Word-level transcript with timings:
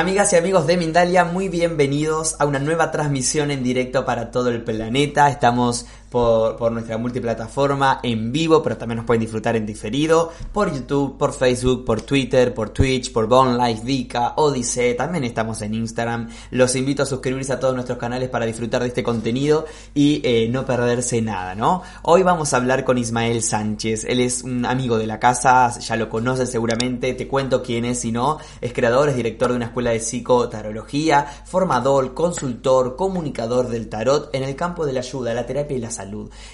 Amigas 0.00 0.32
y 0.32 0.36
amigos 0.36 0.66
de 0.66 0.78
Mindalia, 0.78 1.24
muy 1.26 1.50
bienvenidos 1.50 2.34
a 2.38 2.46
una 2.46 2.58
nueva 2.58 2.90
transmisión 2.90 3.50
en 3.50 3.62
directo 3.62 4.06
para 4.06 4.30
todo 4.30 4.48
el 4.48 4.64
planeta. 4.64 5.28
Estamos 5.28 5.84
por, 6.10 6.72
nuestra 6.72 6.98
multiplataforma 6.98 8.00
en 8.02 8.32
vivo, 8.32 8.62
pero 8.62 8.76
también 8.76 8.96
nos 8.96 9.06
pueden 9.06 9.20
disfrutar 9.20 9.56
en 9.56 9.64
diferido 9.64 10.32
por 10.52 10.72
YouTube, 10.72 11.16
por 11.16 11.32
Facebook, 11.32 11.84
por 11.84 12.02
Twitter, 12.02 12.52
por 12.52 12.70
Twitch, 12.70 13.12
por 13.12 13.28
Bone 13.28 13.56
Life, 13.56 13.82
Vika, 13.84 14.34
Odyssey. 14.36 14.96
También 14.96 15.24
estamos 15.24 15.62
en 15.62 15.74
Instagram. 15.74 16.28
Los 16.50 16.74
invito 16.74 17.04
a 17.04 17.06
suscribirse 17.06 17.52
a 17.52 17.60
todos 17.60 17.74
nuestros 17.74 17.96
canales 17.96 18.28
para 18.28 18.44
disfrutar 18.44 18.82
de 18.82 18.88
este 18.88 19.04
contenido 19.04 19.66
y 19.94 20.20
eh, 20.24 20.48
no 20.50 20.66
perderse 20.66 21.22
nada, 21.22 21.54
¿no? 21.54 21.82
Hoy 22.02 22.22
vamos 22.24 22.52
a 22.52 22.56
hablar 22.56 22.84
con 22.84 22.98
Ismael 22.98 23.42
Sánchez. 23.42 24.04
Él 24.04 24.20
es 24.20 24.42
un 24.42 24.66
amigo 24.66 24.98
de 24.98 25.06
la 25.06 25.20
casa, 25.20 25.78
ya 25.78 25.94
lo 25.94 26.08
conoces 26.08 26.50
seguramente. 26.50 27.14
Te 27.14 27.28
cuento 27.28 27.62
quién 27.62 27.84
es, 27.84 28.00
si 28.00 28.10
no. 28.10 28.38
Es 28.60 28.72
creador, 28.72 29.08
es 29.08 29.16
director 29.16 29.50
de 29.50 29.56
una 29.56 29.66
escuela 29.66 29.90
de 29.90 30.00
psicotarología, 30.00 31.24
formador, 31.44 32.14
consultor, 32.14 32.96
comunicador 32.96 33.68
del 33.68 33.88
tarot 33.88 34.34
en 34.34 34.42
el 34.42 34.56
campo 34.56 34.84
de 34.86 34.92
la 34.92 35.00
ayuda, 35.00 35.34
la 35.34 35.46
terapia 35.46 35.76
y 35.76 35.80
la 35.80 35.90
salud. 35.90 35.99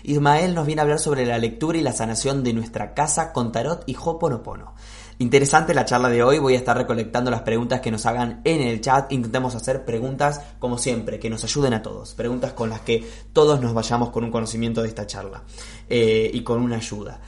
Ismael 0.03 0.55
nos 0.55 0.67
viene 0.67 0.81
a 0.81 0.85
hablar 0.85 0.99
sobre 0.99 1.27
la 1.27 1.39
lectura 1.39 1.79
y 1.79 1.83
la 1.83 1.93
sanación 1.93 2.43
de 2.43 2.53
nuestra 2.53 2.95
casa 2.95 3.33
con 3.33 3.53
tarot 3.53 3.85
y 3.87 3.97
hoponopono. 3.97 4.75
Interesante 5.19 5.73
la 5.73 5.87
charla 5.87 6.11
de 6.11 6.23
hoy, 6.23 6.39
voy 6.39 6.55
a 6.55 6.59
estar 6.59 6.77
recolectando 6.77 7.31
las 7.31 7.41
preguntas 7.41 7.81
que 7.81 7.91
nos 7.91 8.05
hagan 8.05 8.43
en 8.45 8.61
el 8.61 8.83
chat, 8.83 9.11
intentemos 9.13 9.55
hacer 9.55 9.87
preguntas 9.87 10.43
como 10.59 10.77
siempre, 10.77 11.19
que 11.19 11.31
nos 11.31 11.43
ayuden 11.43 11.73
a 11.73 11.81
todos, 11.81 12.13
preguntas 12.15 12.53
con 12.53 12.69
las 12.69 12.81
que 12.81 13.03
todos 13.33 13.59
nos 13.61 13.73
vayamos 13.73 14.11
con 14.11 14.25
un 14.25 14.31
conocimiento 14.31 14.83
de 14.83 14.89
esta 14.89 15.07
charla 15.07 15.43
eh, 15.89 16.31
y 16.33 16.43
con 16.43 16.61
una 16.63 16.77
ayuda. 16.77 17.19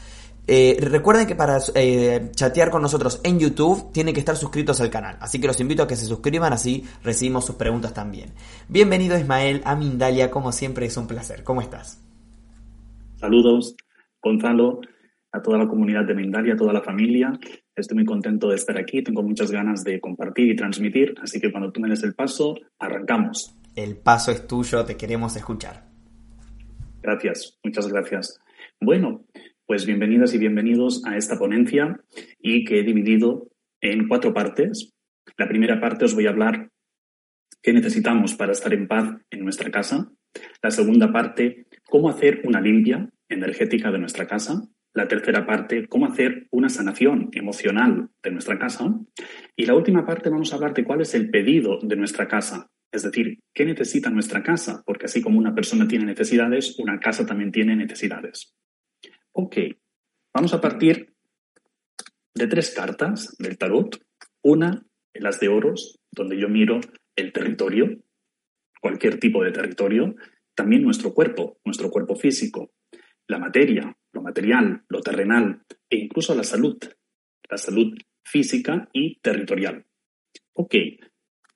Eh, 0.50 0.78
recuerden 0.80 1.26
que 1.26 1.34
para 1.34 1.58
eh, 1.74 2.30
chatear 2.34 2.70
con 2.70 2.80
nosotros 2.80 3.20
en 3.22 3.38
YouTube 3.38 3.90
tienen 3.92 4.12
que 4.12 4.20
estar 4.20 4.36
suscritos 4.36 4.80
al 4.80 4.90
canal, 4.90 5.16
así 5.20 5.38
que 5.38 5.46
los 5.46 5.60
invito 5.60 5.82
a 5.82 5.86
que 5.86 5.96
se 5.96 6.06
suscriban, 6.06 6.52
así 6.52 6.86
recibimos 7.02 7.46
sus 7.46 7.56
preguntas 7.56 7.94
también. 7.94 8.34
Bienvenido 8.68 9.18
Ismael 9.18 9.62
a 9.64 9.74
Mindalia, 9.76 10.30
como 10.30 10.52
siempre 10.52 10.86
es 10.86 10.96
un 10.98 11.06
placer. 11.06 11.42
¿Cómo 11.42 11.62
estás? 11.62 12.07
Saludos, 13.18 13.74
Gonzalo, 14.22 14.80
a 15.32 15.42
toda 15.42 15.58
la 15.58 15.66
comunidad 15.66 16.04
de 16.04 16.14
Mindalia, 16.14 16.54
a 16.54 16.56
toda 16.56 16.72
la 16.72 16.82
familia. 16.82 17.32
Estoy 17.74 17.96
muy 17.96 18.04
contento 18.04 18.48
de 18.48 18.54
estar 18.54 18.78
aquí, 18.78 19.02
tengo 19.02 19.24
muchas 19.24 19.50
ganas 19.50 19.82
de 19.82 20.00
compartir 20.00 20.48
y 20.48 20.56
transmitir, 20.56 21.14
así 21.20 21.40
que 21.40 21.50
cuando 21.50 21.72
tú 21.72 21.80
me 21.80 21.88
des 21.88 22.04
el 22.04 22.14
paso, 22.14 22.54
arrancamos. 22.78 23.54
El 23.74 23.96
paso 23.96 24.30
es 24.30 24.46
tuyo, 24.46 24.84
te 24.84 24.96
queremos 24.96 25.36
escuchar. 25.36 25.88
Gracias, 27.02 27.58
muchas 27.64 27.88
gracias. 27.88 28.38
Bueno, 28.80 29.24
pues 29.66 29.84
bienvenidas 29.84 30.32
y 30.34 30.38
bienvenidos 30.38 31.04
a 31.04 31.16
esta 31.16 31.38
ponencia 31.38 32.00
y 32.40 32.64
que 32.64 32.78
he 32.78 32.82
dividido 32.84 33.48
en 33.80 34.06
cuatro 34.06 34.32
partes. 34.32 34.92
La 35.36 35.48
primera 35.48 35.80
parte 35.80 36.04
os 36.04 36.14
voy 36.14 36.26
a 36.26 36.30
hablar 36.30 36.70
qué 37.62 37.72
necesitamos 37.72 38.34
para 38.34 38.52
estar 38.52 38.72
en 38.72 38.86
paz 38.86 39.12
en 39.30 39.42
nuestra 39.42 39.70
casa. 39.70 40.08
La 40.62 40.70
segunda 40.70 41.12
parte, 41.12 41.66
cómo 41.88 42.08
hacer 42.08 42.42
una 42.44 42.60
limpia 42.60 43.10
energética 43.28 43.90
de 43.90 43.98
nuestra 43.98 44.26
casa. 44.26 44.68
La 44.94 45.06
tercera 45.06 45.46
parte, 45.46 45.86
cómo 45.86 46.06
hacer 46.06 46.48
una 46.50 46.68
sanación 46.68 47.28
emocional 47.32 48.10
de 48.22 48.30
nuestra 48.30 48.58
casa. 48.58 48.98
Y 49.54 49.66
la 49.66 49.74
última 49.74 50.04
parte 50.04 50.30
vamos 50.30 50.52
a 50.52 50.56
hablar 50.56 50.74
de 50.74 50.84
cuál 50.84 51.02
es 51.02 51.14
el 51.14 51.30
pedido 51.30 51.78
de 51.82 51.96
nuestra 51.96 52.26
casa. 52.26 52.70
Es 52.90 53.02
decir, 53.02 53.40
¿qué 53.52 53.66
necesita 53.66 54.10
nuestra 54.10 54.42
casa? 54.42 54.82
Porque 54.86 55.06
así 55.06 55.20
como 55.20 55.38
una 55.38 55.54
persona 55.54 55.86
tiene 55.86 56.06
necesidades, 56.06 56.78
una 56.78 56.98
casa 56.98 57.26
también 57.26 57.52
tiene 57.52 57.76
necesidades. 57.76 58.54
Ok, 59.32 59.56
vamos 60.34 60.54
a 60.54 60.60
partir 60.60 61.14
de 62.34 62.46
tres 62.46 62.70
cartas 62.70 63.36
del 63.38 63.58
tarot. 63.58 64.00
Una, 64.42 64.86
las 65.12 65.38
de 65.38 65.48
oros, 65.48 66.00
donde 66.10 66.38
yo 66.38 66.48
miro 66.48 66.80
el 67.14 67.32
territorio, 67.32 68.02
cualquier 68.80 69.18
tipo 69.18 69.44
de 69.44 69.52
territorio, 69.52 70.14
también 70.54 70.82
nuestro 70.82 71.12
cuerpo, 71.12 71.58
nuestro 71.64 71.90
cuerpo 71.90 72.16
físico, 72.16 72.72
la 73.28 73.38
materia, 73.38 73.96
lo 74.12 74.22
material, 74.22 74.84
lo 74.88 75.00
terrenal 75.00 75.62
e 75.88 75.96
incluso 75.96 76.34
la 76.34 76.42
salud, 76.42 76.78
la 77.48 77.56
salud 77.56 77.96
física 78.24 78.88
y 78.92 79.20
territorial. 79.20 79.86
Ok, 80.54 80.74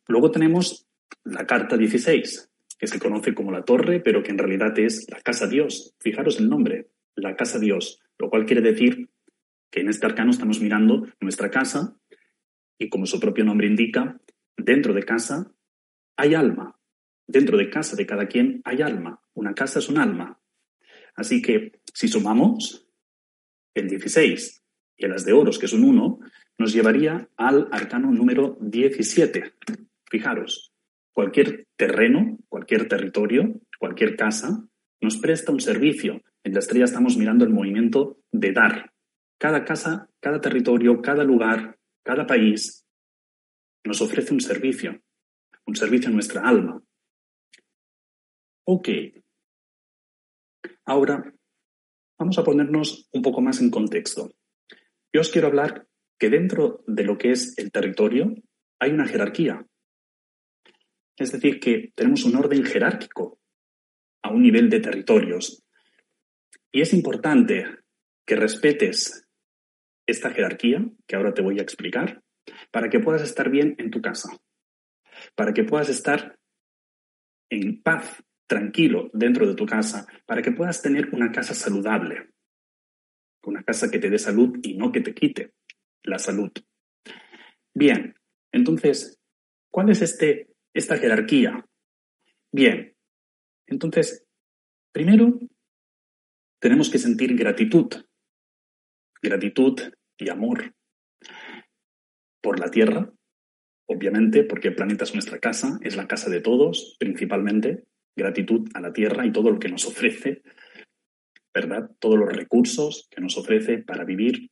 luego 0.06 0.30
tenemos 0.30 0.86
la 1.24 1.46
carta 1.46 1.76
16, 1.76 2.50
que 2.78 2.86
se 2.86 2.98
conoce 2.98 3.34
como 3.34 3.50
la 3.50 3.64
torre, 3.64 4.00
pero 4.00 4.22
que 4.22 4.30
en 4.30 4.38
realidad 4.38 4.78
es 4.78 5.06
la 5.10 5.20
casa 5.20 5.46
Dios. 5.46 5.94
Fijaros 5.98 6.38
el 6.38 6.48
nombre, 6.48 6.90
la 7.16 7.36
casa 7.36 7.58
Dios, 7.58 8.00
lo 8.18 8.30
cual 8.30 8.44
quiere 8.44 8.62
decir 8.62 9.08
que 9.70 9.80
en 9.80 9.88
este 9.88 10.06
arcano 10.06 10.30
estamos 10.30 10.60
mirando 10.60 11.06
nuestra 11.20 11.50
casa 11.50 11.96
y 12.78 12.88
como 12.88 13.06
su 13.06 13.18
propio 13.18 13.44
nombre 13.44 13.66
indica, 13.66 14.20
dentro 14.56 14.92
de 14.92 15.04
casa 15.04 15.54
hay 16.16 16.34
alma. 16.34 16.78
Dentro 17.26 17.56
de 17.56 17.70
casa 17.70 17.96
de 17.96 18.04
cada 18.04 18.26
quien 18.26 18.60
hay 18.64 18.82
alma. 18.82 19.22
Una 19.34 19.54
casa 19.54 19.78
es 19.78 19.88
un 19.88 19.98
alma. 19.98 20.41
Así 21.14 21.42
que 21.42 21.72
si 21.92 22.08
sumamos 22.08 22.88
el 23.74 23.88
16 23.88 24.62
y 24.96 25.06
las 25.06 25.24
de 25.24 25.32
oros, 25.32 25.58
que 25.58 25.66
es 25.66 25.72
un 25.72 25.84
1, 25.84 26.18
nos 26.58 26.72
llevaría 26.72 27.28
al 27.36 27.68
arcano 27.72 28.10
número 28.10 28.56
17. 28.60 29.54
Fijaros, 30.10 30.72
cualquier 31.12 31.66
terreno, 31.76 32.38
cualquier 32.48 32.88
territorio, 32.88 33.60
cualquier 33.78 34.16
casa, 34.16 34.64
nos 35.00 35.16
presta 35.16 35.52
un 35.52 35.60
servicio, 35.60 36.22
en 36.44 36.52
la 36.52 36.60
estrella 36.60 36.84
estamos 36.84 37.16
mirando 37.16 37.44
el 37.44 37.50
movimiento 37.50 38.18
de 38.30 38.52
dar. 38.52 38.92
Cada 39.38 39.64
casa, 39.64 40.08
cada 40.20 40.40
territorio, 40.40 41.02
cada 41.02 41.24
lugar, 41.24 41.78
cada 42.04 42.26
país 42.26 42.86
nos 43.84 44.00
ofrece 44.00 44.32
un 44.32 44.40
servicio, 44.40 45.00
un 45.66 45.74
servicio 45.74 46.08
a 46.08 46.12
nuestra 46.12 46.42
alma. 46.42 46.82
Ok. 48.64 48.88
Ahora 50.84 51.32
vamos 52.18 52.38
a 52.38 52.44
ponernos 52.44 53.08
un 53.12 53.22
poco 53.22 53.40
más 53.40 53.60
en 53.60 53.70
contexto. 53.70 54.30
Yo 55.12 55.20
os 55.20 55.30
quiero 55.30 55.48
hablar 55.48 55.86
que 56.18 56.30
dentro 56.30 56.84
de 56.86 57.04
lo 57.04 57.18
que 57.18 57.32
es 57.32 57.58
el 57.58 57.72
territorio 57.72 58.34
hay 58.78 58.90
una 58.92 59.06
jerarquía. 59.06 59.66
Es 61.16 61.32
decir, 61.32 61.60
que 61.60 61.92
tenemos 61.94 62.24
un 62.24 62.36
orden 62.36 62.64
jerárquico 62.64 63.40
a 64.22 64.30
un 64.30 64.42
nivel 64.42 64.70
de 64.70 64.80
territorios. 64.80 65.62
Y 66.70 66.80
es 66.80 66.94
importante 66.94 67.66
que 68.26 68.36
respetes 68.36 69.26
esta 70.06 70.30
jerarquía, 70.30 70.84
que 71.06 71.16
ahora 71.16 71.34
te 71.34 71.42
voy 71.42 71.58
a 71.58 71.62
explicar, 71.62 72.22
para 72.70 72.88
que 72.88 73.00
puedas 73.00 73.22
estar 73.22 73.50
bien 73.50 73.74
en 73.78 73.90
tu 73.90 74.00
casa, 74.00 74.30
para 75.34 75.52
que 75.52 75.64
puedas 75.64 75.88
estar 75.88 76.38
en 77.50 77.82
paz, 77.82 78.22
tranquilo 78.46 79.10
dentro 79.12 79.46
de 79.46 79.54
tu 79.54 79.66
casa, 79.66 80.06
para 80.26 80.42
que 80.42 80.52
puedas 80.52 80.82
tener 80.82 81.08
una 81.14 81.32
casa 81.32 81.54
saludable, 81.54 82.30
una 83.44 83.62
casa 83.62 83.90
que 83.90 83.98
te 83.98 84.10
dé 84.10 84.18
salud 84.18 84.58
y 84.62 84.74
no 84.74 84.92
que 84.92 85.00
te 85.00 85.14
quite 85.14 85.54
la 86.02 86.18
salud. 86.18 86.50
Bien, 87.74 88.14
entonces, 88.52 89.18
¿cuál 89.70 89.90
es 89.90 90.02
este, 90.02 90.50
esta 90.74 90.98
jerarquía? 90.98 91.66
Bien, 92.52 92.94
entonces, 93.66 94.26
primero 94.92 95.38
tenemos 96.60 96.90
que 96.90 96.98
sentir 96.98 97.34
gratitud, 97.34 97.88
gratitud 99.22 99.80
y 100.18 100.28
amor 100.28 100.74
por 102.42 102.60
la 102.60 102.70
Tierra, 102.70 103.10
obviamente, 103.86 104.44
porque 104.44 104.68
el 104.68 104.74
planeta 104.74 105.04
es 105.04 105.14
nuestra 105.14 105.38
casa, 105.38 105.78
es 105.82 105.96
la 105.96 106.06
casa 106.06 106.28
de 106.28 106.40
todos, 106.40 106.96
principalmente, 106.98 107.84
gratitud 108.16 108.68
a 108.74 108.80
la 108.80 108.92
Tierra 108.92 109.26
y 109.26 109.32
todo 109.32 109.50
lo 109.50 109.58
que 109.58 109.68
nos 109.68 109.86
ofrece, 109.86 110.42
¿verdad? 111.54 111.90
Todos 111.98 112.18
los 112.18 112.32
recursos 112.32 113.08
que 113.10 113.20
nos 113.20 113.36
ofrece 113.36 113.78
para 113.78 114.04
vivir. 114.04 114.50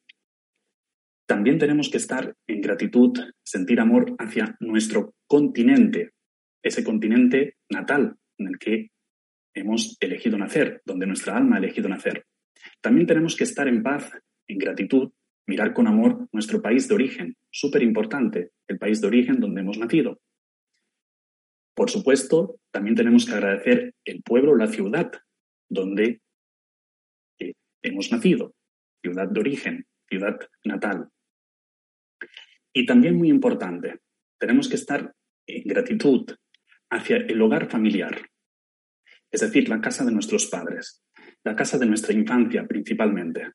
También 1.27 1.59
tenemos 1.59 1.89
que 1.89 1.99
estar 1.99 2.35
en 2.47 2.61
gratitud, 2.61 3.19
sentir 3.43 3.81
amor 3.81 4.15
hacia 4.19 4.57
nuestro 4.61 5.15
continente, 5.27 6.11
ese 6.63 6.83
continente 6.83 7.57
natal 7.69 8.17
en 8.39 8.49
el 8.49 8.59
que 8.59 8.91
hemos 9.55 9.97
elegido 10.01 10.37
nacer, 10.39 10.83
donde 10.85 11.07
nuestra 11.07 11.37
alma 11.37 11.57
ha 11.57 11.59
elegido 11.59 11.89
nacer. 11.89 12.27
También 12.81 13.07
tenemos 13.07 13.37
que 13.37 13.45
estar 13.45 13.69
en 13.69 13.83
paz, 13.83 14.13
en 14.47 14.59
gratitud, 14.59 15.13
mirar 15.47 15.73
con 15.73 15.87
amor 15.87 16.29
nuestro 16.33 16.61
país 16.61 16.89
de 16.89 16.95
origen, 16.95 17.37
súper 17.51 17.83
importante, 17.83 18.51
el 18.69 18.79
país 18.79 19.01
de 19.01 19.07
origen 19.07 19.41
donde 19.41 19.61
hemos 19.61 19.79
nacido. 19.79 20.21
Por 21.81 21.89
supuesto, 21.89 22.61
también 22.71 22.95
tenemos 22.95 23.25
que 23.25 23.33
agradecer 23.33 23.95
el 24.05 24.23
pueblo, 24.23 24.55
la 24.55 24.67
ciudad 24.67 25.11
donde 25.67 26.21
eh, 27.39 27.55
hemos 27.81 28.13
nacido, 28.13 28.55
ciudad 29.03 29.27
de 29.27 29.41
origen, 29.41 29.87
ciudad 30.07 30.39
natal. 30.63 31.09
Y 32.75 32.85
también 32.85 33.17
muy 33.17 33.31
importante, 33.31 34.01
tenemos 34.39 34.69
que 34.69 34.75
estar 34.75 35.15
en 35.47 35.63
gratitud 35.65 36.27
hacia 36.91 37.17
el 37.17 37.41
hogar 37.41 37.71
familiar, 37.71 38.29
es 39.31 39.41
decir, 39.41 39.71
la 39.71 39.81
casa 39.81 40.05
de 40.05 40.13
nuestros 40.13 40.49
padres, 40.49 41.03
la 41.45 41.57
casa 41.57 41.79
de 41.79 41.87
nuestra 41.87 42.13
infancia 42.13 42.67
principalmente. 42.67 43.53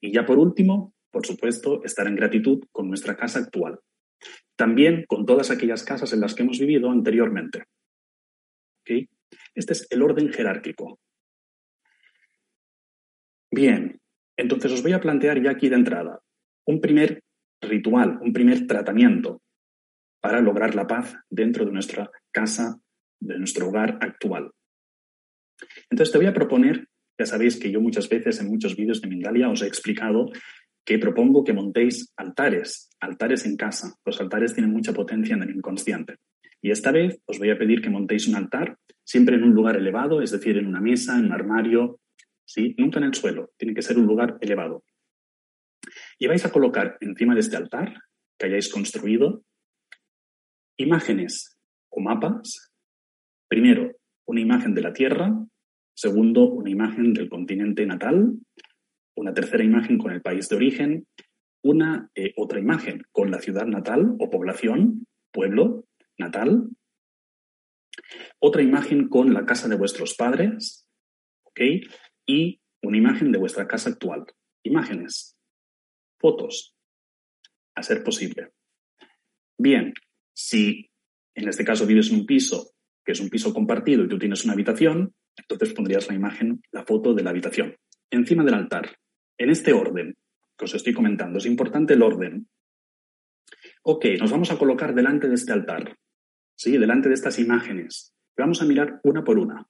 Y 0.00 0.14
ya 0.14 0.24
por 0.24 0.38
último, 0.38 0.94
por 1.10 1.26
supuesto, 1.26 1.84
estar 1.84 2.06
en 2.06 2.16
gratitud 2.16 2.64
con 2.72 2.88
nuestra 2.88 3.18
casa 3.18 3.40
actual. 3.40 3.78
También 4.56 5.04
con 5.06 5.26
todas 5.26 5.50
aquellas 5.50 5.84
casas 5.84 6.12
en 6.12 6.20
las 6.20 6.34
que 6.34 6.42
hemos 6.42 6.58
vivido 6.58 6.90
anteriormente. 6.90 7.64
Este 9.54 9.72
es 9.72 9.86
el 9.90 10.02
orden 10.02 10.32
jerárquico. 10.32 11.00
Bien, 13.50 14.00
entonces 14.36 14.72
os 14.72 14.82
voy 14.82 14.92
a 14.92 15.00
plantear 15.00 15.42
ya 15.42 15.50
aquí 15.50 15.68
de 15.68 15.76
entrada 15.76 16.20
un 16.66 16.80
primer 16.80 17.22
ritual, 17.62 18.18
un 18.20 18.32
primer 18.32 18.66
tratamiento 18.66 19.40
para 20.20 20.40
lograr 20.40 20.74
la 20.74 20.86
paz 20.86 21.16
dentro 21.30 21.64
de 21.64 21.72
nuestra 21.72 22.10
casa, 22.32 22.78
de 23.20 23.38
nuestro 23.38 23.68
hogar 23.68 23.98
actual. 24.00 24.50
Entonces 25.90 26.12
te 26.12 26.18
voy 26.18 26.26
a 26.26 26.34
proponer, 26.34 26.88
ya 27.18 27.26
sabéis 27.26 27.58
que 27.58 27.70
yo 27.70 27.80
muchas 27.80 28.08
veces 28.08 28.40
en 28.40 28.48
muchos 28.48 28.76
vídeos 28.76 29.00
de 29.00 29.08
Mindalia 29.08 29.48
os 29.48 29.62
he 29.62 29.66
explicado 29.66 30.30
que 30.86 31.00
propongo 31.00 31.42
que 31.42 31.52
montéis 31.52 32.12
altares, 32.16 32.88
altares 33.00 33.44
en 33.44 33.56
casa. 33.56 33.96
Los 34.04 34.20
altares 34.20 34.54
tienen 34.54 34.72
mucha 34.72 34.92
potencia 34.92 35.34
en 35.34 35.42
el 35.42 35.50
inconsciente. 35.50 36.18
Y 36.62 36.70
esta 36.70 36.92
vez 36.92 37.20
os 37.26 37.40
voy 37.40 37.50
a 37.50 37.58
pedir 37.58 37.82
que 37.82 37.90
montéis 37.90 38.28
un 38.28 38.36
altar, 38.36 38.78
siempre 39.02 39.34
en 39.34 39.42
un 39.42 39.52
lugar 39.52 39.76
elevado, 39.76 40.22
es 40.22 40.30
decir, 40.30 40.56
en 40.56 40.68
una 40.68 40.80
mesa, 40.80 41.18
en 41.18 41.26
un 41.26 41.32
armario, 41.32 41.98
¿sí? 42.44 42.76
nunca 42.78 43.00
en 43.00 43.06
el 43.06 43.14
suelo, 43.14 43.50
tiene 43.56 43.74
que 43.74 43.82
ser 43.82 43.98
un 43.98 44.06
lugar 44.06 44.38
elevado. 44.40 44.84
Y 46.20 46.28
vais 46.28 46.44
a 46.46 46.52
colocar 46.52 46.96
encima 47.00 47.34
de 47.34 47.40
este 47.40 47.56
altar 47.56 47.92
que 48.38 48.46
hayáis 48.46 48.72
construido 48.72 49.42
imágenes 50.76 51.58
o 51.90 52.00
mapas. 52.00 52.72
Primero, 53.48 53.90
una 54.24 54.40
imagen 54.40 54.72
de 54.72 54.82
la 54.82 54.92
Tierra, 54.92 55.34
segundo, 55.94 56.48
una 56.48 56.70
imagen 56.70 57.12
del 57.12 57.28
continente 57.28 57.84
natal, 57.86 58.34
una 59.16 59.34
tercera 59.34 59.64
imagen 59.64 59.98
con 59.98 60.12
el 60.12 60.22
país 60.22 60.48
de 60.48 60.56
origen, 60.56 61.06
una 61.62 62.10
eh, 62.14 62.32
otra 62.36 62.60
imagen 62.60 63.02
con 63.10 63.30
la 63.30 63.40
ciudad 63.40 63.66
natal 63.66 64.14
o 64.18 64.30
población, 64.30 65.06
pueblo 65.32 65.86
natal, 66.18 66.68
otra 68.38 68.62
imagen 68.62 69.08
con 69.08 69.34
la 69.34 69.44
casa 69.44 69.68
de 69.68 69.76
vuestros 69.76 70.14
padres, 70.14 70.86
¿ok? 71.44 71.60
Y 72.26 72.60
una 72.82 72.98
imagen 72.98 73.32
de 73.32 73.38
vuestra 73.38 73.66
casa 73.66 73.90
actual. 73.90 74.26
Imágenes, 74.62 75.36
fotos, 76.20 76.74
a 77.74 77.82
ser 77.82 78.02
posible. 78.02 78.52
Bien, 79.58 79.92
si 80.34 80.90
en 81.34 81.48
este 81.48 81.64
caso 81.64 81.86
vives 81.86 82.10
en 82.10 82.20
un 82.20 82.26
piso 82.26 82.72
que 83.04 83.12
es 83.12 83.20
un 83.20 83.30
piso 83.30 83.54
compartido 83.54 84.04
y 84.04 84.08
tú 84.08 84.18
tienes 84.18 84.44
una 84.44 84.54
habitación, 84.54 85.14
entonces 85.36 85.72
pondrías 85.72 86.08
la 86.08 86.14
imagen, 86.14 86.60
la 86.72 86.84
foto 86.84 87.14
de 87.14 87.22
la 87.22 87.30
habitación, 87.30 87.76
encima 88.10 88.42
del 88.42 88.54
altar, 88.54 88.96
en 89.38 89.50
este 89.50 89.72
orden 89.72 90.16
que 90.56 90.64
os 90.64 90.74
estoy 90.74 90.92
comentando. 90.92 91.38
Es 91.38 91.46
importante 91.46 91.94
el 91.94 92.02
orden. 92.02 92.48
Ok, 93.82 94.06
nos 94.18 94.30
vamos 94.30 94.50
a 94.50 94.58
colocar 94.58 94.94
delante 94.94 95.28
de 95.28 95.34
este 95.34 95.52
altar, 95.52 95.96
¿sí? 96.56 96.76
delante 96.76 97.08
de 97.08 97.14
estas 97.14 97.38
imágenes. 97.38 98.14
Vamos 98.36 98.60
a 98.62 98.64
mirar 98.64 99.00
una 99.04 99.22
por 99.22 99.38
una. 99.38 99.66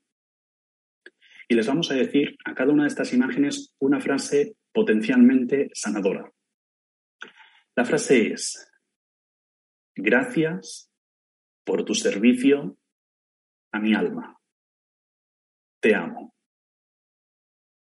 Y 1.48 1.54
les 1.54 1.66
vamos 1.66 1.90
a 1.90 1.94
decir 1.94 2.36
a 2.44 2.54
cada 2.54 2.72
una 2.72 2.84
de 2.84 2.88
estas 2.88 3.12
imágenes 3.12 3.74
una 3.78 4.00
frase 4.00 4.56
potencialmente 4.72 5.70
sanadora. 5.74 6.30
La 7.76 7.84
frase 7.84 8.32
es, 8.32 8.68
gracias 9.94 10.90
por 11.64 11.84
tu 11.84 11.94
servicio 11.94 12.78
a 13.72 13.78
mi 13.78 13.94
alma. 13.94 14.40
Te 15.80 15.94
amo. 15.94 16.34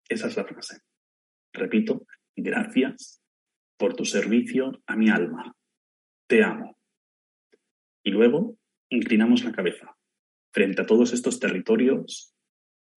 Esa 0.09 0.27
es 0.27 0.35
la 0.35 0.45
frase. 0.45 0.86
Repito, 1.57 2.05
gracias 2.35 3.21
por 3.77 3.95
tu 3.95 4.05
servicio 4.05 4.81
a 4.85 4.95
mi 4.95 5.09
alma. 5.09 5.55
Te 6.27 6.43
amo. 6.43 6.77
Y 8.03 8.11
luego 8.11 8.57
inclinamos 8.89 9.43
la 9.43 9.51
cabeza 9.51 9.97
frente 10.51 10.81
a 10.81 10.85
todos 10.85 11.13
estos 11.13 11.39
territorios 11.39 12.33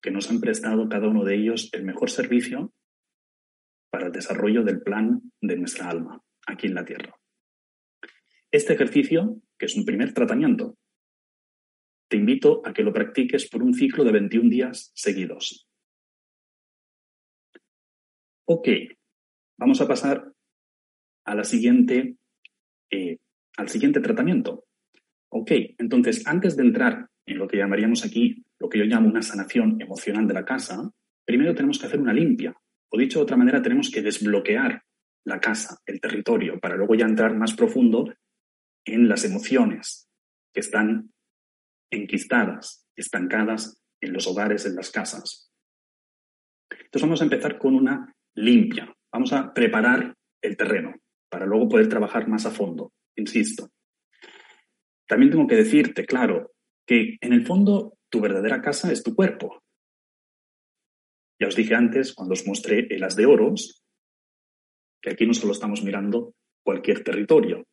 que 0.03 0.11
nos 0.11 0.31
han 0.31 0.41
prestado 0.41 0.89
cada 0.89 1.09
uno 1.09 1.25
de 1.25 1.37
ellos 1.37 1.71
el 1.73 1.85
mejor 1.85 2.11
servicio 2.11 2.73
para 3.91 4.07
el 4.07 4.13
desarrollo 4.13 4.63
del 4.63 4.83
plan 4.83 5.21
de 5.41 5.57
nuestra 5.57 5.89
alma 5.89 6.23
aquí 6.47 6.67
en 6.67 6.75
la 6.75 6.85
Tierra. 6.85 7.15
Este 8.51 8.75
ejercicio, 8.75 9.41
que 9.59 9.67
es 9.67 9.77
un 9.77 9.85
primer 9.85 10.13
tratamiento, 10.13 10.77
te 12.09 12.17
invito 12.17 12.63
a 12.65 12.73
que 12.73 12.83
lo 12.83 12.93
practiques 12.93 13.49
por 13.49 13.63
un 13.63 13.73
ciclo 13.73 14.05
de 14.05 14.13
21 14.13 14.51
días 14.51 14.91
seguidos. 14.95 15.70
Ok, 18.53 18.67
vamos 19.61 19.81
a 19.81 19.87
pasar 19.87 20.33
a 21.25 21.35
la 21.37 21.45
siguiente, 21.45 22.17
eh, 22.91 23.19
al 23.57 23.69
siguiente 23.69 24.01
tratamiento. 24.01 24.65
Ok, 25.29 25.53
entonces 25.79 26.27
antes 26.27 26.57
de 26.57 26.65
entrar 26.65 27.07
en 27.27 27.39
lo 27.39 27.47
que 27.47 27.59
llamaríamos 27.59 28.05
aquí, 28.05 28.45
lo 28.59 28.69
que 28.69 28.81
yo 28.81 28.87
llamo 28.87 29.09
una 29.09 29.23
sanación 29.23 29.81
emocional 29.81 30.27
de 30.27 30.35
la 30.35 30.45
casa, 30.45 30.91
primero 31.25 31.55
tenemos 31.55 31.79
que 31.79 31.87
hacer 31.87 32.01
una 32.01 32.13
limpia. 32.13 32.53
O 32.89 32.99
dicho 32.99 33.21
de 33.21 33.23
otra 33.23 33.37
manera, 33.37 33.63
tenemos 33.63 33.89
que 33.89 34.03
desbloquear 34.03 34.83
la 35.27 35.39
casa, 35.39 35.79
el 35.87 36.01
territorio, 36.01 36.59
para 36.59 36.75
luego 36.75 36.97
ya 36.97 37.07
entrar 37.07 37.37
más 37.37 37.55
profundo 37.55 38.13
en 38.85 39.09
las 39.09 39.25
emociones 39.25 40.09
que 40.53 40.59
están 40.59 41.13
enquistadas, 41.89 42.85
estancadas 42.97 43.81
en 44.01 44.13
los 44.13 44.27
hogares, 44.27 44.67
en 44.67 44.75
las 44.75 44.91
casas. 44.91 45.53
Entonces 46.69 47.03
vamos 47.03 47.21
a 47.21 47.25
empezar 47.25 47.57
con 47.57 47.77
una 47.77 48.13
limpia. 48.37 48.95
Vamos 49.13 49.33
a 49.33 49.53
preparar 49.53 50.15
el 50.43 50.57
terreno 50.57 50.95
para 51.29 51.47
luego 51.47 51.69
poder 51.69 51.89
trabajar 51.89 52.29
más 52.29 52.47
a 52.47 52.51
fondo, 52.51 52.93
insisto. 53.17 53.69
También 55.07 55.31
tengo 55.31 55.47
que 55.47 55.57
decirte, 55.57 56.05
claro, 56.05 56.53
que 56.87 57.17
en 57.21 57.33
el 57.33 57.47
fondo 57.47 57.99
tu 58.11 58.21
verdadera 58.21 58.63
casa 58.63 58.93
es 58.93 59.03
tu 59.03 59.15
cuerpo. 59.15 59.63
Ya 61.41 61.49
os 61.49 61.57
dije 61.57 61.75
antes, 61.75 62.15
cuando 62.15 62.35
os 62.35 62.47
mostré 62.47 62.87
el 62.91 63.03
as 63.03 63.17
de 63.17 63.27
oros, 63.27 63.83
que 65.01 65.11
aquí 65.11 65.27
no 65.27 65.35
solo 65.35 65.53
estamos 65.53 65.83
mirando 65.83 66.35
cualquier 66.63 67.03
territorio, 67.03 67.67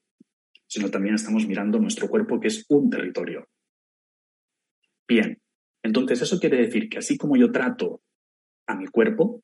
sino 0.67 0.89
también 0.89 1.15
estamos 1.15 1.45
mirando 1.47 1.79
nuestro 1.79 2.07
cuerpo, 2.07 2.39
que 2.39 2.47
es 2.47 2.65
un 2.69 2.89
territorio. 2.89 3.47
Bien, 5.07 5.39
entonces 5.83 6.21
eso 6.21 6.39
quiere 6.39 6.57
decir 6.57 6.89
que 6.89 6.97
así 6.97 7.17
como 7.17 7.37
yo 7.37 7.51
trato 7.51 8.01
a 8.67 8.75
mi 8.75 8.87
cuerpo, 8.87 9.41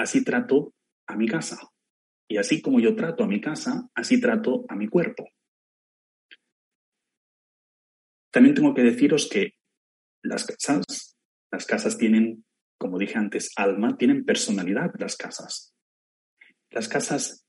así 0.00 0.24
trato 0.24 0.74
a 1.06 1.16
mi 1.16 1.28
casa. 1.28 1.58
Y 2.28 2.38
así 2.38 2.62
como 2.62 2.80
yo 2.80 2.94
trato 2.94 3.24
a 3.24 3.26
mi 3.26 3.40
casa, 3.40 3.88
así 3.94 4.20
trato 4.20 4.64
a 4.68 4.76
mi 4.76 4.88
cuerpo. 4.88 5.28
También 8.32 8.54
tengo 8.54 8.72
que 8.72 8.82
deciros 8.82 9.28
que 9.28 9.54
las 10.22 10.46
casas, 10.46 11.18
las 11.50 11.66
casas 11.66 11.98
tienen, 11.98 12.44
como 12.78 12.98
dije 12.98 13.18
antes, 13.18 13.50
alma, 13.56 13.96
tienen 13.98 14.24
personalidad 14.24 14.92
las 14.98 15.16
casas. 15.16 15.74
Las 16.70 16.88
casas 16.88 17.44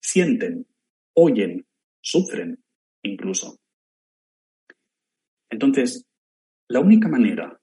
sienten, 0.00 0.66
oyen, 1.14 1.66
sufren 2.00 2.62
incluso. 3.02 3.58
Entonces, 5.50 6.06
la 6.68 6.80
única 6.80 7.08
manera, 7.08 7.60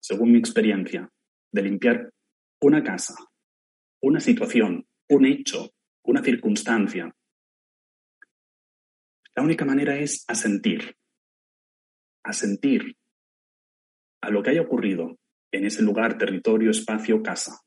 según 0.00 0.32
mi 0.32 0.38
experiencia, 0.38 1.10
de 1.52 1.62
limpiar 1.62 2.12
una 2.60 2.84
casa, 2.84 3.14
una 4.06 4.20
situación, 4.20 4.86
un 5.08 5.26
hecho, 5.26 5.72
una 6.04 6.22
circunstancia, 6.22 7.12
la 9.34 9.42
única 9.42 9.64
manera 9.64 9.98
es 9.98 10.24
asentir, 10.28 10.96
asentir 12.24 12.96
a 14.22 14.30
lo 14.30 14.42
que 14.42 14.50
haya 14.50 14.62
ocurrido 14.62 15.18
en 15.52 15.64
ese 15.64 15.82
lugar, 15.82 16.16
territorio, 16.18 16.70
espacio, 16.70 17.22
casa. 17.22 17.60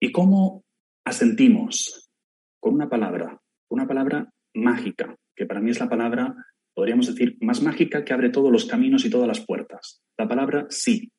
¿Y 0.00 0.10
cómo 0.10 0.64
asentimos 1.04 2.10
con 2.58 2.74
una 2.74 2.88
palabra, 2.88 3.38
una 3.70 3.86
palabra 3.86 4.30
mágica, 4.54 5.16
que 5.36 5.46
para 5.46 5.60
mí 5.60 5.70
es 5.70 5.80
la 5.80 5.88
palabra, 5.88 6.34
podríamos 6.74 7.06
decir, 7.06 7.36
más 7.40 7.62
mágica 7.62 8.04
que 8.04 8.14
abre 8.14 8.30
todos 8.30 8.50
los 8.50 8.64
caminos 8.64 9.04
y 9.04 9.10
todas 9.10 9.28
las 9.28 9.44
puertas. 9.44 10.02
La 10.18 10.26
palabra 10.26 10.66
sí. 10.70 11.12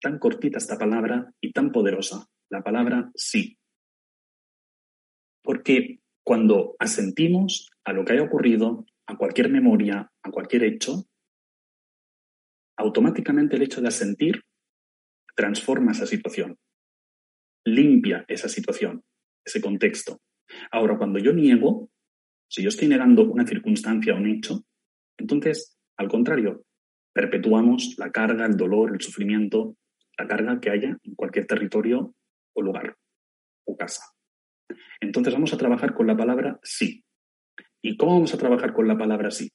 Tan 0.00 0.18
cortita 0.18 0.58
esta 0.58 0.78
palabra 0.78 1.32
y 1.40 1.52
tan 1.52 1.72
poderosa. 1.72 2.26
La 2.50 2.62
palabra 2.62 3.10
sí. 3.14 3.58
Porque 5.42 6.00
cuando 6.24 6.76
asentimos 6.78 7.70
a 7.84 7.92
lo 7.92 8.04
que 8.04 8.12
haya 8.12 8.22
ocurrido, 8.22 8.86
a 9.06 9.16
cualquier 9.16 9.50
memoria, 9.50 10.12
a 10.22 10.30
cualquier 10.30 10.64
hecho, 10.64 11.06
automáticamente 12.76 13.56
el 13.56 13.62
hecho 13.62 13.80
de 13.80 13.88
asentir 13.88 14.44
transforma 15.34 15.92
esa 15.92 16.06
situación, 16.06 16.58
limpia 17.64 18.24
esa 18.28 18.48
situación, 18.48 19.02
ese 19.44 19.60
contexto. 19.60 20.20
Ahora, 20.70 20.98
cuando 20.98 21.18
yo 21.18 21.32
niego, 21.32 21.90
si 22.48 22.62
yo 22.62 22.68
estoy 22.68 22.88
negando 22.88 23.24
una 23.24 23.46
circunstancia 23.46 24.14
o 24.14 24.18
un 24.18 24.26
hecho, 24.26 24.64
entonces, 25.16 25.76
al 25.96 26.08
contrario, 26.08 26.64
perpetuamos 27.12 27.94
la 27.98 28.10
carga, 28.10 28.46
el 28.46 28.56
dolor, 28.56 28.92
el 28.94 29.00
sufrimiento, 29.00 29.76
la 30.18 30.26
carga 30.26 30.60
que 30.60 30.70
haya 30.70 30.98
en 31.02 31.14
cualquier 31.14 31.46
territorio 31.46 32.14
o 32.54 32.62
lugar 32.62 32.96
o 33.66 33.76
casa. 33.76 34.02
Entonces 35.00 35.32
vamos 35.32 35.52
a 35.52 35.58
trabajar 35.58 35.94
con 35.94 36.06
la 36.06 36.16
palabra 36.16 36.58
sí. 36.62 37.04
¿Y 37.82 37.96
cómo 37.96 38.14
vamos 38.14 38.34
a 38.34 38.38
trabajar 38.38 38.72
con 38.72 38.88
la 38.88 38.98
palabra 38.98 39.30
sí? 39.30 39.50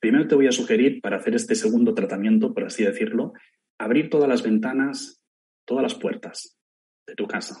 Primero 0.00 0.26
te 0.26 0.34
voy 0.34 0.46
a 0.46 0.52
sugerir, 0.52 1.00
para 1.00 1.16
hacer 1.16 1.34
este 1.34 1.54
segundo 1.54 1.94
tratamiento, 1.94 2.52
por 2.52 2.64
así 2.64 2.84
decirlo, 2.84 3.32
abrir 3.78 4.10
todas 4.10 4.28
las 4.28 4.42
ventanas, 4.42 5.22
todas 5.66 5.82
las 5.82 5.94
puertas 5.94 6.58
de 7.06 7.14
tu 7.14 7.26
casa. 7.26 7.60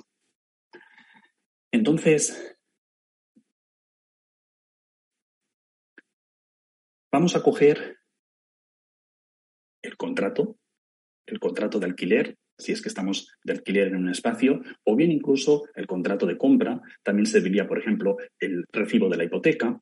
Entonces, 1.72 2.56
vamos 7.12 7.36
a 7.36 7.42
coger 7.42 7.98
el 9.82 9.96
contrato, 9.96 10.58
el 11.26 11.38
contrato 11.38 11.78
de 11.78 11.86
alquiler, 11.86 12.36
si 12.58 12.72
es 12.72 12.80
que 12.80 12.88
estamos 12.88 13.28
de 13.44 13.52
alquiler 13.52 13.88
en 13.88 13.96
un 13.96 14.08
espacio, 14.08 14.62
o 14.84 14.96
bien 14.96 15.12
incluso 15.12 15.64
el 15.74 15.86
contrato 15.86 16.26
de 16.26 16.38
compra. 16.38 16.80
También 17.02 17.26
serviría, 17.26 17.66
por 17.66 17.78
ejemplo, 17.78 18.16
el 18.40 18.64
recibo 18.72 19.08
de 19.08 19.16
la 19.16 19.24
hipoteca. 19.24 19.80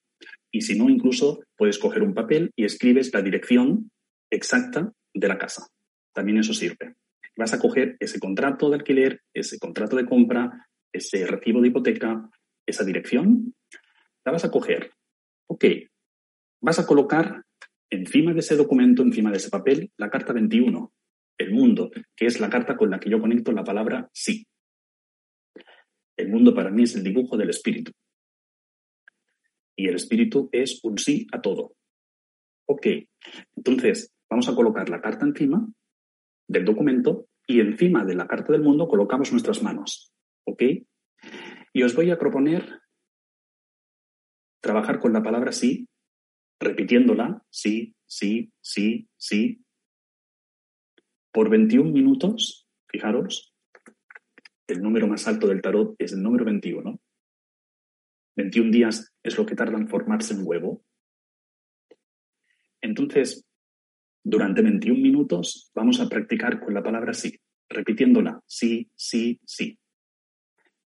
Y 0.51 0.63
si 0.63 0.79
no, 0.79 0.89
incluso 0.89 1.45
puedes 1.57 1.79
coger 1.79 2.03
un 2.03 2.15
papel 2.15 2.51
y 2.57 2.65
escribes 2.65 3.13
la 3.13 3.23
dirección 3.23 3.91
exacta 4.31 4.93
de 5.13 5.29
la 5.29 5.39
casa. 5.39 5.67
También 6.13 6.39
eso 6.39 6.55
sirve. 6.55 6.95
Vas 7.37 7.53
a 7.53 7.59
coger 7.59 7.97
ese 8.01 8.21
contrato 8.21 8.71
de 8.71 8.77
alquiler, 8.77 9.21
ese 9.35 9.59
contrato 9.59 9.97
de 9.97 10.07
compra, 10.07 10.69
ese 10.93 11.27
recibo 11.27 11.61
de 11.61 11.69
hipoteca, 11.69 12.31
esa 12.67 12.85
dirección, 12.85 13.55
la 14.25 14.33
vas 14.33 14.45
a 14.45 14.51
coger. 14.51 14.93
Ok, 15.49 15.65
vas 16.63 16.79
a 16.79 16.87
colocar 16.87 17.43
encima 17.91 18.33
de 18.33 18.41
ese 18.41 18.57
documento, 18.57 19.03
encima 19.03 19.31
de 19.31 19.37
ese 19.37 19.51
papel, 19.51 19.91
la 19.97 20.11
carta 20.11 20.33
21, 20.33 20.93
el 21.39 21.53
mundo, 21.53 21.91
que 22.17 22.27
es 22.27 22.41
la 22.41 22.51
carta 22.51 22.77
con 22.77 22.91
la 22.91 23.01
que 23.01 23.11
yo 23.11 23.21
conecto 23.21 23.53
la 23.53 23.65
palabra 23.65 24.09
sí. 24.13 24.47
El 26.17 26.29
mundo 26.29 26.55
para 26.55 26.71
mí 26.71 26.85
es 26.85 26.95
el 26.95 27.03
dibujo 27.03 27.37
del 27.37 27.51
espíritu. 27.51 27.93
Y 29.77 29.89
el 29.89 29.97
espíritu 29.97 30.49
es 30.53 30.81
un 30.85 30.99
sí 30.99 31.27
a 31.33 31.41
todo. 31.41 31.75
Ok, 32.67 32.87
entonces 33.57 34.13
vamos 34.31 34.49
a 34.49 34.55
colocar 34.55 34.89
la 34.89 35.01
carta 35.01 35.27
encima 35.27 35.67
del 36.49 36.65
documento 36.65 37.27
y 37.47 37.61
encima 37.61 38.05
de 38.05 38.15
la 38.15 38.27
carta 38.27 38.53
del 38.53 38.63
mundo 38.63 38.89
colocamos 38.89 39.33
nuestras 39.33 39.63
manos. 39.63 40.13
¿Ok? 40.47 40.63
Y 41.73 41.83
os 41.83 41.95
voy 41.95 42.11
a 42.11 42.19
proponer 42.19 42.81
trabajar 44.61 44.99
con 45.01 45.13
la 45.13 45.23
palabra 45.23 45.53
sí, 45.53 45.89
repitiéndola, 46.61 47.45
sí, 47.51 47.95
sí, 48.07 48.53
sí, 48.61 49.09
sí, 49.17 49.64
por 51.35 51.51
21 51.51 51.91
minutos, 51.91 52.69
fijaros, 52.87 53.53
el 54.69 54.81
número 54.81 55.09
más 55.09 55.27
alto 55.27 55.49
del 55.49 55.61
tarot 55.61 55.97
es 55.99 56.13
el 56.13 56.23
número 56.23 56.45
21. 56.45 57.01
21 58.37 58.71
días 58.71 59.13
es 59.21 59.37
lo 59.37 59.45
que 59.45 59.57
tarda 59.57 59.77
en 59.77 59.89
formarse 59.89 60.33
un 60.35 60.43
huevo. 60.47 60.85
Entonces, 62.81 63.45
durante 64.23 64.63
21 64.63 65.01
minutos 65.01 65.73
vamos 65.75 66.01
a 66.01 66.09
practicar 66.09 66.61
con 66.61 66.73
la 66.73 66.85
palabra 66.85 67.13
sí, 67.13 67.37
repitiéndola, 67.69 68.41
sí, 68.47 68.89
sí, 68.95 69.41
sí. 69.45 69.77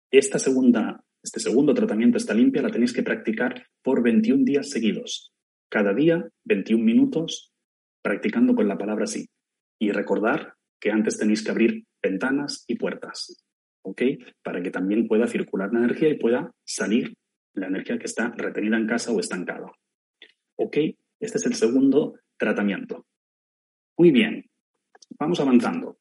Esta 0.09 0.39
segunda, 0.39 1.03
este 1.21 1.41
segundo 1.41 1.73
tratamiento, 1.73 2.17
esta 2.17 2.33
limpia, 2.33 2.61
la 2.61 2.71
tenéis 2.71 2.93
que 2.93 3.03
practicar 3.03 3.67
por 3.83 4.01
21 4.01 4.45
días 4.45 4.69
seguidos. 4.69 5.33
Cada 5.67 5.93
día, 5.93 6.29
21 6.45 6.81
minutos, 6.81 7.51
practicando 8.01 8.55
con 8.55 8.69
la 8.69 8.77
palabra 8.77 9.05
sí. 9.05 9.29
Y 9.79 9.91
recordar 9.91 10.55
que 10.79 10.91
antes 10.91 11.17
tenéis 11.17 11.43
que 11.43 11.51
abrir 11.51 11.85
ventanas 12.01 12.65
y 12.67 12.75
puertas, 12.75 13.45
¿ok? 13.81 14.01
Para 14.43 14.61
que 14.61 14.71
también 14.71 15.07
pueda 15.07 15.27
circular 15.27 15.71
la 15.73 15.79
energía 15.79 16.09
y 16.09 16.17
pueda 16.17 16.51
salir 16.63 17.15
la 17.53 17.67
energía 17.67 17.97
que 17.97 18.05
está 18.05 18.29
retenida 18.29 18.77
en 18.77 18.87
casa 18.87 19.11
o 19.11 19.19
estancada. 19.19 19.71
¿Ok? 20.55 20.77
Este 21.19 21.37
es 21.37 21.45
el 21.45 21.55
segundo 21.55 22.19
tratamiento. 22.37 23.05
Muy 23.97 24.11
bien, 24.11 24.49
vamos 25.17 25.39
avanzando. 25.39 25.99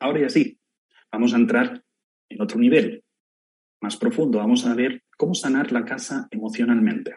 Ahora 0.00 0.20
ya 0.20 0.28
sí, 0.28 0.58
vamos 1.10 1.34
a 1.34 1.36
entrar 1.36 1.84
en 2.28 2.40
otro 2.40 2.58
nivel 2.58 3.04
más 3.80 3.96
profundo. 3.96 4.38
Vamos 4.38 4.66
a 4.66 4.74
ver 4.74 5.04
cómo 5.16 5.34
sanar 5.34 5.72
la 5.72 5.84
casa 5.84 6.28
emocionalmente. 6.30 7.16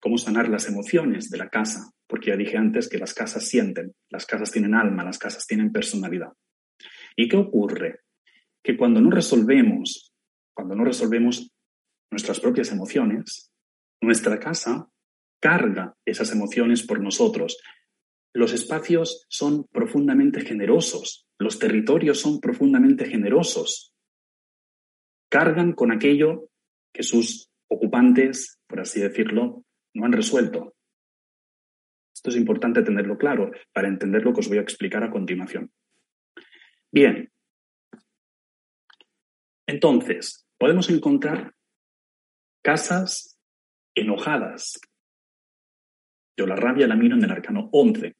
Cómo 0.00 0.18
sanar 0.18 0.48
las 0.48 0.68
emociones 0.68 1.30
de 1.30 1.38
la 1.38 1.48
casa, 1.48 1.90
porque 2.06 2.30
ya 2.30 2.36
dije 2.36 2.56
antes 2.56 2.88
que 2.88 2.98
las 2.98 3.14
casas 3.14 3.46
sienten, 3.48 3.94
las 4.10 4.26
casas 4.26 4.50
tienen 4.52 4.74
alma, 4.74 5.04
las 5.04 5.18
casas 5.18 5.46
tienen 5.46 5.72
personalidad. 5.72 6.32
¿Y 7.16 7.28
qué 7.28 7.36
ocurre? 7.36 8.00
Que 8.62 8.76
cuando 8.76 9.00
no 9.00 9.10
resolvemos, 9.10 10.12
cuando 10.54 10.74
no 10.74 10.84
resolvemos 10.84 11.50
nuestras 12.10 12.40
propias 12.40 12.70
emociones, 12.70 13.50
nuestra 14.00 14.38
casa 14.38 14.88
carga 15.40 15.96
esas 16.04 16.32
emociones 16.32 16.82
por 16.82 17.00
nosotros. 17.00 17.58
Los 18.34 18.52
espacios 18.52 19.26
son 19.28 19.64
profundamente 19.64 20.42
generosos, 20.42 21.26
los 21.38 21.58
territorios 21.58 22.20
son 22.20 22.40
profundamente 22.40 23.06
generosos. 23.06 23.94
Cargan 25.30 25.72
con 25.72 25.90
aquello 25.90 26.50
que 26.92 27.02
sus 27.02 27.50
ocupantes, 27.68 28.58
por 28.66 28.80
así 28.80 29.00
decirlo, 29.00 29.64
no 29.94 30.06
han 30.06 30.12
resuelto. 30.12 30.75
Esto 32.16 32.30
es 32.30 32.36
importante 32.36 32.82
tenerlo 32.82 33.18
claro 33.18 33.50
para 33.74 33.88
entender 33.88 34.24
lo 34.24 34.32
que 34.32 34.40
os 34.40 34.48
voy 34.48 34.56
a 34.56 34.62
explicar 34.62 35.04
a 35.04 35.10
continuación. 35.10 35.70
Bien. 36.90 37.30
Entonces, 39.66 40.46
podemos 40.56 40.88
encontrar 40.88 41.52
casas 42.62 43.38
enojadas, 43.94 44.80
yo 46.38 46.46
la 46.46 46.56
rabia 46.56 46.86
la 46.86 46.96
miro 46.96 47.16
en 47.16 47.24
el 47.24 47.30
arcano 47.30 47.68
11. 47.70 48.16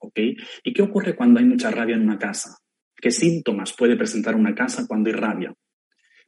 ¿Ok? 0.00 0.18
¿Y 0.64 0.74
qué 0.74 0.82
ocurre 0.82 1.16
cuando 1.16 1.40
hay 1.40 1.46
mucha 1.46 1.70
rabia 1.70 1.96
en 1.96 2.02
una 2.02 2.18
casa? 2.18 2.58
¿Qué 2.94 3.10
síntomas 3.10 3.72
puede 3.72 3.96
presentar 3.96 4.36
una 4.36 4.54
casa 4.54 4.86
cuando 4.86 5.08
hay 5.08 5.16
rabia? 5.16 5.54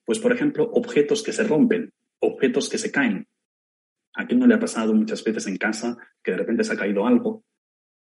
Pues, 0.06 0.18
por 0.20 0.32
ejemplo, 0.32 0.70
objetos 0.73 1.23
que 1.23 1.32
se 1.32 1.44
rompen, 1.44 1.92
objetos 2.20 2.70
que 2.70 2.78
se 2.78 2.90
caen. 2.90 3.26
¿A 4.14 4.26
quién 4.26 4.38
no 4.38 4.47
le 4.47 4.54
ha 4.54 4.61
pasado 4.61 4.94
muchas 4.94 5.23
veces 5.25 5.47
en 5.47 5.56
casa 5.56 5.97
que 6.23 6.33
de 6.33 6.38
repente 6.38 6.64
se 6.64 6.73
ha 6.73 6.76
caído 6.76 7.06
algo? 7.06 7.44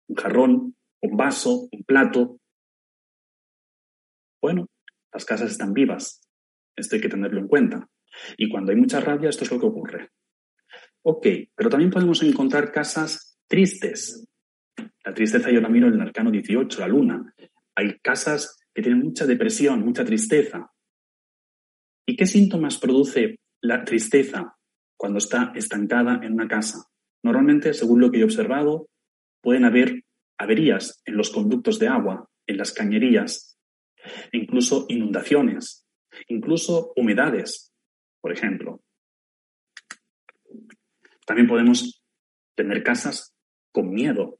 Un 0.08 0.16
jarrón, 0.16 0.76
un 1.00 1.16
vaso, 1.16 1.68
un 1.72 1.84
plato. 1.84 2.38
Bueno, 4.42 4.66
las 5.12 5.24
casas 5.24 5.50
están 5.50 5.72
vivas. 5.72 6.20
Esto 6.76 6.96
hay 6.96 7.00
que 7.00 7.08
tenerlo 7.08 7.40
en 7.40 7.48
cuenta. 7.48 7.88
Y 8.36 8.48
cuando 8.48 8.72
hay 8.72 8.78
mucha 8.78 9.00
rabia, 9.00 9.30
esto 9.30 9.44
es 9.44 9.50
lo 9.50 9.58
que 9.58 9.66
ocurre. 9.66 10.10
Ok, 11.02 11.26
pero 11.54 11.70
también 11.70 11.90
podemos 11.90 12.22
encontrar 12.22 12.72
casas 12.72 13.38
tristes. 13.48 14.26
La 15.04 15.14
tristeza 15.14 15.50
yo 15.50 15.60
la 15.60 15.68
miro 15.68 15.88
en 15.88 15.94
el 15.94 16.00
arcano 16.00 16.30
18, 16.30 16.80
la 16.80 16.88
luna. 16.88 17.34
Hay 17.74 17.98
casas 18.00 18.58
que 18.74 18.82
tienen 18.82 19.02
mucha 19.02 19.26
depresión, 19.26 19.84
mucha 19.84 20.04
tristeza. 20.04 20.70
¿Y 22.06 22.16
qué 22.16 22.26
síntomas 22.26 22.78
produce 22.78 23.36
la 23.62 23.84
tristeza 23.84 24.56
cuando 24.96 25.18
está 25.18 25.52
estancada 25.54 26.20
en 26.22 26.32
una 26.32 26.48
casa? 26.48 26.88
Normalmente, 27.22 27.74
según 27.74 28.00
lo 28.00 28.10
que 28.10 28.20
he 28.20 28.24
observado, 28.24 28.88
pueden 29.40 29.64
haber 29.64 30.04
averías 30.38 31.02
en 31.04 31.16
los 31.16 31.30
conductos 31.30 31.78
de 31.78 31.88
agua, 31.88 32.28
en 32.46 32.58
las 32.58 32.72
cañerías, 32.72 33.58
incluso 34.32 34.86
inundaciones, 34.88 35.86
incluso 36.28 36.92
humedades, 36.96 37.72
por 38.20 38.32
ejemplo. 38.32 38.82
También 41.26 41.48
podemos 41.48 42.02
tener 42.54 42.82
casas 42.82 43.34
con 43.72 43.90
miedo. 43.90 44.38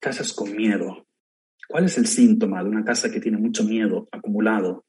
Casas 0.00 0.32
con 0.32 0.56
miedo. 0.56 1.06
¿Cuál 1.68 1.84
es 1.84 1.96
el 1.98 2.06
síntoma 2.06 2.64
de 2.64 2.70
una 2.70 2.84
casa 2.84 3.10
que 3.12 3.20
tiene 3.20 3.38
mucho 3.38 3.62
miedo 3.62 4.08
acumulado? 4.10 4.84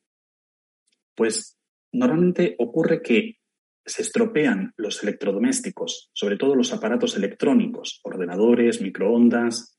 Pues 1.16 1.61
normalmente 1.94 2.56
ocurre 2.60 3.02
que 3.02 3.38
se 3.86 4.04
estropean 4.04 4.74
los 4.78 5.02
electrodomésticos, 5.04 6.10
sobre 6.14 6.38
todo 6.38 6.56
los 6.56 6.72
aparatos 6.74 7.16
electrónicos, 7.18 8.00
ordenadores, 8.04 8.82
microondas, 8.82 9.78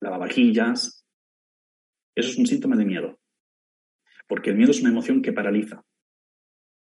lavavajillas. 0.00 1.04
Eso 2.14 2.30
es 2.30 2.38
un 2.38 2.46
síntoma 2.46 2.76
de 2.76 2.86
miedo, 2.86 3.18
porque 4.26 4.50
el 4.50 4.56
miedo 4.56 4.70
es 4.70 4.80
una 4.80 4.90
emoción 4.90 5.22
que 5.22 5.32
paraliza. 5.32 5.82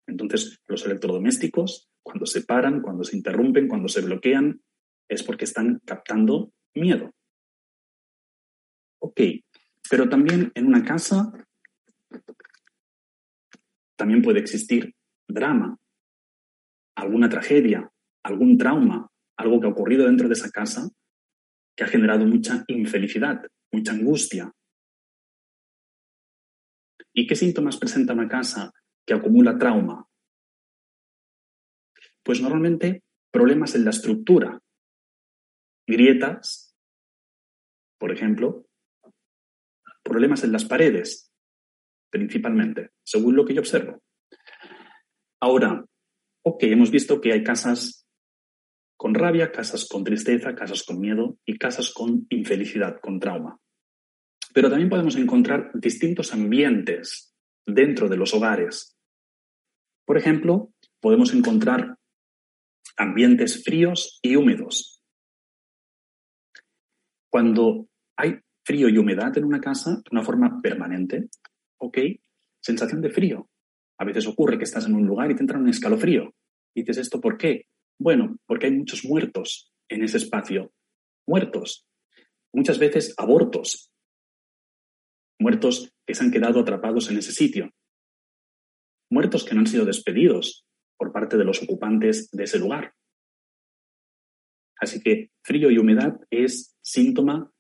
Entonces, 0.07 0.61
los 0.67 0.87
electrodomésticos, 0.87 1.90
cuando 2.02 2.25
se 2.25 2.43
paran, 2.43 2.81
cuando 2.81 3.05
se 3.05 3.17
interrumpen, 3.17 3.69
cuando 3.69 3.88
se 3.88 4.00
bloquean, 4.00 4.62
es 5.09 5.23
porque 5.23 5.45
están 5.45 5.81
captando 5.85 6.52
miedo. 6.75 7.12
Ok, 9.00 9.21
pero 9.90 10.09
también 10.09 10.50
en 10.55 10.67
una 10.67 10.85
casa 10.85 11.33
también 13.99 14.23
puede 14.23 14.38
existir 14.38 14.95
drama, 15.28 15.76
alguna 16.97 17.28
tragedia, 17.28 17.90
algún 18.25 18.57
trauma, 18.57 19.11
algo 19.37 19.61
que 19.61 19.67
ha 19.67 19.71
ocurrido 19.71 20.07
dentro 20.07 20.28
de 20.28 20.35
esa 20.35 20.50
casa 20.50 20.88
que 21.76 21.85
ha 21.85 21.88
generado 21.88 22.25
mucha 22.25 22.64
infelicidad, 22.69 23.43
mucha 23.73 23.93
angustia. 23.93 24.52
¿Y 27.12 27.26
qué 27.26 27.35
síntomas 27.35 27.76
presenta 27.76 28.12
una 28.12 28.28
casa 28.28 28.73
que 29.05 29.14
acumula 29.14 29.59
trauma? 29.59 30.07
Pues 32.23 32.40
normalmente 32.40 33.02
problemas 33.33 33.75
en 33.75 33.85
la 33.85 33.90
estructura, 33.90 34.61
grietas, 35.87 36.76
por 37.99 38.12
ejemplo, 38.12 38.67
problemas 40.02 40.45
en 40.45 40.52
las 40.52 40.64
paredes, 40.64 41.28
principalmente, 42.11 42.91
según 43.05 43.37
lo 43.37 43.45
que 43.45 43.55
yo 43.55 43.61
observo. 43.61 44.03
Ahora, 45.41 45.85
ok, 46.43 46.62
hemos 46.65 46.91
visto 46.91 47.21
que 47.21 47.33
hay 47.33 47.43
casas 47.43 48.07
con 48.97 49.15
rabia, 49.15 49.53
casas 49.53 49.87
con 49.88 50.03
tristeza, 50.03 50.55
casas 50.55 50.83
con 50.83 50.99
miedo 50.99 51.38
y 51.47 51.57
casas 51.57 51.93
con 51.93 52.27
infelicidad, 52.31 53.00
con 53.00 53.21
trauma. 53.21 53.59
Pero 54.53 54.69
también 54.69 54.91
podemos 54.91 55.17
encontrar 55.17 55.71
distintos 55.75 56.33
ambientes 56.33 57.35
dentro 57.65 58.09
de 58.09 58.17
los 58.17 58.35
hogares. 58.35 58.99
Por 60.05 60.17
ejemplo, 60.17 60.73
podemos 61.00 61.33
encontrar 61.33 61.97
ambientes 62.97 63.62
fríos 63.62 64.19
y 64.23 64.35
húmedos. 64.35 65.00
Cuando 67.31 67.88
hay 68.17 68.41
frío 68.65 68.88
y 68.88 68.99
humedad 68.99 69.37
en 69.38 69.45
una 69.45 69.61
casa 69.61 69.97
de 69.97 70.11
una 70.11 70.23
forma 70.23 70.61
permanente, 70.61 71.29
¿ok? 71.79 71.99
Sensación 72.61 73.01
de 73.01 73.11
frío. 73.11 73.49
A 73.99 74.05
veces 74.05 74.27
ocurre 74.27 74.59
que 74.59 74.65
estás 74.65 74.87
en 74.87 74.95
un 74.95 75.07
lugar 75.07 75.31
y 75.31 75.35
te 75.35 75.43
entra 75.43 75.59
un 75.59 75.69
escalofrío. 75.69 76.35
Dices, 76.75 76.99
¿esto 76.99 77.21
por 77.21 77.37
qué? 77.37 77.67
Bueno, 77.99 78.39
porque 78.47 78.67
hay 78.67 78.73
muchos 78.73 79.05
muertos 79.05 79.73
en 79.89 80.05
ese 80.05 80.19
espacio. 80.19 80.73
Muertos. 81.27 81.87
Muchas 82.53 82.79
veces 82.79 83.15
abortos. 83.17 83.91
Muertos 85.41 85.93
que 86.07 86.15
se 86.15 86.25
han 86.25 86.31
quedado 86.31 86.61
atrapados 86.61 87.11
en 87.11 87.19
ese 87.19 87.33
sitio. 87.33 87.73
Muertos 89.11 89.45
que 89.45 89.55
no 89.55 89.61
han 89.61 89.67
sido 89.67 89.85
despedidos 89.85 90.65
por 90.97 91.13
parte 91.13 91.37
de 91.37 91.45
los 91.45 91.63
ocupantes 91.63 92.31
de 92.31 92.45
ese 92.45 92.59
lugar. 92.59 92.95
Así 94.81 95.01
que 95.01 95.31
frío 95.43 95.71
y 95.71 95.79
humedad 95.79 96.21
es 96.31 96.77
síntoma 96.81 97.51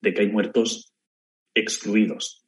de 0.00 0.14
que 0.14 0.22
hay 0.22 0.30
muertos 0.30 0.92
excluidos. 1.54 2.43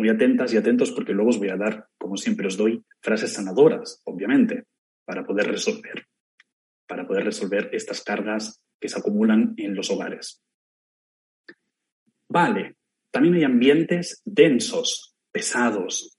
Muy 0.00 0.08
atentas 0.08 0.54
y 0.54 0.56
atentos 0.56 0.92
porque 0.92 1.12
luego 1.12 1.28
os 1.28 1.38
voy 1.38 1.50
a 1.50 1.58
dar, 1.58 1.86
como 1.98 2.16
siempre 2.16 2.46
os 2.46 2.56
doy, 2.56 2.82
frases 3.02 3.34
sanadoras, 3.34 4.00
obviamente, 4.06 4.64
para 5.04 5.26
poder 5.26 5.48
resolver, 5.48 6.06
para 6.88 7.06
poder 7.06 7.24
resolver 7.24 7.68
estas 7.74 8.02
cargas 8.02 8.62
que 8.80 8.88
se 8.88 8.98
acumulan 8.98 9.52
en 9.58 9.74
los 9.74 9.90
hogares. 9.90 10.42
Vale, 12.30 12.76
también 13.10 13.34
hay 13.34 13.44
ambientes 13.44 14.22
densos, 14.24 15.14
pesados, 15.30 16.18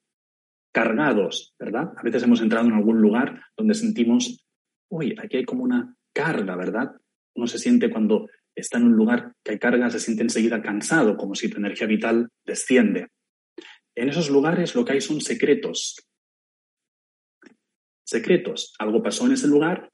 cargados, 0.72 1.56
¿verdad? 1.58 1.92
A 1.98 2.04
veces 2.04 2.22
hemos 2.22 2.42
entrado 2.42 2.68
en 2.68 2.74
algún 2.74 3.02
lugar 3.02 3.42
donde 3.58 3.74
sentimos, 3.74 4.46
uy, 4.92 5.16
aquí 5.20 5.38
hay 5.38 5.46
como 5.46 5.64
una 5.64 5.96
carga, 6.14 6.56
¿verdad? 6.56 6.92
Uno 7.34 7.48
se 7.48 7.58
siente 7.58 7.90
cuando 7.90 8.30
está 8.54 8.78
en 8.78 8.84
un 8.84 8.96
lugar 8.96 9.34
que 9.44 9.54
hay 9.54 9.58
carga, 9.58 9.90
se 9.90 10.00
siente 10.00 10.22
enseguida 10.22 10.62
cansado, 10.62 11.18
como 11.18 11.34
si 11.34 11.50
tu 11.50 11.58
energía 11.58 11.88
vital 11.88 12.30
desciende. 12.46 13.08
En 13.96 14.10
esos 14.10 14.30
lugares 14.30 14.76
lo 14.76 14.86
que 14.86 14.94
hay 14.94 15.02
son 15.02 15.22
secretos. 15.22 15.98
Secretos. 18.06 18.74
Algo 18.80 19.02
pasó 19.04 19.26
en 19.26 19.34
ese 19.34 19.48
lugar 19.48 19.92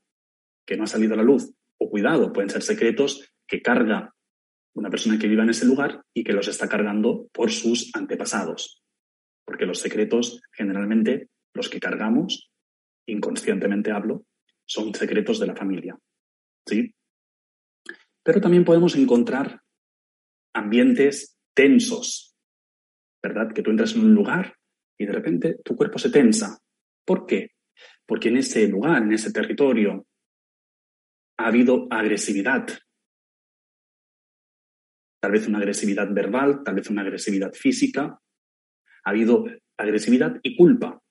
que 0.65 0.77
no 0.77 0.83
ha 0.83 0.87
salido 0.87 1.13
a 1.13 1.17
la 1.17 1.23
luz. 1.23 1.51
O 1.79 1.89
cuidado, 1.89 2.33
pueden 2.33 2.49
ser 2.49 2.63
secretos 2.63 3.31
que 3.47 3.61
carga 3.61 4.13
una 4.73 4.89
persona 4.89 5.17
que 5.17 5.27
viva 5.27 5.43
en 5.43 5.49
ese 5.49 5.65
lugar 5.65 6.03
y 6.13 6.23
que 6.23 6.33
los 6.33 6.47
está 6.47 6.67
cargando 6.67 7.27
por 7.33 7.51
sus 7.51 7.91
antepasados. 7.95 8.83
Porque 9.45 9.65
los 9.65 9.79
secretos, 9.79 10.41
generalmente, 10.51 11.29
los 11.53 11.69
que 11.69 11.79
cargamos, 11.79 12.51
inconscientemente 13.07 13.91
hablo, 13.91 14.25
son 14.65 14.93
secretos 14.93 15.39
de 15.39 15.47
la 15.47 15.55
familia. 15.55 15.97
¿Sí? 16.67 16.93
Pero 18.23 18.41
también 18.41 18.65
podemos 18.65 18.95
encontrar 18.95 19.61
ambientes 20.53 21.37
tensos, 21.55 22.35
¿verdad? 23.27 23.53
Que 23.53 23.61
tú 23.61 23.71
entras 23.71 23.95
en 23.95 24.05
un 24.05 24.13
lugar 24.13 24.55
y 24.97 25.05
de 25.05 25.11
repente 25.11 25.57
tu 25.63 25.75
cuerpo 25.75 25.99
se 25.99 26.09
tensa. 26.09 26.59
¿Por 27.05 27.25
qué? 27.25 27.51
Porque 28.05 28.29
en 28.29 28.37
ese 28.37 28.67
lugar, 28.67 29.03
en 29.03 29.11
ese 29.11 29.31
territorio, 29.31 30.05
ha 31.37 31.47
habido 31.47 31.87
agresividad. 31.89 32.67
Tal 35.19 35.31
vez 35.31 35.47
una 35.47 35.57
agresividad 35.57 36.11
verbal, 36.13 36.63
tal 36.63 36.75
vez 36.75 36.89
una 36.89 37.01
agresividad 37.01 37.53
física. 37.53 38.19
Ha 39.03 39.09
habido 39.09 39.45
agresividad 39.77 40.39
y 40.41 40.55
culpa. 40.55 41.01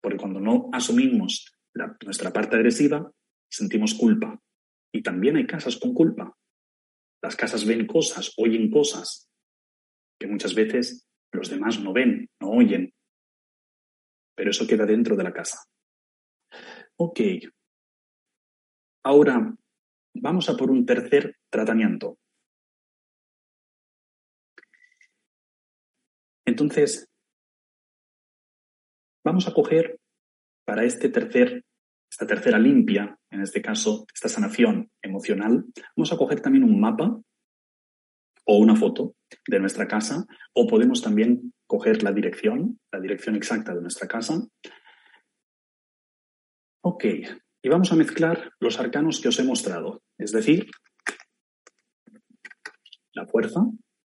Porque 0.00 0.18
cuando 0.18 0.40
no 0.40 0.70
asumimos 0.72 1.54
nuestra 2.04 2.32
parte 2.32 2.56
agresiva, 2.56 3.10
sentimos 3.48 3.94
culpa. 3.94 4.40
Y 4.92 5.02
también 5.02 5.36
hay 5.36 5.46
casas 5.46 5.76
con 5.76 5.94
culpa. 5.94 6.36
Las 7.22 7.36
casas 7.36 7.64
ven 7.64 7.86
cosas, 7.86 8.32
oyen 8.36 8.70
cosas 8.70 9.30
que 10.18 10.26
muchas 10.26 10.54
veces 10.54 11.06
los 11.32 11.48
demás 11.48 11.80
no 11.80 11.92
ven, 11.92 12.28
no 12.40 12.50
oyen. 12.50 12.92
Pero 14.34 14.50
eso 14.50 14.66
queda 14.66 14.86
dentro 14.86 15.16
de 15.16 15.24
la 15.24 15.32
casa. 15.32 15.58
Ok. 16.96 17.20
Ahora 19.04 19.54
vamos 20.14 20.48
a 20.48 20.56
por 20.56 20.70
un 20.70 20.84
tercer 20.84 21.36
tratamiento. 21.50 22.18
Entonces, 26.44 27.08
vamos 29.24 29.46
a 29.48 29.54
coger 29.54 29.98
para 30.64 30.84
este 30.84 31.08
tercer 31.08 31.64
esta 32.12 32.26
tercera 32.26 32.58
limpia, 32.58 33.18
en 33.30 33.40
este 33.40 33.62
caso, 33.62 34.04
esta 34.12 34.28
sanación 34.28 34.90
emocional, 35.00 35.64
vamos 35.96 36.12
a 36.12 36.18
coger 36.18 36.42
también 36.42 36.62
un 36.62 36.78
mapa 36.78 37.18
o 38.44 38.58
una 38.58 38.76
foto 38.76 39.14
de 39.48 39.58
nuestra 39.58 39.88
casa 39.88 40.26
o 40.52 40.66
podemos 40.66 41.00
también 41.00 41.54
coger 41.66 42.02
la 42.02 42.12
dirección, 42.12 42.78
la 42.92 43.00
dirección 43.00 43.34
exacta 43.34 43.74
de 43.74 43.80
nuestra 43.80 44.06
casa. 44.08 44.46
Ok, 46.82 47.04
y 47.62 47.68
vamos 47.70 47.90
a 47.92 47.96
mezclar 47.96 48.52
los 48.60 48.78
arcanos 48.78 49.18
que 49.18 49.28
os 49.28 49.38
he 49.38 49.44
mostrado, 49.44 50.02
es 50.18 50.32
decir, 50.32 50.66
la 53.14 53.26
fuerza, 53.26 53.60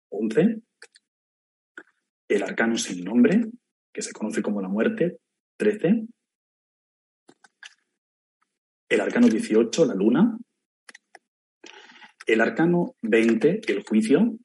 11, 0.10 0.62
el 2.28 2.44
arcano 2.44 2.76
sin 2.78 3.06
nombre, 3.06 3.46
que 3.94 4.02
se 4.02 4.12
conoce 4.12 4.42
como 4.42 4.62
la 4.62 4.68
muerte, 4.68 5.20
13, 5.58 6.08
el 8.90 9.02
arcano 9.02 9.28
18, 9.28 9.86
la 9.86 9.96
luna, 9.96 10.38
el 12.28 12.42
arcano 12.42 12.96
20, 13.02 13.62
el 13.68 13.84
juicio, 13.84 14.38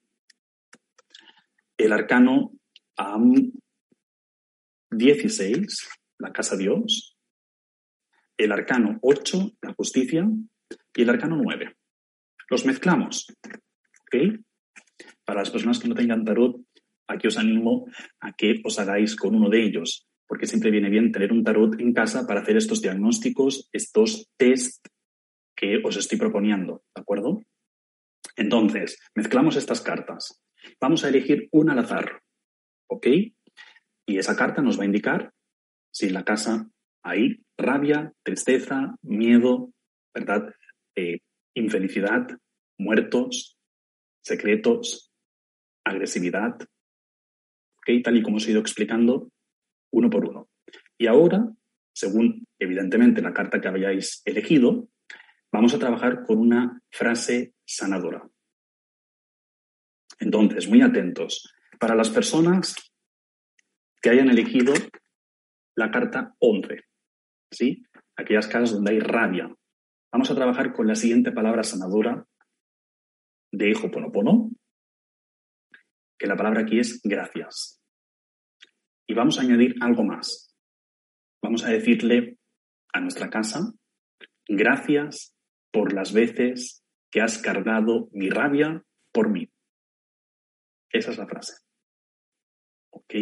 el 1.77 1.93
arcano 1.93 2.53
16, 4.91 5.89
la 6.19 6.33
casa 6.33 6.57
Dios, 6.57 7.17
el 8.37 8.53
arcano 8.53 8.99
8, 9.03 9.53
la 9.63 9.75
justicia, 9.75 10.27
y 10.95 11.03
el 11.03 11.11
arcano 11.11 11.37
9. 11.37 11.77
Los 12.49 12.67
mezclamos. 12.67 13.27
Para 15.25 15.41
las 15.41 15.51
personas 15.51 15.79
que 15.79 15.89
no 15.89 15.95
tengan 15.95 16.25
tarot, 16.25 16.57
aquí 17.07 17.29
os 17.29 17.39
animo 17.39 17.87
a 18.21 18.33
que 18.33 18.61
os 18.65 18.79
hagáis 18.79 19.15
con 19.17 19.35
uno 19.35 19.49
de 19.49 19.63
ellos 19.63 20.10
porque 20.31 20.47
siempre 20.47 20.71
viene 20.71 20.89
bien 20.89 21.11
tener 21.11 21.33
un 21.33 21.43
tarot 21.43 21.81
en 21.81 21.93
casa 21.93 22.25
para 22.25 22.43
hacer 22.43 22.57
estos 22.57 22.81
diagnósticos, 22.81 23.69
estos 23.73 24.31
test 24.37 24.87
que 25.57 25.83
os 25.85 25.97
estoy 25.97 26.19
proponiendo, 26.19 26.85
¿de 26.95 27.01
acuerdo? 27.03 27.43
Entonces, 28.37 28.97
mezclamos 29.17 29.57
estas 29.57 29.81
cartas. 29.81 30.41
Vamos 30.81 31.03
a 31.03 31.09
elegir 31.09 31.49
una 31.51 31.73
al 31.73 31.81
azar. 31.81 32.23
¿Ok? 32.89 33.09
Y 34.07 34.19
esa 34.19 34.37
carta 34.37 34.63
nos 34.63 34.79
va 34.79 34.85
a 34.85 34.87
indicar 34.87 35.33
si 35.93 36.07
en 36.07 36.15
la 36.15 36.25
casa 36.25 36.71
hay 37.03 37.43
rabia, 37.59 38.13
tristeza, 38.23 38.95
miedo, 39.03 39.73
¿verdad? 40.15 40.55
Eh, 40.95 41.23
infelicidad, 41.55 42.29
muertos, 42.79 43.59
secretos, 44.23 45.11
agresividad. 45.85 46.55
¿Ok? 47.79 48.05
Tal 48.05 48.17
y 48.17 48.23
como 48.23 48.37
os 48.37 48.47
he 48.47 48.53
ido 48.53 48.61
explicando, 48.61 49.29
uno 49.93 50.11
por 50.11 50.29
uno. 50.29 50.49
Y 50.99 51.07
ahora, 51.07 51.49
según 51.95 52.47
evidentemente 52.59 53.23
la 53.23 53.33
carta 53.33 53.61
que 53.61 53.69
habíais 53.69 54.23
elegido, 54.25 54.89
vamos 55.53 55.75
a 55.75 55.79
trabajar 55.79 56.25
con 56.25 56.39
una 56.39 56.81
frase 56.91 57.55
sanadora. 57.65 58.29
Entonces, 60.19 60.69
muy 60.69 60.83
atentos. 60.83 61.53
Para 61.79 61.95
las 61.95 62.11
personas 62.11 62.75
que 64.03 64.11
hayan 64.11 64.29
elegido 64.29 64.75
la 65.77 65.91
carta 65.91 66.35
11, 66.39 66.85
¿sí? 67.51 67.83
Aquellas 68.17 68.47
casas 68.47 68.73
donde 68.73 68.93
hay 68.93 69.01
rabia. 69.01 69.55
Vamos 70.13 70.31
a 70.31 70.35
trabajar 70.35 70.73
con 70.73 70.87
la 70.87 70.95
siguiente 70.95 71.33
palabra 71.33 71.63
sanadora 71.63 72.27
de 73.53 73.75
Ho'oponopono, 73.75 74.51
que 76.19 76.27
la 76.27 76.37
palabra 76.37 76.63
aquí 76.63 76.79
es 76.79 77.01
gracias. 77.03 77.80
Y 79.11 79.15
vamos 79.15 79.41
a 79.41 79.43
añadir 79.43 79.75
algo 79.81 80.05
más. 80.05 80.55
Vamos 81.43 81.65
a 81.65 81.71
decirle 81.71 82.39
a 82.93 83.01
nuestra 83.01 83.29
casa, 83.29 83.73
gracias 84.47 85.35
por 85.73 85.93
las 85.93 86.13
veces 86.13 86.85
que 87.11 87.21
has 87.21 87.39
cargado 87.39 88.09
mi 88.13 88.31
rabia 88.31 88.85
por 89.13 89.29
mí. 89.29 89.51
Esa 90.93 91.11
es 91.11 91.19
la 91.19 91.27
frase. 91.27 91.55
¿Ok? 92.91 93.15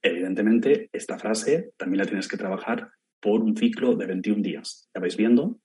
Evidentemente, 0.00 0.88
esta 0.92 1.18
frase 1.18 1.72
también 1.76 1.98
la 1.98 2.06
tienes 2.06 2.28
que 2.28 2.36
trabajar 2.36 2.92
por 3.20 3.40
un 3.40 3.56
ciclo 3.56 3.96
de 3.96 4.06
21 4.06 4.42
días. 4.42 4.88
Ya 4.94 5.00
vais 5.00 5.16
viendo 5.16 5.60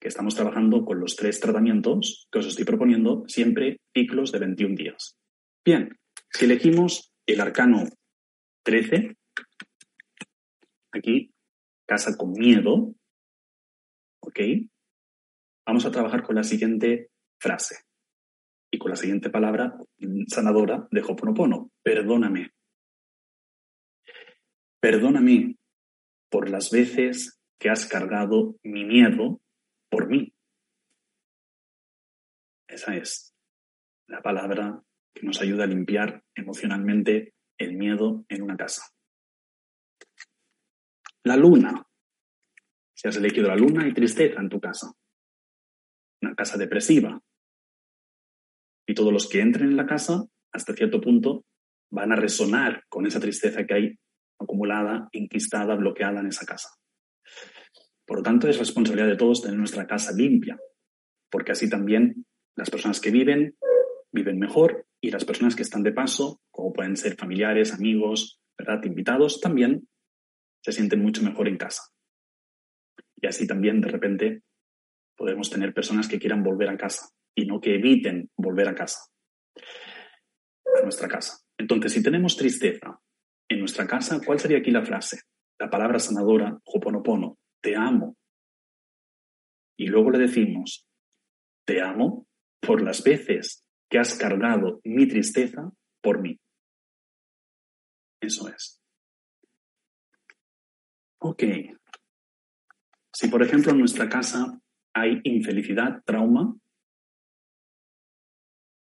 que 0.00 0.08
estamos 0.08 0.34
trabajando 0.34 0.84
con 0.84 0.98
los 0.98 1.14
tres 1.14 1.38
tratamientos 1.38 2.26
que 2.32 2.40
os 2.40 2.48
estoy 2.48 2.64
proponiendo, 2.64 3.22
siempre 3.28 3.80
ciclos 3.96 4.32
de 4.32 4.40
21 4.40 4.74
días. 4.74 5.16
Bien, 5.64 5.96
si 6.34 6.46
elegimos 6.46 7.12
el 7.26 7.40
arcano 7.40 7.84
13, 8.64 9.16
aquí, 10.92 11.32
casa 11.86 12.16
con 12.16 12.32
miedo, 12.32 12.92
¿ok? 14.20 14.40
Vamos 15.64 15.86
a 15.86 15.92
trabajar 15.92 16.24
con 16.24 16.34
la 16.34 16.42
siguiente 16.42 17.10
frase 17.38 17.84
y 18.72 18.78
con 18.78 18.90
la 18.90 18.96
siguiente 18.96 19.30
palabra 19.30 19.78
sanadora 20.26 20.88
de 20.90 21.02
Hoponopono. 21.02 21.70
Perdóname. 21.82 22.50
Perdóname 24.80 25.56
por 26.28 26.50
las 26.50 26.70
veces 26.70 27.40
que 27.60 27.70
has 27.70 27.86
cargado 27.86 28.56
mi 28.64 28.84
miedo 28.84 29.40
por 29.88 30.08
mí. 30.08 30.34
Esa 32.66 32.96
es 32.96 33.32
la 34.08 34.20
palabra 34.20 34.82
que 35.14 35.26
nos 35.26 35.40
ayuda 35.40 35.64
a 35.64 35.68
limpiar 35.68 36.22
emocionalmente 36.34 37.34
el 37.58 37.76
miedo 37.76 38.24
en 38.28 38.42
una 38.42 38.56
casa. 38.56 38.82
La 41.22 41.36
luna. 41.36 41.86
Si 42.94 43.08
has 43.08 43.16
elegido 43.16 43.48
la 43.48 43.56
luna, 43.56 43.84
hay 43.84 43.94
tristeza 43.94 44.40
en 44.40 44.48
tu 44.48 44.60
casa. 44.60 44.92
Una 46.20 46.34
casa 46.34 46.58
depresiva. 46.58 47.20
Y 48.86 48.94
todos 48.94 49.12
los 49.12 49.28
que 49.28 49.40
entren 49.40 49.70
en 49.70 49.76
la 49.76 49.86
casa, 49.86 50.24
hasta 50.52 50.74
cierto 50.74 51.00
punto, 51.00 51.44
van 51.90 52.12
a 52.12 52.16
resonar 52.16 52.84
con 52.88 53.06
esa 53.06 53.20
tristeza 53.20 53.64
que 53.64 53.74
hay 53.74 53.98
acumulada, 54.38 55.08
inquistada, 55.12 55.74
bloqueada 55.76 56.20
en 56.20 56.26
esa 56.26 56.44
casa. 56.44 56.68
Por 58.06 58.18
lo 58.18 58.22
tanto, 58.22 58.48
es 58.48 58.58
responsabilidad 58.58 59.08
de 59.08 59.16
todos 59.16 59.42
tener 59.42 59.56
nuestra 59.56 59.86
casa 59.86 60.12
limpia, 60.12 60.58
porque 61.30 61.52
así 61.52 61.70
también 61.70 62.26
las 62.56 62.68
personas 62.68 63.00
que 63.00 63.10
viven 63.10 63.56
viven 64.12 64.38
mejor 64.38 64.86
y 65.04 65.10
las 65.10 65.26
personas 65.26 65.54
que 65.54 65.60
están 65.60 65.82
de 65.82 65.92
paso, 65.92 66.40
como 66.50 66.72
pueden 66.72 66.96
ser 66.96 67.14
familiares, 67.16 67.74
amigos, 67.74 68.40
¿verdad? 68.56 68.82
invitados, 68.84 69.38
también 69.38 69.86
se 70.62 70.72
sienten 70.72 71.02
mucho 71.02 71.22
mejor 71.22 71.46
en 71.46 71.58
casa. 71.58 71.82
Y 73.20 73.26
así 73.26 73.46
también, 73.46 73.82
de 73.82 73.88
repente, 73.88 74.42
podemos 75.14 75.50
tener 75.50 75.74
personas 75.74 76.08
que 76.08 76.18
quieran 76.18 76.42
volver 76.42 76.70
a 76.70 76.78
casa 76.78 77.10
y 77.34 77.44
no 77.44 77.60
que 77.60 77.74
eviten 77.74 78.30
volver 78.34 78.66
a 78.66 78.74
casa, 78.74 78.98
a 80.74 80.82
nuestra 80.82 81.06
casa. 81.06 81.36
Entonces, 81.58 81.92
si 81.92 82.02
tenemos 82.02 82.34
tristeza, 82.34 82.98
en 83.50 83.58
nuestra 83.58 83.86
casa, 83.86 84.22
¿cuál 84.24 84.40
sería 84.40 84.56
aquí 84.56 84.70
la 84.70 84.86
frase? 84.86 85.20
La 85.58 85.68
palabra 85.68 85.98
sanadora, 85.98 86.58
hoponopono, 86.64 87.36
te 87.60 87.76
amo. 87.76 88.16
Y 89.76 89.86
luego 89.88 90.12
le 90.12 90.18
decimos, 90.20 90.88
te 91.66 91.82
amo 91.82 92.26
por 92.58 92.80
las 92.80 93.04
veces 93.04 93.63
que 93.94 94.00
has 94.00 94.18
cargado 94.18 94.80
mi 94.82 95.06
tristeza 95.06 95.70
por 96.02 96.20
mí. 96.20 96.40
Eso 98.20 98.48
es. 98.48 98.82
Ok. 101.20 101.44
Si, 103.12 103.28
por 103.28 103.44
ejemplo, 103.44 103.70
en 103.70 103.78
nuestra 103.78 104.08
casa 104.08 104.60
hay 104.94 105.20
infelicidad, 105.22 106.02
trauma, 106.04 106.56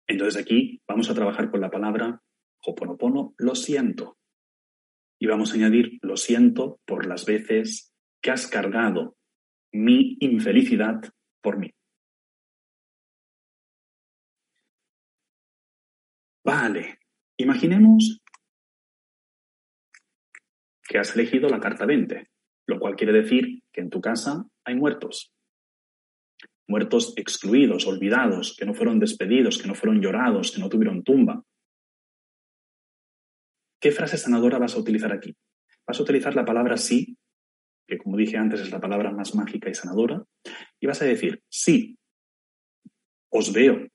entonces 0.09 0.43
aquí 0.43 0.83
vamos 0.89 1.09
a 1.09 1.15
trabajar 1.15 1.53
con 1.53 1.61
la 1.61 1.71
palabra 1.71 2.21
hoponopono, 2.65 3.33
lo 3.39 3.55
siento. 3.55 4.19
Y 5.21 5.29
vamos 5.29 5.53
a 5.53 5.55
añadir, 5.55 6.01
lo 6.03 6.17
siento 6.17 6.81
por 6.85 7.07
las 7.07 7.27
veces 7.27 7.95
que 8.21 8.33
has 8.33 8.49
cargado 8.49 9.17
mi 9.71 10.17
infelicidad 10.19 11.01
por 11.41 11.59
mí. 11.59 11.76
Vale, 16.47 17.01
imaginemos 17.39 18.21
que 20.89 20.97
has 20.97 21.13
elegido 21.17 21.49
la 21.49 21.59
carta 21.59 21.87
20, 21.87 22.25
lo 22.69 22.79
cual 22.79 22.95
quiere 22.95 23.13
decir 23.13 23.65
que 23.73 23.81
en 23.81 23.91
tu 23.91 24.01
casa 24.01 24.47
hay 24.65 24.77
muertos. 24.77 25.35
Muertos 26.69 27.15
excluidos, 27.17 27.89
olvidados, 27.89 28.55
que 28.57 28.65
no 28.65 28.75
fueron 28.75 29.01
despedidos, 29.01 29.61
que 29.61 29.67
no 29.67 29.75
fueron 29.75 30.01
llorados, 30.01 30.53
que 30.53 30.61
no 30.61 30.69
tuvieron 30.69 31.03
tumba. 31.03 31.43
¿Qué 33.81 33.91
frase 33.91 34.17
sanadora 34.17 34.61
vas 34.61 34.77
a 34.77 34.79
utilizar 34.79 35.13
aquí? 35.13 35.37
Vas 35.85 35.99
a 35.99 36.03
utilizar 36.05 36.37
la 36.37 36.45
palabra 36.45 36.77
sí, 36.77 37.19
que 37.89 37.99
como 37.99 38.17
dije 38.17 38.37
antes 38.37 38.61
es 38.61 38.71
la 38.71 38.79
palabra 38.79 39.11
más 39.11 39.35
mágica 39.35 39.69
y 39.69 39.75
sanadora, 39.75 40.25
y 40.79 40.87
vas 40.87 41.03
a 41.03 41.07
decir, 41.07 41.43
sí, 41.49 41.99
os 43.31 43.53
veo. 43.53 43.89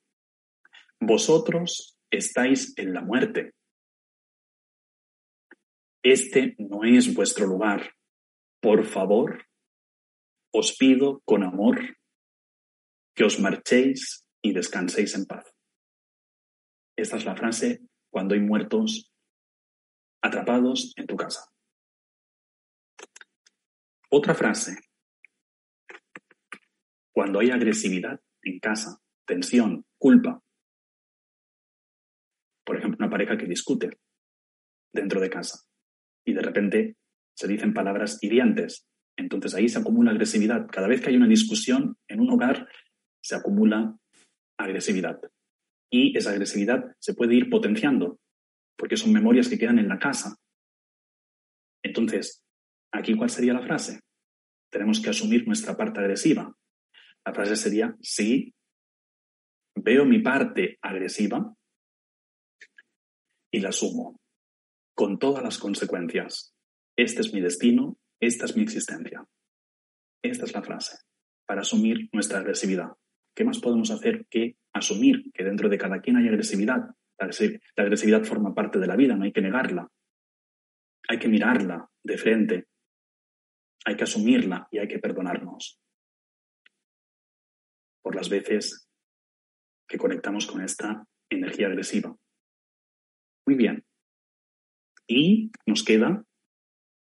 Vosotros 1.00 1.91
estáis 2.12 2.74
en 2.76 2.92
la 2.92 3.00
muerte. 3.00 3.54
Este 6.04 6.54
no 6.58 6.84
es 6.84 7.14
vuestro 7.14 7.46
lugar. 7.46 7.94
Por 8.60 8.84
favor, 8.84 9.46
os 10.52 10.76
pido 10.76 11.20
con 11.24 11.42
amor 11.42 11.96
que 13.14 13.24
os 13.24 13.40
marchéis 13.40 14.24
y 14.42 14.52
descanséis 14.52 15.14
en 15.14 15.26
paz. 15.26 15.52
Esta 16.96 17.16
es 17.16 17.24
la 17.24 17.34
frase 17.34 17.80
cuando 18.10 18.34
hay 18.34 18.40
muertos 18.40 19.10
atrapados 20.22 20.92
en 20.96 21.06
tu 21.06 21.16
casa. 21.16 21.50
Otra 24.10 24.34
frase. 24.34 24.76
Cuando 27.12 27.40
hay 27.40 27.50
agresividad 27.50 28.20
en 28.42 28.58
casa, 28.60 29.00
tensión, 29.26 29.86
culpa. 29.98 30.42
Por 32.64 32.76
ejemplo, 32.76 32.98
una 33.00 33.10
pareja 33.10 33.36
que 33.36 33.46
discute 33.46 33.98
dentro 34.92 35.20
de 35.20 35.30
casa 35.30 35.64
y 36.24 36.34
de 36.34 36.42
repente 36.42 36.96
se 37.34 37.48
dicen 37.48 37.74
palabras 37.74 38.18
hirientes. 38.22 38.86
Entonces 39.16 39.54
ahí 39.54 39.68
se 39.68 39.78
acumula 39.78 40.10
agresividad. 40.10 40.66
Cada 40.70 40.88
vez 40.88 41.00
que 41.00 41.10
hay 41.10 41.16
una 41.16 41.28
discusión 41.28 41.96
en 42.08 42.20
un 42.20 42.30
hogar, 42.30 42.68
se 43.22 43.34
acumula 43.34 43.96
agresividad. 44.58 45.20
Y 45.90 46.16
esa 46.16 46.30
agresividad 46.30 46.96
se 46.98 47.14
puede 47.14 47.34
ir 47.34 47.50
potenciando 47.50 48.18
porque 48.76 48.96
son 48.96 49.12
memorias 49.12 49.48
que 49.48 49.58
quedan 49.58 49.78
en 49.78 49.88
la 49.88 49.98
casa. 49.98 50.36
Entonces, 51.84 52.42
¿aquí 52.92 53.14
cuál 53.14 53.30
sería 53.30 53.52
la 53.52 53.62
frase? 53.62 54.00
Tenemos 54.70 55.00
que 55.00 55.10
asumir 55.10 55.46
nuestra 55.46 55.76
parte 55.76 56.00
agresiva. 56.00 56.54
La 57.24 57.34
frase 57.34 57.56
sería, 57.56 57.94
sí, 58.00 58.54
veo 59.74 60.04
mi 60.04 60.20
parte 60.20 60.78
agresiva 60.80 61.54
y 63.52 63.60
la 63.60 63.68
asumo, 63.68 64.18
con 64.94 65.18
todas 65.18 65.44
las 65.44 65.58
consecuencias. 65.58 66.54
Este 66.96 67.20
es 67.20 67.32
mi 67.32 67.40
destino, 67.40 67.98
esta 68.20 68.46
es 68.46 68.56
mi 68.56 68.62
existencia. 68.62 69.24
Esta 70.22 70.44
es 70.44 70.52
la 70.52 70.62
frase, 70.62 70.96
para 71.46 71.60
asumir 71.60 72.08
nuestra 72.12 72.38
agresividad. 72.38 72.92
¿qué 73.34 73.44
más 73.44 73.60
podemos 73.60 73.90
hacer 73.90 74.26
que 74.28 74.56
asumir 74.72 75.30
que 75.32 75.44
dentro 75.44 75.68
de 75.68 75.78
cada 75.78 76.00
quien 76.00 76.16
hay 76.16 76.28
agresividad? 76.28 76.94
La 77.18 77.84
agresividad 77.84 78.24
forma 78.24 78.54
parte 78.54 78.78
de 78.78 78.86
la 78.86 78.96
vida, 78.96 79.14
no 79.16 79.24
hay 79.24 79.32
que 79.32 79.40
negarla. 79.40 79.88
Hay 81.08 81.18
que 81.18 81.28
mirarla 81.28 81.88
de 82.02 82.18
frente, 82.18 82.66
hay 83.84 83.96
que 83.96 84.04
asumirla 84.04 84.68
y 84.70 84.78
hay 84.78 84.88
que 84.88 84.98
perdonarnos 84.98 85.80
por 88.02 88.14
las 88.14 88.28
veces 88.28 88.88
que 89.86 89.98
conectamos 89.98 90.46
con 90.46 90.62
esta 90.62 91.04
energía 91.28 91.66
agresiva. 91.66 92.16
Muy 93.46 93.56
bien. 93.56 93.84
Y 95.06 95.50
nos 95.66 95.82
queda 95.82 96.24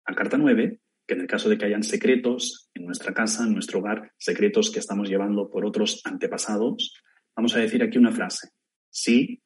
la 0.08 0.16
carta 0.16 0.38
9, 0.38 0.80
que 1.08 1.14
en 1.14 1.22
el 1.22 1.28
caso 1.28 1.50
de 1.50 1.58
que 1.58 1.66
hayan 1.66 1.84
secretos 1.84 2.70
en 2.74 2.86
nuestra 2.86 3.14
casa, 3.14 3.44
en 3.44 3.54
nuestro 3.54 3.80
hogar, 3.80 4.12
secretos 4.18 4.72
que 4.72 4.80
estamos 4.80 5.10
llevando 5.10 5.50
por 5.50 5.66
otros 5.66 6.02
antepasados, 6.04 6.96
vamos 7.36 7.56
a 7.56 7.60
decir 7.60 7.84
aquí 7.84 7.98
una 7.98 8.12
frase. 8.12 8.50
Sí, 8.90 9.42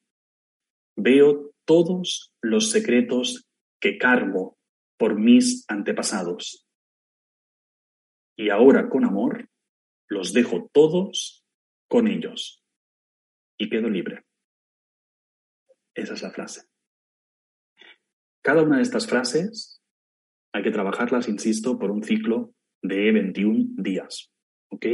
veo 0.95 1.53
todos 1.65 2.33
los 2.41 2.69
secretos 2.69 3.47
que 3.79 3.97
cargo 3.97 4.57
por 4.97 5.17
mis 5.19 5.65
antepasados. 5.67 6.67
Y 8.37 8.49
ahora 8.49 8.89
con 8.89 9.05
amor 9.05 9.49
los 10.07 10.33
dejo 10.33 10.69
todos 10.73 11.45
con 11.87 12.07
ellos 12.07 12.63
y 13.57 13.69
quedo 13.69 13.89
libre. 13.89 14.25
Esa 15.93 16.13
es 16.13 16.21
la 16.21 16.31
frase. 16.31 16.68
Cada 18.49 18.63
una 18.63 18.77
de 18.77 18.81
estas 18.81 19.05
frases 19.05 19.79
hay 20.55 20.63
que 20.63 20.71
trabajarlas, 20.71 21.29
insisto, 21.29 21.77
por 21.77 21.91
un 21.91 22.01
ciclo 22.01 22.55
de 22.81 23.11
21 23.11 23.75
días. 23.77 24.31
¿Ok? 24.71 24.87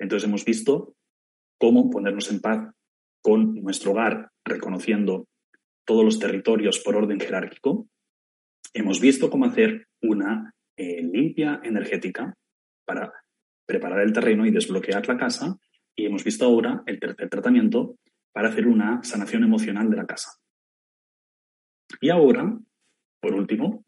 Entonces 0.00 0.28
hemos 0.28 0.44
visto 0.44 0.96
cómo 1.56 1.88
ponernos 1.88 2.28
en 2.32 2.40
paz 2.40 2.74
con 3.22 3.62
nuestro 3.62 3.92
hogar, 3.92 4.32
reconociendo 4.44 5.28
todos 5.84 6.04
los 6.04 6.18
territorios 6.18 6.80
por 6.80 6.96
orden 6.96 7.20
jerárquico. 7.20 7.86
Hemos 8.74 9.00
visto 9.00 9.30
cómo 9.30 9.44
hacer 9.44 9.86
una 10.02 10.52
eh, 10.76 11.00
limpia 11.00 11.60
energética 11.62 12.34
para 12.84 13.12
preparar 13.66 14.00
el 14.00 14.12
terreno 14.12 14.46
y 14.46 14.50
desbloquear 14.50 15.06
la 15.06 15.16
casa. 15.16 15.56
Y 15.94 16.06
hemos 16.06 16.24
visto 16.24 16.44
ahora 16.44 16.82
el 16.86 16.98
tercer 16.98 17.28
tratamiento 17.28 18.00
para 18.32 18.48
hacer 18.48 18.66
una 18.66 19.04
sanación 19.04 19.44
emocional 19.44 19.88
de 19.90 19.96
la 19.96 20.06
casa. 20.06 20.32
Y 22.00 22.10
ahora, 22.10 22.58
por 23.26 23.34
último, 23.34 23.84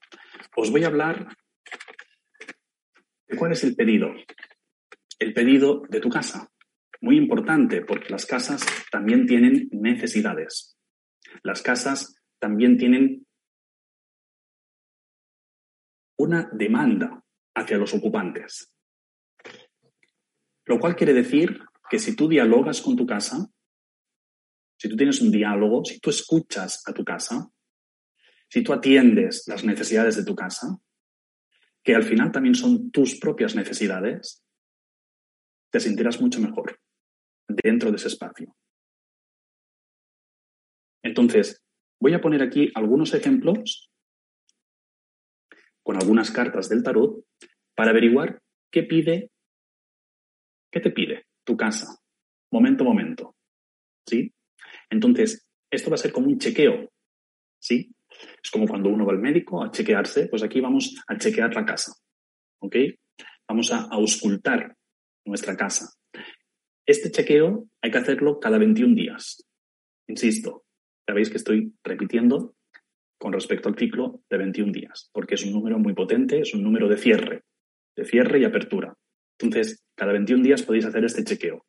os 0.57 0.68
voy 0.72 0.83
a 0.83 0.88
hablar 0.88 1.29
de 3.29 3.37
cuál 3.37 3.53
es 3.53 3.62
el 3.62 3.77
pedido. 3.77 4.12
El 5.16 5.33
pedido 5.33 5.83
de 5.88 6.01
tu 6.01 6.09
casa. 6.09 6.51
Muy 7.01 7.16
importante 7.16 7.83
porque 7.83 8.09
las 8.09 8.27
casas 8.27 8.66
también 8.90 9.29
tienen 9.29 9.68
necesidades. 9.70 10.77
Las 11.44 11.62
casas 11.62 12.16
también 12.40 12.79
tienen 12.79 13.29
una 16.18 16.51
demanda 16.53 17.22
hacia 17.55 17.79
los 17.79 17.94
ocupantes. 17.94 18.74
Lo 20.64 20.81
cual 20.81 20.96
quiere 20.96 21.14
decir 21.14 21.61
que 21.88 22.01
si 22.01 22.16
tú 22.16 22.29
dialogas 22.29 22.83
con 22.83 22.96
tu 22.96 23.07
casa, 23.07 23.48
si 24.77 24.88
tú 24.88 24.96
tienes 24.96 25.20
un 25.20 25.31
diálogo, 25.31 25.85
si 25.85 26.01
tú 26.01 26.11
escuchas 26.11 26.83
a 26.88 26.92
tu 26.92 27.05
casa, 27.05 27.48
si 28.50 28.62
tú 28.62 28.72
atiendes 28.72 29.46
las 29.46 29.64
necesidades 29.64 30.16
de 30.16 30.24
tu 30.24 30.34
casa, 30.34 30.78
que 31.82 31.94
al 31.94 32.02
final 32.02 32.32
también 32.32 32.54
son 32.54 32.90
tus 32.90 33.18
propias 33.18 33.54
necesidades, 33.54 34.44
te 35.70 35.80
sentirás 35.80 36.20
mucho 36.20 36.40
mejor 36.40 36.80
dentro 37.46 37.90
de 37.90 37.96
ese 37.96 38.08
espacio. 38.08 38.54
Entonces, 41.02 41.62
voy 42.00 42.14
a 42.14 42.20
poner 42.20 42.42
aquí 42.42 42.70
algunos 42.74 43.14
ejemplos 43.14 43.90
con 45.82 45.96
algunas 45.96 46.30
cartas 46.30 46.68
del 46.68 46.82
tarot 46.82 47.24
para 47.74 47.90
averiguar 47.90 48.42
qué 48.70 48.82
pide, 48.82 49.30
qué 50.70 50.80
te 50.80 50.90
pide 50.90 51.26
tu 51.44 51.56
casa, 51.56 51.87
momento 52.50 52.84
a 52.84 52.87
momento. 52.87 53.34
¿Sí? 54.06 54.32
Entonces, 54.90 55.46
esto 55.70 55.90
va 55.90 55.94
a 55.94 55.98
ser 55.98 56.12
como 56.12 56.26
un 56.26 56.38
chequeo. 56.38 56.90
¿Sí? 57.58 57.94
Es 58.42 58.50
como 58.50 58.66
cuando 58.66 58.88
uno 58.88 59.07
va 59.07 59.12
al 59.12 59.18
médico 59.18 59.62
a 59.62 59.70
chequearse, 59.70 60.28
pues 60.28 60.42
aquí 60.42 60.61
vamos 60.61 60.94
a 61.07 61.16
chequear 61.16 61.54
la 61.54 61.64
casa. 61.64 61.92
¿Ok? 62.61 62.76
Vamos 63.48 63.72
a 63.72 63.87
auscultar 63.90 64.76
nuestra 65.24 65.57
casa. 65.57 65.90
Este 66.87 67.11
chequeo 67.11 67.66
hay 67.83 67.90
que 67.90 67.98
hacerlo 67.98 68.40
cada 68.40 68.59
21 68.59 68.94
días. 68.94 69.44
Insisto, 70.09 70.64
ya 71.07 71.14
veis 71.14 71.31
que 71.31 71.37
estoy 71.37 71.74
repitiendo 71.85 72.54
con 73.18 73.33
respecto 73.33 73.68
al 73.68 73.76
ciclo 73.76 74.22
de 74.31 74.38
21 74.38 74.72
días, 74.72 75.11
porque 75.12 75.35
es 75.35 75.44
un 75.44 75.52
número 75.52 75.78
muy 75.78 75.92
potente, 75.92 76.40
es 76.40 76.54
un 76.54 76.62
número 76.62 76.88
de 76.88 76.96
cierre, 76.96 77.42
de 77.96 78.04
cierre 78.04 78.40
y 78.40 78.44
apertura. 78.44 78.94
Entonces, 79.38 79.85
cada 79.94 80.12
21 80.12 80.42
días 80.42 80.62
podéis 80.62 80.87
hacer 80.87 81.04
este 81.04 81.24
chequeo. 81.24 81.64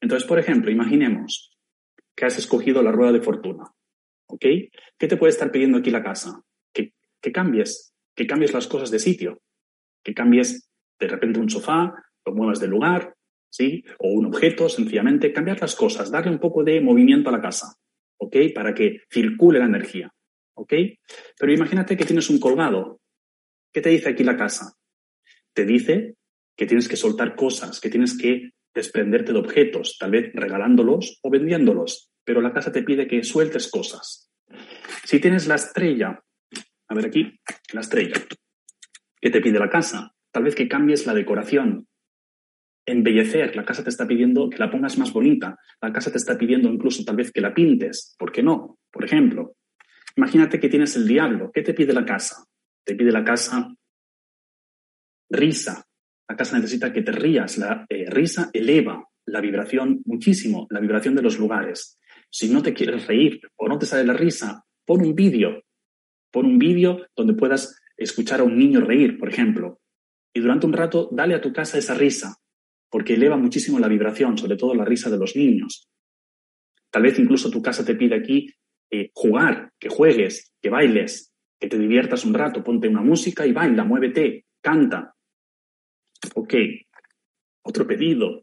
Entonces, 0.00 0.28
por 0.28 0.38
ejemplo, 0.38 0.70
imaginemos 0.70 1.56
que 2.14 2.26
has 2.26 2.38
escogido 2.38 2.82
la 2.82 2.92
rueda 2.92 3.12
de 3.12 3.22
fortuna. 3.22 3.64
¿Ok? 4.32 4.46
¿Qué 4.98 5.08
te 5.08 5.18
puede 5.18 5.30
estar 5.30 5.52
pidiendo 5.52 5.76
aquí 5.76 5.90
la 5.90 6.02
casa? 6.02 6.40
Que, 6.72 6.94
que 7.20 7.32
cambies, 7.32 7.92
que 8.16 8.26
cambies 8.26 8.54
las 8.54 8.66
cosas 8.66 8.90
de 8.90 8.98
sitio, 8.98 9.42
que 10.02 10.14
cambies 10.14 10.70
de 10.98 11.06
repente 11.06 11.38
un 11.38 11.50
sofá, 11.50 11.92
lo 12.24 12.34
muevas 12.34 12.58
de 12.58 12.68
lugar, 12.68 13.14
¿sí? 13.50 13.84
O 13.98 14.08
un 14.08 14.26
objeto, 14.26 14.70
sencillamente, 14.70 15.34
cambiar 15.34 15.60
las 15.60 15.76
cosas, 15.76 16.10
darle 16.10 16.30
un 16.30 16.38
poco 16.38 16.64
de 16.64 16.80
movimiento 16.80 17.28
a 17.28 17.32
la 17.32 17.42
casa, 17.42 17.74
¿ok? 18.16 18.36
Para 18.54 18.72
que 18.72 19.00
circule 19.10 19.58
la 19.58 19.66
energía. 19.66 20.10
Pero 21.38 21.52
imagínate 21.52 21.96
que 21.96 22.04
tienes 22.04 22.30
un 22.30 22.38
colgado. 22.38 23.00
¿Qué 23.72 23.80
te 23.80 23.90
dice 23.90 24.10
aquí 24.10 24.24
la 24.24 24.36
casa? 24.36 24.76
Te 25.52 25.66
dice 25.66 26.14
que 26.56 26.66
tienes 26.66 26.88
que 26.88 26.96
soltar 26.96 27.34
cosas, 27.36 27.80
que 27.80 27.90
tienes 27.90 28.16
que 28.16 28.52
desprenderte 28.74 29.32
de 29.32 29.38
objetos, 29.38 29.98
tal 29.98 30.12
vez 30.12 30.30
regalándolos 30.32 31.18
o 31.22 31.30
vendiéndolos, 31.30 32.11
pero 32.24 32.40
la 32.40 32.52
casa 32.52 32.72
te 32.72 32.82
pide 32.82 33.06
que 33.06 33.22
sueltes 33.22 33.68
cosas. 33.70 34.30
Si 35.04 35.20
tienes 35.20 35.46
la 35.46 35.56
estrella, 35.56 36.22
a 36.88 36.94
ver 36.94 37.06
aquí, 37.06 37.40
la 37.72 37.80
estrella, 37.80 38.14
¿qué 39.20 39.30
te 39.30 39.40
pide 39.40 39.58
la 39.58 39.70
casa? 39.70 40.14
Tal 40.30 40.44
vez 40.44 40.54
que 40.54 40.68
cambies 40.68 41.06
la 41.06 41.14
decoración, 41.14 41.88
embellecer, 42.86 43.54
la 43.54 43.64
casa 43.64 43.84
te 43.84 43.90
está 43.90 44.06
pidiendo 44.06 44.50
que 44.50 44.58
la 44.58 44.70
pongas 44.70 44.98
más 44.98 45.12
bonita, 45.12 45.58
la 45.80 45.92
casa 45.92 46.10
te 46.10 46.18
está 46.18 46.36
pidiendo 46.36 46.68
incluso 46.68 47.04
tal 47.04 47.16
vez 47.16 47.30
que 47.30 47.40
la 47.40 47.54
pintes, 47.54 48.14
¿por 48.18 48.32
qué 48.32 48.42
no? 48.42 48.78
Por 48.90 49.04
ejemplo, 49.04 49.56
imagínate 50.16 50.58
que 50.58 50.68
tienes 50.68 50.96
el 50.96 51.06
diablo, 51.06 51.50
¿qué 51.52 51.62
te 51.62 51.74
pide 51.74 51.92
la 51.92 52.04
casa? 52.04 52.44
Te 52.84 52.94
pide 52.94 53.12
la 53.12 53.24
casa 53.24 53.68
risa, 55.30 55.86
la 56.28 56.36
casa 56.36 56.56
necesita 56.56 56.92
que 56.92 57.02
te 57.02 57.12
rías. 57.12 57.58
La 57.58 57.86
eh, 57.88 58.06
risa 58.08 58.50
eleva 58.52 59.08
la 59.26 59.40
vibración 59.40 60.02
muchísimo, 60.04 60.66
la 60.70 60.80
vibración 60.80 61.14
de 61.14 61.22
los 61.22 61.38
lugares. 61.38 61.98
Si 62.32 62.48
no 62.48 62.62
te 62.62 62.72
quieres 62.72 63.06
reír 63.06 63.42
o 63.56 63.68
no 63.68 63.78
te 63.78 63.84
sale 63.84 64.04
la 64.04 64.14
risa, 64.14 64.64
pon 64.86 65.02
un 65.02 65.14
vídeo. 65.14 65.64
Pon 66.30 66.46
un 66.46 66.58
vídeo 66.58 67.06
donde 67.14 67.34
puedas 67.34 67.78
escuchar 67.94 68.40
a 68.40 68.44
un 68.44 68.58
niño 68.58 68.80
reír, 68.80 69.18
por 69.18 69.28
ejemplo. 69.28 69.80
Y 70.32 70.40
durante 70.40 70.64
un 70.64 70.72
rato 70.72 71.10
dale 71.12 71.34
a 71.34 71.42
tu 71.42 71.52
casa 71.52 71.76
esa 71.76 71.94
risa, 71.94 72.36
porque 72.90 73.14
eleva 73.14 73.36
muchísimo 73.36 73.78
la 73.78 73.88
vibración, 73.88 74.38
sobre 74.38 74.56
todo 74.56 74.74
la 74.74 74.86
risa 74.86 75.10
de 75.10 75.18
los 75.18 75.36
niños. 75.36 75.90
Tal 76.90 77.02
vez 77.02 77.18
incluso 77.18 77.50
tu 77.50 77.60
casa 77.60 77.84
te 77.84 77.94
pide 77.96 78.14
aquí 78.14 78.48
eh, 78.90 79.10
jugar, 79.12 79.70
que 79.78 79.90
juegues, 79.90 80.54
que 80.62 80.70
bailes, 80.70 81.34
que 81.60 81.68
te 81.68 81.78
diviertas 81.78 82.24
un 82.24 82.32
rato, 82.32 82.64
ponte 82.64 82.88
una 82.88 83.02
música 83.02 83.46
y 83.46 83.52
baila, 83.52 83.84
muévete, 83.84 84.46
canta. 84.62 85.14
Ok, 86.34 86.54
otro 87.62 87.86
pedido. 87.86 88.42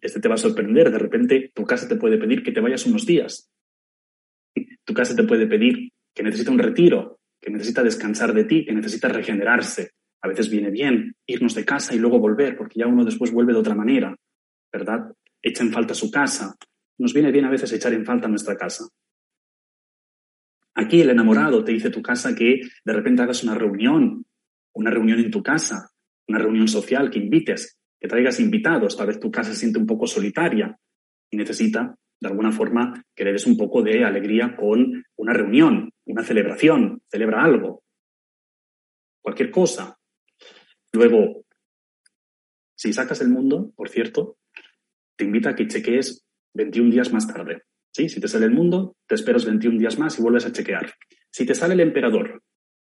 Este 0.00 0.20
te 0.20 0.28
va 0.28 0.34
a 0.34 0.38
sorprender. 0.38 0.90
De 0.90 0.98
repente 0.98 1.50
tu 1.54 1.64
casa 1.64 1.88
te 1.88 1.96
puede 1.96 2.18
pedir 2.18 2.42
que 2.42 2.52
te 2.52 2.60
vayas 2.60 2.86
unos 2.86 3.06
días. 3.06 3.50
Tu 4.84 4.94
casa 4.94 5.14
te 5.14 5.24
puede 5.24 5.46
pedir 5.46 5.92
que 6.14 6.22
necesita 6.22 6.50
un 6.50 6.58
retiro, 6.58 7.20
que 7.40 7.50
necesita 7.50 7.82
descansar 7.82 8.34
de 8.34 8.44
ti, 8.44 8.64
que 8.64 8.72
necesita 8.72 9.08
regenerarse. 9.08 9.92
A 10.22 10.28
veces 10.28 10.50
viene 10.50 10.70
bien 10.70 11.14
irnos 11.26 11.54
de 11.54 11.64
casa 11.64 11.94
y 11.94 11.98
luego 11.98 12.18
volver, 12.18 12.56
porque 12.56 12.80
ya 12.80 12.86
uno 12.86 13.04
después 13.04 13.30
vuelve 13.30 13.52
de 13.52 13.58
otra 13.58 13.74
manera, 13.74 14.14
¿verdad? 14.72 15.12
Echa 15.40 15.62
en 15.62 15.72
falta 15.72 15.94
su 15.94 16.10
casa. 16.10 16.56
Nos 16.98 17.14
viene 17.14 17.32
bien 17.32 17.46
a 17.46 17.50
veces 17.50 17.72
echar 17.72 17.94
en 17.94 18.04
falta 18.04 18.28
nuestra 18.28 18.56
casa. 18.56 18.84
Aquí 20.74 21.00
el 21.00 21.10
enamorado 21.10 21.64
te 21.64 21.72
dice 21.72 21.90
tu 21.90 22.02
casa 22.02 22.34
que 22.34 22.60
de 22.84 22.92
repente 22.92 23.22
hagas 23.22 23.42
una 23.42 23.54
reunión, 23.54 24.24
una 24.74 24.90
reunión 24.90 25.18
en 25.18 25.30
tu 25.30 25.42
casa, 25.42 25.90
una 26.28 26.38
reunión 26.38 26.68
social, 26.68 27.10
que 27.10 27.18
invites, 27.18 27.79
que 28.00 28.08
traigas 28.08 28.40
invitados. 28.40 28.96
Tal 28.96 29.08
vez 29.08 29.20
tu 29.20 29.30
casa 29.30 29.50
se 29.52 29.58
siente 29.58 29.78
un 29.78 29.86
poco 29.86 30.06
solitaria 30.06 30.78
y 31.30 31.36
necesita, 31.36 31.94
de 32.20 32.28
alguna 32.28 32.50
forma, 32.50 33.04
que 33.14 33.24
le 33.24 33.32
des 33.32 33.46
un 33.46 33.56
poco 33.56 33.82
de 33.82 34.04
alegría 34.04 34.56
con 34.56 35.04
una 35.16 35.32
reunión, 35.32 35.90
una 36.06 36.24
celebración, 36.24 37.02
celebra 37.08 37.44
algo, 37.44 37.82
cualquier 39.22 39.50
cosa. 39.50 39.98
Luego, 40.92 41.44
si 42.74 42.92
sacas 42.92 43.20
el 43.20 43.28
mundo, 43.28 43.72
por 43.76 43.88
cierto, 43.88 44.38
te 45.16 45.24
invita 45.24 45.50
a 45.50 45.54
que 45.54 45.68
chequees 45.68 46.24
21 46.54 46.90
días 46.90 47.12
más 47.12 47.26
tarde. 47.26 47.62
Si 47.92 48.20
te 48.20 48.28
sale 48.28 48.46
el 48.46 48.52
mundo, 48.52 48.96
te 49.06 49.14
esperas 49.16 49.44
21 49.44 49.78
días 49.78 49.98
más 49.98 50.18
y 50.18 50.22
vuelves 50.22 50.46
a 50.46 50.52
chequear. 50.52 50.94
Si 51.30 51.44
te 51.44 51.54
sale 51.54 51.74
el 51.74 51.80
emperador, 51.80 52.42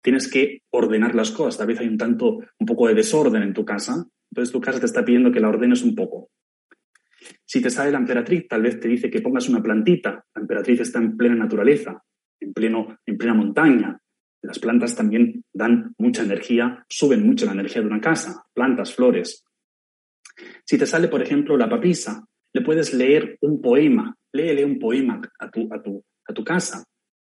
tienes 0.02 0.30
que 0.30 0.62
ordenar 0.72 1.16
las 1.16 1.32
cosas. 1.32 1.58
Tal 1.58 1.68
vez 1.68 1.80
hay 1.80 1.88
un 1.88 1.98
tanto, 1.98 2.40
un 2.60 2.66
poco 2.66 2.88
de 2.88 2.96
desorden 2.96 3.44
en 3.44 3.54
tu 3.54 3.66
casa, 3.66 4.08
entonces 4.32 4.52
tu 4.52 4.62
casa 4.62 4.80
te 4.80 4.86
está 4.86 5.04
pidiendo 5.06 5.32
que 5.32 5.40
la 5.40 5.50
ordenes 5.50 5.84
un 5.84 5.96
poco. 5.96 6.30
Si 7.46 7.62
te 7.62 7.70
sale 7.70 7.92
la 7.92 8.00
emperatriz, 8.00 8.48
tal 8.48 8.62
vez 8.62 8.80
te 8.80 8.88
dice 8.88 9.10
que 9.10 9.22
pongas 9.22 9.48
una 9.50 9.62
plantita. 9.62 10.26
La 10.34 10.42
emperatriz 10.42 10.82
está 10.82 11.00
en 11.00 11.16
plena 11.16 11.36
naturaleza, 11.36 12.04
en, 12.40 12.54
pleno, 12.54 13.00
en 13.06 13.18
plena 13.18 13.34
montaña. 13.34 14.00
Las 14.42 14.60
plantas 14.60 14.96
también 14.96 15.44
dan 15.54 15.94
mucha 15.98 16.24
energía, 16.24 16.86
suben 16.90 17.26
mucho 17.26 17.46
la 17.46 17.54
energía 17.54 17.82
de 17.82 17.88
una 17.88 18.02
casa, 18.02 18.44
plantas, 18.54 18.94
flores. 18.94 19.44
Si 20.66 20.78
te 20.78 20.86
sale, 20.86 21.08
por 21.08 21.22
ejemplo, 21.22 21.58
la 21.58 21.70
papisa, 21.70 22.26
le 22.54 22.62
puedes 22.62 22.94
leer 22.94 23.38
un 23.42 23.62
poema, 23.62 24.16
léele 24.34 24.66
un 24.66 24.78
poema 24.78 25.22
a 25.40 25.50
tu, 25.50 25.74
a 25.74 25.82
tu, 25.82 26.04
a 26.28 26.34
tu 26.34 26.44
casa. 26.44 26.84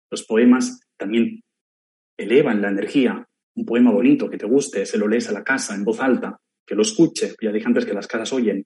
Los 0.10 0.24
poemas 0.24 0.80
también 0.98 1.42
elevan 2.18 2.62
la 2.62 2.70
energía. 2.70 3.26
Un 3.56 3.66
poema 3.66 3.92
bonito 3.92 4.30
que 4.30 4.38
te 4.38 4.46
guste, 4.46 4.86
se 4.86 4.98
lo 4.98 5.08
lees 5.08 5.30
a 5.30 5.34
la 5.34 5.44
casa 5.44 5.76
en 5.76 5.86
voz 5.86 6.02
alta, 6.02 6.38
que 6.65 6.75
lo 6.75 6.82
escuche. 6.82 7.36
Ya 7.41 7.51
dije 7.51 7.67
antes 7.67 7.86
que 7.86 7.93
las 7.93 8.08
casas 8.08 8.34
oyen. 8.34 8.65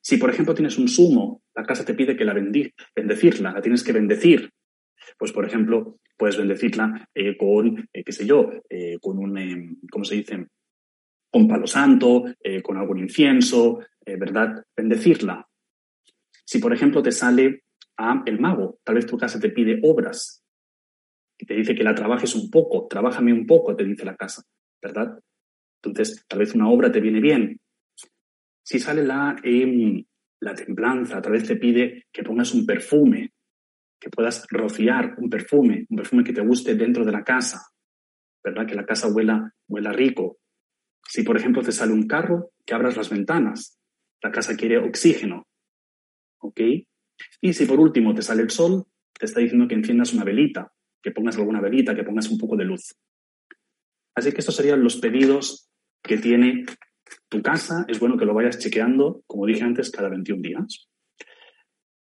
Si, 0.00 0.18
por 0.18 0.30
ejemplo, 0.30 0.54
tienes 0.54 0.78
un 0.78 0.88
sumo, 0.88 1.42
la 1.54 1.64
casa 1.64 1.84
te 1.84 1.94
pide 1.94 2.16
que 2.16 2.24
la 2.24 2.32
bendiga, 2.32 2.70
bendecirla, 2.94 3.52
la 3.52 3.60
tienes 3.60 3.82
que 3.82 3.92
bendecir. 3.92 4.50
Pues, 5.18 5.32
por 5.32 5.44
ejemplo, 5.44 5.98
puedes 6.16 6.36
bendecirla 6.36 7.08
eh, 7.14 7.36
con, 7.36 7.88
eh, 7.92 8.04
qué 8.04 8.12
sé 8.12 8.26
yo, 8.26 8.50
eh, 8.68 8.98
con 9.00 9.18
un, 9.18 9.80
¿cómo 9.90 10.04
se 10.04 10.16
dice? 10.16 10.46
Con 11.30 11.48
palo 11.48 11.66
santo, 11.66 12.24
con 12.62 12.78
algún 12.78 13.00
incienso, 13.00 13.80
¿verdad? 14.06 14.64
Bendecirla. 14.74 15.46
Si, 16.44 16.58
por 16.60 16.72
ejemplo, 16.72 17.02
te 17.02 17.12
sale 17.12 17.64
a 17.98 18.22
el 18.24 18.38
mago, 18.38 18.78
tal 18.84 18.94
vez 18.94 19.06
tu 19.06 19.18
casa 19.18 19.38
te 19.38 19.50
pide 19.50 19.80
obras, 19.82 20.44
y 21.38 21.46
te 21.46 21.54
dice 21.54 21.74
que 21.74 21.84
la 21.84 21.94
trabajes 21.94 22.34
un 22.34 22.50
poco, 22.50 22.86
trabájame 22.88 23.32
un 23.32 23.46
poco, 23.46 23.76
te 23.76 23.84
dice 23.84 24.04
la 24.04 24.16
casa, 24.16 24.42
¿verdad? 24.80 25.18
Entonces, 25.86 26.24
tal 26.28 26.40
vez 26.40 26.54
una 26.54 26.68
obra 26.68 26.90
te 26.90 27.00
viene 27.00 27.20
bien. 27.20 27.60
Si 28.62 28.78
sale 28.78 29.04
la, 29.04 29.36
em, 29.42 30.04
la 30.40 30.54
templanza, 30.54 31.20
tal 31.22 31.32
vez 31.32 31.46
te 31.46 31.56
pide 31.56 32.04
que 32.12 32.22
pongas 32.22 32.52
un 32.54 32.66
perfume, 32.66 33.32
que 33.98 34.10
puedas 34.10 34.46
rociar 34.50 35.14
un 35.18 35.30
perfume, 35.30 35.86
un 35.88 35.96
perfume 35.96 36.24
que 36.24 36.32
te 36.32 36.42
guste 36.42 36.74
dentro 36.74 37.04
de 37.04 37.12
la 37.12 37.24
casa, 37.24 37.62
¿verdad? 38.44 38.66
Que 38.66 38.74
la 38.74 38.84
casa 38.84 39.08
huela, 39.08 39.52
huela 39.68 39.92
rico. 39.92 40.38
Si, 41.08 41.22
por 41.22 41.36
ejemplo, 41.36 41.62
te 41.62 41.72
sale 41.72 41.92
un 41.92 42.06
carro, 42.06 42.50
que 42.64 42.74
abras 42.74 42.96
las 42.96 43.10
ventanas. 43.10 43.78
La 44.22 44.32
casa 44.32 44.56
quiere 44.56 44.78
oxígeno, 44.78 45.46
¿ok? 46.40 46.60
Y 47.40 47.52
si 47.52 47.66
por 47.66 47.80
último 47.80 48.14
te 48.14 48.22
sale 48.22 48.42
el 48.42 48.50
sol, 48.50 48.84
te 49.12 49.26
está 49.26 49.40
diciendo 49.40 49.68
que 49.68 49.74
enciendas 49.74 50.12
una 50.12 50.24
velita, 50.24 50.72
que 51.02 51.12
pongas 51.12 51.36
alguna 51.36 51.60
velita, 51.60 51.94
que 51.94 52.04
pongas 52.04 52.28
un 52.30 52.38
poco 52.38 52.56
de 52.56 52.64
luz. 52.64 52.94
Así 54.14 54.32
que 54.32 54.38
estos 54.38 54.56
serían 54.56 54.82
los 54.82 54.96
pedidos 54.96 55.68
que 56.06 56.18
tiene 56.18 56.64
tu 57.28 57.42
casa. 57.42 57.84
Es 57.88 57.98
bueno 57.98 58.16
que 58.16 58.24
lo 58.24 58.34
vayas 58.34 58.58
chequeando, 58.58 59.22
como 59.26 59.46
dije 59.46 59.62
antes, 59.62 59.90
cada 59.90 60.08
21 60.08 60.40
días. 60.42 60.88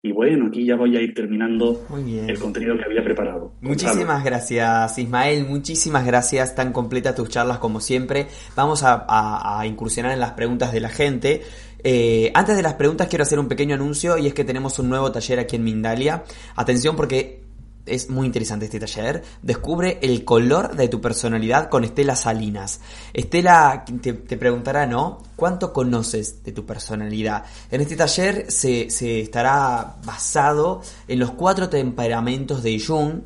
Y 0.04 0.10
bueno, 0.10 0.48
aquí 0.48 0.64
ya 0.66 0.74
voy 0.74 0.96
a 0.96 1.00
ir 1.00 1.14
terminando 1.14 1.86
el 2.26 2.36
contenido 2.40 2.76
que 2.76 2.84
había 2.84 3.04
preparado. 3.04 3.54
Muchísimas 3.60 4.24
gracias, 4.24 4.98
Ismael. 4.98 5.46
Muchísimas 5.46 6.04
gracias. 6.04 6.56
Tan 6.56 6.72
completas 6.72 7.14
tus 7.14 7.28
charlas 7.28 7.58
como 7.58 7.78
siempre. 7.78 8.26
Vamos 8.56 8.82
a 8.84 9.62
incursionar 9.64 10.10
en 10.10 10.18
las 10.18 10.32
preguntas 10.32 10.72
de 10.72 10.80
la 10.80 10.88
gente. 10.88 11.42
Eh, 11.84 12.30
antes 12.34 12.56
de 12.56 12.62
las 12.62 12.74
preguntas 12.74 13.08
quiero 13.08 13.22
hacer 13.22 13.40
un 13.40 13.48
pequeño 13.48 13.74
anuncio 13.74 14.16
y 14.16 14.28
es 14.28 14.34
que 14.34 14.44
tenemos 14.44 14.78
un 14.78 14.88
nuevo 14.88 15.10
taller 15.10 15.40
aquí 15.40 15.56
en 15.56 15.64
Mindalia. 15.64 16.22
Atención 16.54 16.94
porque 16.96 17.41
es 17.86 18.10
muy 18.10 18.26
interesante 18.26 18.66
este 18.66 18.80
taller. 18.80 19.22
Descubre 19.42 19.98
el 20.02 20.24
color 20.24 20.76
de 20.76 20.88
tu 20.88 21.00
personalidad 21.00 21.68
con 21.68 21.84
Estela 21.84 22.16
Salinas. 22.16 22.80
Estela 23.12 23.84
te, 24.00 24.14
preguntará, 24.14 24.86
¿no? 24.86 25.22
¿Cuánto 25.36 25.72
conoces 25.72 26.42
de 26.44 26.52
tu 26.52 26.64
personalidad? 26.64 27.44
En 27.70 27.80
este 27.80 27.96
taller 27.96 28.50
se, 28.50 28.90
se 28.90 29.20
estará 29.20 29.96
basado 30.04 30.82
en 31.08 31.18
los 31.18 31.32
cuatro 31.32 31.68
temperamentos 31.68 32.62
de 32.62 32.80
Jung 32.80 33.22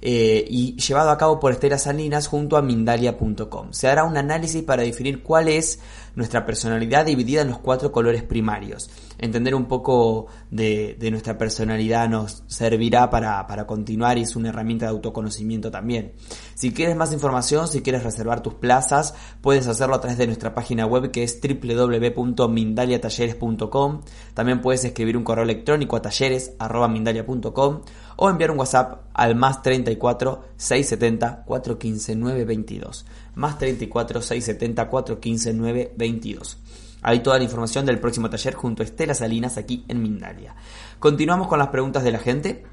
eh, 0.00 0.44
y 0.48 0.76
llevado 0.76 1.10
a 1.10 1.18
cabo 1.18 1.40
por 1.40 1.52
Estela 1.52 1.76
Salinas 1.76 2.28
junto 2.28 2.56
a 2.56 2.62
Mindalia.com. 2.62 3.72
Se 3.72 3.88
hará 3.88 4.04
un 4.04 4.16
análisis 4.16 4.62
para 4.62 4.82
definir 4.82 5.22
cuál 5.22 5.48
es 5.48 5.80
nuestra 6.14 6.46
personalidad 6.46 7.06
dividida 7.06 7.42
en 7.42 7.48
los 7.48 7.58
cuatro 7.58 7.90
colores 7.92 8.22
primarios. 8.22 8.88
Entender 9.18 9.54
un 9.54 9.66
poco 9.66 10.28
de, 10.50 10.96
nuestra 11.10 11.36
personalidad 11.38 12.08
nos 12.08 12.42
servirá 12.46 13.10
para, 13.10 13.46
para, 13.46 13.66
continuar 13.66 14.16
y 14.18 14.22
es 14.22 14.34
una 14.36 14.48
herramienta 14.50 14.86
de 14.86 14.92
autoconocimiento 14.92 15.70
también. 15.70 16.12
Si 16.54 16.72
quieres 16.72 16.96
más 16.96 17.12
información, 17.12 17.68
si 17.68 17.82
quieres 17.82 18.04
reservar 18.04 18.42
tus 18.42 18.54
plazas, 18.54 19.14
puedes 19.40 19.66
hacerlo 19.66 19.96
a 19.96 20.00
través 20.00 20.18
de 20.18 20.26
nuestra 20.26 20.54
página 20.54 20.86
web 20.86 21.10
que 21.10 21.22
es 21.22 21.40
www.mindaliatalleres.com. 21.40 24.00
También 24.34 24.60
puedes 24.60 24.84
escribir 24.84 25.16
un 25.16 25.24
correo 25.24 25.44
electrónico 25.44 25.96
a 25.96 26.02
talleres.mindalia.com 26.02 27.80
o 28.20 28.28
enviar 28.28 28.50
un 28.50 28.58
WhatsApp 28.58 29.02
al 29.14 29.36
más 29.36 29.62
34 29.62 30.42
670 30.56 31.44
415 31.44 32.16
922. 32.16 33.06
Más 33.38 33.56
34 33.56 34.20
670 34.20 34.88
415 34.88 35.54
922. 35.54 36.58
Hay 37.02 37.20
toda 37.20 37.38
la 37.38 37.44
información 37.44 37.86
del 37.86 38.00
próximo 38.00 38.28
taller 38.28 38.54
junto 38.54 38.82
a 38.82 38.84
Estela 38.84 39.14
Salinas 39.14 39.56
aquí 39.58 39.84
en 39.86 40.02
Mindalia. 40.02 40.56
Continuamos 40.98 41.46
con 41.46 41.60
las 41.60 41.68
preguntas 41.68 42.02
de 42.02 42.10
la 42.10 42.18
gente. 42.18 42.64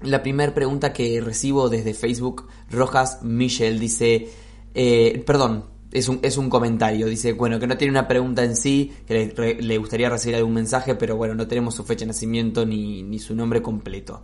La 0.00 0.22
primera 0.22 0.54
pregunta 0.54 0.94
que 0.94 1.20
recibo 1.20 1.68
desde 1.68 1.92
Facebook, 1.92 2.46
Rojas 2.70 3.18
Michel, 3.22 3.78
dice, 3.78 4.30
eh, 4.74 5.22
perdón, 5.26 5.66
es 5.92 6.08
un, 6.08 6.20
es 6.22 6.38
un 6.38 6.48
comentario. 6.48 7.06
Dice, 7.06 7.34
bueno, 7.34 7.58
que 7.60 7.66
no 7.66 7.76
tiene 7.76 7.90
una 7.90 8.08
pregunta 8.08 8.42
en 8.42 8.56
sí, 8.56 8.94
que 9.06 9.34
le, 9.60 9.76
gustaría 9.76 10.08
recibir 10.08 10.36
algún 10.36 10.54
mensaje, 10.54 10.94
pero 10.94 11.16
bueno, 11.16 11.34
no 11.34 11.46
tenemos 11.46 11.74
su 11.74 11.84
fecha 11.84 12.00
de 12.00 12.06
nacimiento 12.06 12.64
ni, 12.64 13.02
ni 13.02 13.18
su 13.18 13.34
nombre 13.34 13.60
completo. 13.60 14.22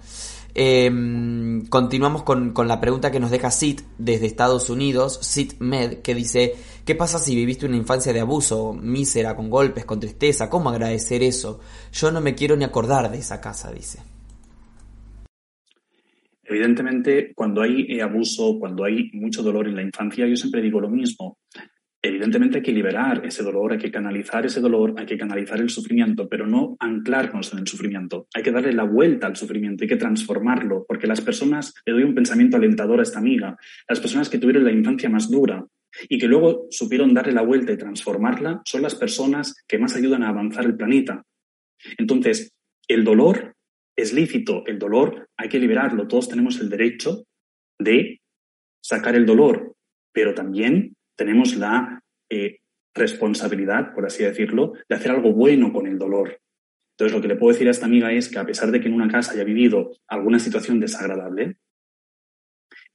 Em, 0.56 1.66
continuamos 1.66 2.22
con, 2.22 2.52
con, 2.52 2.68
la 2.68 2.80
pregunta 2.80 3.10
que 3.10 3.18
nos 3.18 3.32
deja 3.32 3.50
Sid 3.50 3.80
desde 3.98 4.26
Estados 4.26 4.70
Unidos, 4.70 5.18
Sid 5.20 5.54
Med, 5.58 6.02
que 6.02 6.14
dice, 6.14 6.52
¿qué 6.86 6.94
pasa 6.94 7.18
si 7.18 7.34
viviste 7.34 7.66
una 7.66 7.76
infancia 7.76 8.12
de 8.12 8.20
abuso, 8.20 8.72
mísera, 8.72 9.34
con 9.34 9.50
golpes, 9.50 9.84
con 9.84 9.98
tristeza? 9.98 10.48
¿Cómo 10.48 10.70
agradecer 10.70 11.24
eso? 11.24 11.58
Yo 11.92 12.12
no 12.12 12.20
me 12.20 12.36
quiero 12.36 12.56
ni 12.56 12.62
acordar 12.64 13.10
de 13.10 13.18
esa 13.18 13.40
casa, 13.40 13.72
dice. 13.72 13.98
Evidentemente, 16.44 17.32
cuando 17.34 17.62
hay 17.62 17.86
eh, 17.88 18.02
abuso, 18.02 18.56
cuando 18.60 18.84
hay 18.84 19.10
mucho 19.14 19.42
dolor 19.42 19.66
en 19.66 19.74
la 19.74 19.82
infancia, 19.82 20.26
yo 20.26 20.36
siempre 20.36 20.62
digo 20.62 20.80
lo 20.80 20.88
mismo. 20.88 21.38
Evidentemente 22.06 22.58
hay 22.58 22.62
que 22.62 22.70
liberar 22.70 23.24
ese 23.24 23.42
dolor, 23.42 23.72
hay 23.72 23.78
que 23.78 23.90
canalizar 23.90 24.44
ese 24.44 24.60
dolor, 24.60 24.92
hay 24.98 25.06
que 25.06 25.16
canalizar 25.16 25.58
el 25.58 25.70
sufrimiento, 25.70 26.28
pero 26.28 26.46
no 26.46 26.76
anclarnos 26.78 27.50
en 27.54 27.60
el 27.60 27.66
sufrimiento. 27.66 28.28
Hay 28.34 28.42
que 28.42 28.50
darle 28.50 28.74
la 28.74 28.84
vuelta 28.84 29.26
al 29.26 29.36
sufrimiento, 29.36 29.84
hay 29.84 29.88
que 29.88 29.96
transformarlo, 29.96 30.84
porque 30.86 31.06
las 31.06 31.22
personas, 31.22 31.72
le 31.86 31.94
doy 31.94 32.02
un 32.02 32.14
pensamiento 32.14 32.58
alentador 32.58 33.00
a 33.00 33.04
esta 33.04 33.20
amiga, 33.20 33.56
las 33.88 34.00
personas 34.00 34.28
que 34.28 34.36
tuvieron 34.36 34.64
la 34.64 34.72
infancia 34.72 35.08
más 35.08 35.30
dura 35.30 35.64
y 36.06 36.18
que 36.18 36.28
luego 36.28 36.66
supieron 36.68 37.14
darle 37.14 37.32
la 37.32 37.40
vuelta 37.40 37.72
y 37.72 37.78
transformarla, 37.78 38.60
son 38.66 38.82
las 38.82 38.96
personas 38.96 39.64
que 39.66 39.78
más 39.78 39.96
ayudan 39.96 40.24
a 40.24 40.28
avanzar 40.28 40.66
el 40.66 40.76
planeta. 40.76 41.22
Entonces, 41.96 42.52
el 42.86 43.04
dolor 43.04 43.54
es 43.96 44.12
lícito, 44.12 44.62
el 44.66 44.78
dolor 44.78 45.30
hay 45.38 45.48
que 45.48 45.58
liberarlo, 45.58 46.06
todos 46.06 46.28
tenemos 46.28 46.60
el 46.60 46.68
derecho 46.68 47.24
de 47.78 48.20
sacar 48.82 49.16
el 49.16 49.24
dolor, 49.24 49.74
pero 50.12 50.34
también 50.34 50.94
tenemos 51.16 51.57
la 51.57 52.03
eh, 52.29 52.61
responsabilidad, 52.94 53.94
por 53.94 54.07
así 54.07 54.22
decirlo, 54.22 54.74
de 54.88 54.94
hacer 54.94 55.11
algo 55.11 55.33
bueno 55.33 55.72
con 55.72 55.87
el 55.87 55.98
dolor. 55.98 56.40
Entonces, 56.92 57.15
lo 57.15 57.21
que 57.21 57.29
le 57.29 57.37
puedo 57.37 57.52
decir 57.52 57.67
a 57.67 57.73
esta 57.73 57.87
amiga 57.87 58.12
es 58.12 58.29
que 58.29 58.38
a 58.38 58.46
pesar 58.46 58.71
de 58.71 58.81
que 58.81 58.87
en 58.87 58.94
una 58.94 59.10
casa 59.10 59.33
haya 59.33 59.44
vivido 59.44 59.92
alguna 60.06 60.38
situación 60.38 60.79
desagradable, 60.79 61.56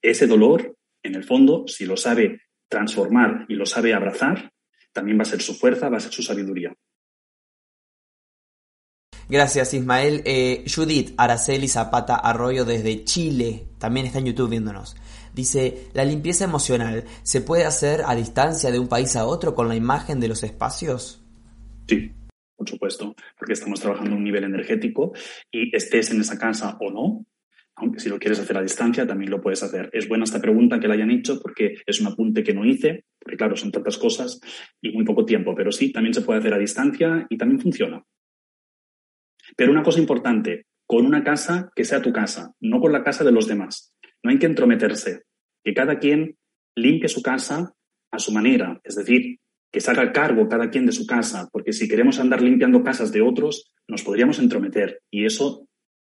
ese 0.01 0.27
dolor, 0.27 0.77
en 1.03 1.15
el 1.15 1.23
fondo, 1.23 1.67
si 1.67 1.85
lo 1.85 1.97
sabe 1.97 2.41
transformar 2.69 3.45
y 3.49 3.55
lo 3.55 3.65
sabe 3.65 3.93
abrazar, 3.93 4.51
también 4.93 5.17
va 5.17 5.23
a 5.23 5.25
ser 5.25 5.41
su 5.41 5.53
fuerza, 5.53 5.89
va 5.89 5.97
a 5.97 6.01
ser 6.01 6.13
su 6.13 6.23
sabiduría. 6.23 6.73
Gracias 9.27 9.75
Ismael. 9.75 10.23
Eh, 10.25 10.65
Judith 10.73 11.13
Araceli 11.17 11.67
Zapata 11.67 12.15
Arroyo 12.15 12.65
desde 12.65 13.03
Chile, 13.03 13.67
también 13.77 14.07
está 14.07 14.19
en 14.19 14.25
YouTube 14.25 14.49
viéndonos. 14.49 14.95
Dice, 15.33 15.87
¿la 15.93 16.05
limpieza 16.05 16.45
emocional 16.45 17.03
se 17.23 17.41
puede 17.41 17.65
hacer 17.65 18.01
a 18.05 18.15
distancia 18.15 18.71
de 18.71 18.79
un 18.79 18.87
país 18.87 19.15
a 19.15 19.25
otro 19.25 19.55
con 19.55 19.67
la 19.67 19.75
imagen 19.75 20.19
de 20.19 20.27
los 20.27 20.43
espacios? 20.43 21.23
Sí, 21.87 22.11
por 22.55 22.69
supuesto, 22.69 23.15
porque 23.37 23.53
estamos 23.53 23.79
trabajando 23.79 24.13
a 24.13 24.17
un 24.17 24.23
nivel 24.23 24.43
energético 24.43 25.13
y 25.51 25.75
estés 25.75 26.11
en 26.11 26.21
esa 26.21 26.37
casa 26.37 26.77
o 26.81 26.91
no, 26.91 27.25
aunque 27.75 27.99
si 27.99 28.09
lo 28.09 28.19
quieres 28.19 28.39
hacer 28.39 28.57
a 28.57 28.61
distancia 28.61 29.07
también 29.07 29.31
lo 29.31 29.41
puedes 29.41 29.63
hacer. 29.63 29.89
Es 29.93 30.07
buena 30.07 30.25
esta 30.25 30.41
pregunta 30.41 30.79
que 30.79 30.87
la 30.87 30.95
hayan 30.95 31.11
hecho 31.11 31.39
porque 31.41 31.75
es 31.85 32.01
un 32.01 32.07
apunte 32.07 32.43
que 32.43 32.53
no 32.53 32.65
hice, 32.65 33.05
porque 33.17 33.37
claro, 33.37 33.55
son 33.55 33.71
tantas 33.71 33.97
cosas 33.97 34.39
y 34.81 34.91
muy 34.91 35.05
poco 35.05 35.25
tiempo, 35.25 35.55
pero 35.55 35.71
sí, 35.71 35.91
también 35.91 36.13
se 36.13 36.21
puede 36.21 36.39
hacer 36.39 36.53
a 36.53 36.57
distancia 36.57 37.25
y 37.29 37.37
también 37.37 37.61
funciona. 37.61 38.03
Pero 39.55 39.71
una 39.71 39.83
cosa 39.83 39.99
importante, 39.99 40.65
con 40.85 41.05
una 41.05 41.23
casa 41.23 41.71
que 41.75 41.85
sea 41.85 42.01
tu 42.01 42.11
casa, 42.11 42.53
no 42.59 42.79
con 42.79 42.91
la 42.91 43.03
casa 43.03 43.23
de 43.23 43.31
los 43.31 43.47
demás. 43.47 43.93
No 44.23 44.31
hay 44.31 44.39
que 44.39 44.45
entrometerse, 44.45 45.23
que 45.63 45.73
cada 45.73 45.99
quien 45.99 46.37
limpie 46.75 47.09
su 47.09 47.21
casa 47.21 47.73
a 48.11 48.19
su 48.19 48.31
manera, 48.31 48.79
es 48.83 48.95
decir, 48.95 49.39
que 49.71 49.81
se 49.81 49.91
haga 49.91 50.11
cargo 50.11 50.47
cada 50.47 50.69
quien 50.69 50.85
de 50.85 50.91
su 50.91 51.05
casa, 51.05 51.47
porque 51.51 51.73
si 51.73 51.87
queremos 51.87 52.19
andar 52.19 52.41
limpiando 52.41 52.83
casas 52.83 53.11
de 53.11 53.21
otros, 53.21 53.71
nos 53.87 54.03
podríamos 54.03 54.39
entrometer 54.39 55.01
y 55.11 55.25
eso 55.25 55.67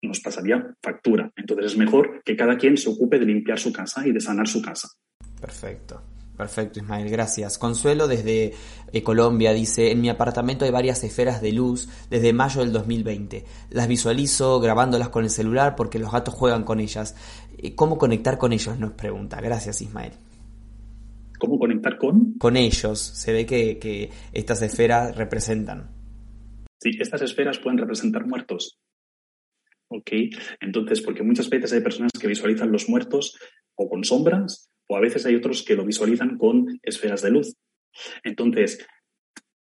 nos 0.03 0.21
pasaría 0.21 0.75
factura. 0.83 1.31
Entonces 1.37 1.73
es 1.73 1.79
mejor 1.79 2.23
que 2.25 2.37
cada 2.37 2.59
quien 2.59 2.77
se 2.77 2.91
ocupe 2.91 3.19
de 3.19 3.27
limpiar 3.27 3.59
su 3.59 3.73
casa 3.73 4.07
y 4.07 4.13
de 4.13 4.21
sanar 4.21 4.49
su 4.49 4.61
casa. 4.61 4.89
Perfecto. 5.41 6.03
Perfecto, 6.37 6.81
Ismael, 6.81 7.09
gracias. 7.11 7.59
Consuelo 7.59 8.09
desde 8.09 8.55
eh, 8.93 9.03
Colombia 9.05 9.53
dice, 9.53 9.93
en 9.93 10.01
mi 10.01 10.09
apartamento 10.09 10.65
hay 10.65 10.73
varias 10.73 11.05
esferas 11.05 11.41
de 11.41 11.53
luz 11.53 11.89
desde 12.11 12.33
mayo 12.33 12.61
del 12.61 12.73
2020. 12.73 13.45
Las 13.71 13.87
visualizo 13.87 14.59
grabándolas 14.59 15.11
con 15.11 15.23
el 15.23 15.31
celular 15.31 15.77
porque 15.77 16.01
los 16.01 16.11
gatos 16.11 16.35
juegan 16.35 16.65
con 16.65 16.81
ellas. 16.81 17.15
Eh, 17.59 17.77
¿Cómo 17.77 17.99
conectar 17.99 18.37
con 18.37 18.53
ellos? 18.53 18.77
Nos 18.79 18.93
pregunta. 18.93 19.41
Gracias, 19.41 19.81
Ismael. 19.81 20.13
¿Cómo 21.39 21.57
conectar 21.57 21.99
con? 21.99 22.35
Con 22.39 22.57
ellos. 22.57 22.99
Se 22.99 23.33
ve 23.33 23.47
que, 23.47 23.79
que 23.79 24.11
estas 24.33 24.61
esferas 24.63 25.17
representan. 25.17 25.91
Sí, 26.81 26.91
estas 26.99 27.23
esferas 27.23 27.61
pueden 27.61 27.79
representar 27.79 28.27
muertos. 28.27 28.81
¿Ok? 29.89 30.11
Entonces, 30.61 31.01
porque 31.01 31.23
muchas 31.23 31.49
veces 31.49 31.73
hay 31.73 31.81
personas 31.81 32.11
que 32.21 32.27
visualizan 32.27 32.73
los 32.73 32.89
muertos 32.89 33.37
o 33.77 33.89
con 33.89 34.03
sombras 34.03 34.74
o 34.89 34.97
a 34.97 35.01
veces 35.01 35.27
hay 35.27 35.35
otros 35.35 35.63
que 35.63 35.77
lo 35.77 35.85
visualizan 35.85 36.37
con 36.37 36.79
esferas 36.83 37.23
de 37.23 37.31
luz. 37.31 37.55
Entonces, 38.23 38.87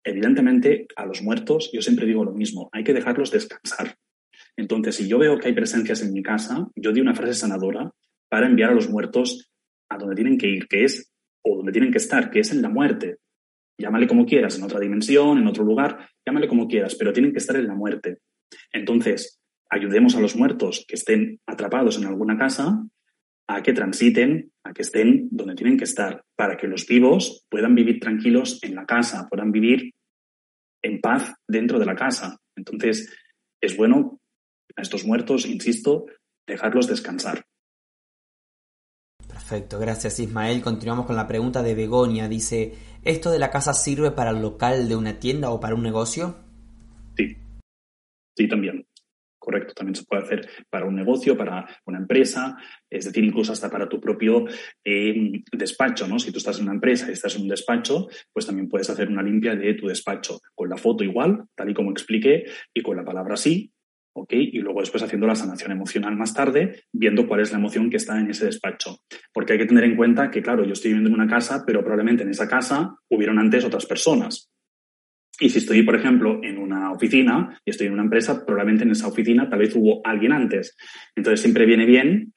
evidentemente, 0.03 0.87
a 0.95 1.05
los 1.05 1.21
muertos 1.21 1.71
yo 1.73 1.81
siempre 1.81 2.05
digo 2.05 2.23
lo 2.23 2.33
mismo, 2.33 2.69
hay 2.71 2.83
que 2.83 2.93
dejarlos 2.93 3.31
descansar. 3.31 3.97
Entonces, 4.55 4.95
si 4.95 5.07
yo 5.07 5.17
veo 5.17 5.37
que 5.37 5.47
hay 5.47 5.53
presencias 5.53 6.01
en 6.01 6.13
mi 6.13 6.21
casa, 6.21 6.67
yo 6.75 6.91
di 6.91 7.01
una 7.01 7.15
frase 7.15 7.33
sanadora 7.33 7.91
para 8.29 8.47
enviar 8.47 8.71
a 8.71 8.75
los 8.75 8.89
muertos 8.89 9.51
a 9.89 9.97
donde 9.97 10.15
tienen 10.15 10.37
que 10.37 10.47
ir, 10.47 10.67
que 10.67 10.83
es, 10.83 11.11
o 11.41 11.57
donde 11.57 11.71
tienen 11.71 11.91
que 11.91 11.97
estar, 11.97 12.29
que 12.29 12.39
es 12.39 12.51
en 12.51 12.61
la 12.61 12.69
muerte. 12.69 13.17
Llámale 13.77 14.07
como 14.07 14.25
quieras, 14.25 14.57
en 14.57 14.63
otra 14.63 14.79
dimensión, 14.79 15.37
en 15.37 15.47
otro 15.47 15.63
lugar, 15.63 16.09
llámale 16.25 16.47
como 16.47 16.67
quieras, 16.67 16.95
pero 16.95 17.13
tienen 17.13 17.31
que 17.31 17.37
estar 17.37 17.55
en 17.55 17.67
la 17.67 17.75
muerte. 17.75 18.17
Entonces, 18.73 19.39
ayudemos 19.69 20.15
a 20.15 20.19
los 20.19 20.35
muertos 20.35 20.85
que 20.87 20.95
estén 20.95 21.39
atrapados 21.45 21.97
en 21.97 22.05
alguna 22.05 22.37
casa 22.37 22.83
a 23.49 23.63
que 23.63 23.73
transiten, 23.73 24.51
a 24.63 24.73
que 24.73 24.83
estén 24.83 25.27
donde 25.31 25.55
tienen 25.55 25.75
que 25.75 25.85
estar, 25.85 26.23
para 26.35 26.55
que 26.55 26.67
los 26.67 26.85
vivos 26.85 27.47
puedan 27.49 27.73
vivir 27.73 27.99
tranquilos 27.99 28.59
en 28.61 28.75
la 28.75 28.85
casa, 28.85 29.27
puedan 29.27 29.51
vivir 29.51 29.91
en 30.83 31.01
paz 31.01 31.33
dentro 31.47 31.79
de 31.79 31.85
la 31.87 31.95
casa. 31.95 32.37
Entonces, 32.55 33.11
es 33.59 33.75
bueno 33.75 34.19
a 34.75 34.83
estos 34.83 35.03
muertos, 35.03 35.47
insisto, 35.47 36.05
dejarlos 36.45 36.87
descansar. 36.87 37.43
Perfecto, 39.27 39.79
gracias 39.79 40.19
Ismael. 40.19 40.61
Continuamos 40.61 41.07
con 41.07 41.15
la 41.15 41.27
pregunta 41.27 41.63
de 41.63 41.73
Begonia. 41.73 42.29
Dice, 42.29 42.75
¿esto 43.03 43.31
de 43.31 43.39
la 43.39 43.49
casa 43.49 43.73
sirve 43.73 44.11
para 44.11 44.29
el 44.29 44.43
local 44.43 44.87
de 44.87 44.95
una 44.95 45.19
tienda 45.19 45.49
o 45.49 45.59
para 45.59 45.73
un 45.73 45.81
negocio? 45.81 46.37
Sí, 47.17 47.35
sí 48.37 48.47
también 48.47 48.85
correcto. 49.49 49.73
También 49.73 49.95
se 49.95 50.03
puede 50.03 50.23
hacer 50.23 50.47
para 50.69 50.85
un 50.85 50.95
negocio, 50.95 51.35
para 51.35 51.67
una 51.85 51.97
empresa, 51.97 52.55
es 52.89 53.05
decir, 53.05 53.23
incluso 53.23 53.51
hasta 53.51 53.69
para 53.69 53.89
tu 53.89 53.99
propio 53.99 54.45
eh, 54.83 55.41
despacho, 55.51 56.07
¿no? 56.07 56.19
Si 56.19 56.31
tú 56.31 56.37
estás 56.37 56.59
en 56.59 56.65
una 56.65 56.73
empresa 56.73 57.09
y 57.09 57.13
estás 57.13 57.35
en 57.35 57.43
un 57.43 57.47
despacho, 57.47 58.07
pues 58.31 58.45
también 58.45 58.69
puedes 58.69 58.89
hacer 58.89 59.09
una 59.09 59.23
limpia 59.23 59.55
de 59.55 59.73
tu 59.73 59.87
despacho, 59.87 60.39
con 60.53 60.69
la 60.69 60.77
foto 60.77 61.03
igual, 61.03 61.45
tal 61.55 61.69
y 61.69 61.73
como 61.73 61.89
expliqué, 61.89 62.45
y 62.73 62.81
con 62.81 62.95
la 62.95 63.03
palabra 63.03 63.37
sí, 63.37 63.71
¿ok? 64.13 64.33
Y 64.33 64.59
luego 64.59 64.81
después 64.81 65.01
haciendo 65.01 65.25
la 65.25 65.35
sanación 65.35 65.71
emocional 65.71 66.15
más 66.15 66.35
tarde, 66.35 66.83
viendo 66.93 67.27
cuál 67.27 67.41
es 67.41 67.51
la 67.51 67.57
emoción 67.57 67.89
que 67.89 67.97
está 67.97 68.19
en 68.19 68.29
ese 68.29 68.45
despacho. 68.45 68.99
Porque 69.33 69.53
hay 69.53 69.59
que 69.59 69.65
tener 69.65 69.83
en 69.83 69.95
cuenta 69.95 70.29
que, 70.29 70.43
claro, 70.43 70.63
yo 70.63 70.73
estoy 70.73 70.91
viviendo 70.91 71.09
en 71.09 71.15
una 71.15 71.27
casa, 71.27 71.63
pero 71.65 71.81
probablemente 71.81 72.21
en 72.21 72.29
esa 72.29 72.47
casa 72.47 72.95
hubieron 73.09 73.39
antes 73.39 73.65
otras 73.65 73.87
personas. 73.87 74.51
Y 75.39 75.49
si 75.49 75.59
estoy, 75.59 75.83
por 75.83 75.95
ejemplo, 75.95 76.39
en 76.43 76.57
una 76.57 76.91
oficina 76.91 77.59
y 77.63 77.71
estoy 77.71 77.87
en 77.87 77.93
una 77.93 78.03
empresa, 78.03 78.45
probablemente 78.45 78.83
en 78.83 78.91
esa 78.91 79.07
oficina 79.07 79.49
tal 79.49 79.59
vez 79.59 79.75
hubo 79.75 80.01
alguien 80.03 80.33
antes. 80.33 80.75
Entonces 81.15 81.41
siempre 81.41 81.65
viene 81.65 81.85
bien 81.85 82.33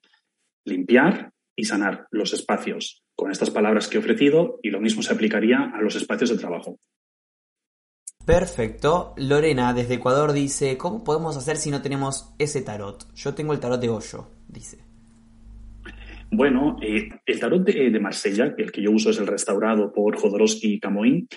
limpiar 0.64 1.32
y 1.56 1.64
sanar 1.64 2.06
los 2.10 2.32
espacios 2.32 3.02
con 3.14 3.30
estas 3.30 3.50
palabras 3.50 3.88
que 3.88 3.96
he 3.96 4.00
ofrecido 4.00 4.58
y 4.62 4.70
lo 4.70 4.80
mismo 4.80 5.02
se 5.02 5.12
aplicaría 5.12 5.72
a 5.74 5.80
los 5.82 5.96
espacios 5.96 6.30
de 6.30 6.38
trabajo. 6.38 6.78
Perfecto. 8.24 9.14
Lorena 9.16 9.74
desde 9.74 9.94
Ecuador 9.94 10.32
dice, 10.32 10.78
¿cómo 10.78 11.02
podemos 11.02 11.36
hacer 11.36 11.56
si 11.56 11.70
no 11.70 11.82
tenemos 11.82 12.32
ese 12.38 12.62
tarot? 12.62 13.12
Yo 13.14 13.34
tengo 13.34 13.52
el 13.52 13.60
tarot 13.60 13.80
de 13.80 13.88
Hoyo, 13.88 14.28
dice. 14.48 14.78
Bueno, 16.30 16.76
eh, 16.80 17.08
el 17.26 17.40
tarot 17.40 17.62
de, 17.62 17.90
de, 17.90 18.00
Marsella, 18.00 18.54
el 18.56 18.70
que 18.70 18.80
yo 18.80 18.92
uso 18.92 19.10
es 19.10 19.18
el 19.18 19.26
restaurado 19.26 19.92
por 19.92 20.16
Jodorowsky 20.16 20.74
y 20.74 20.80
Camoin, 20.80 21.28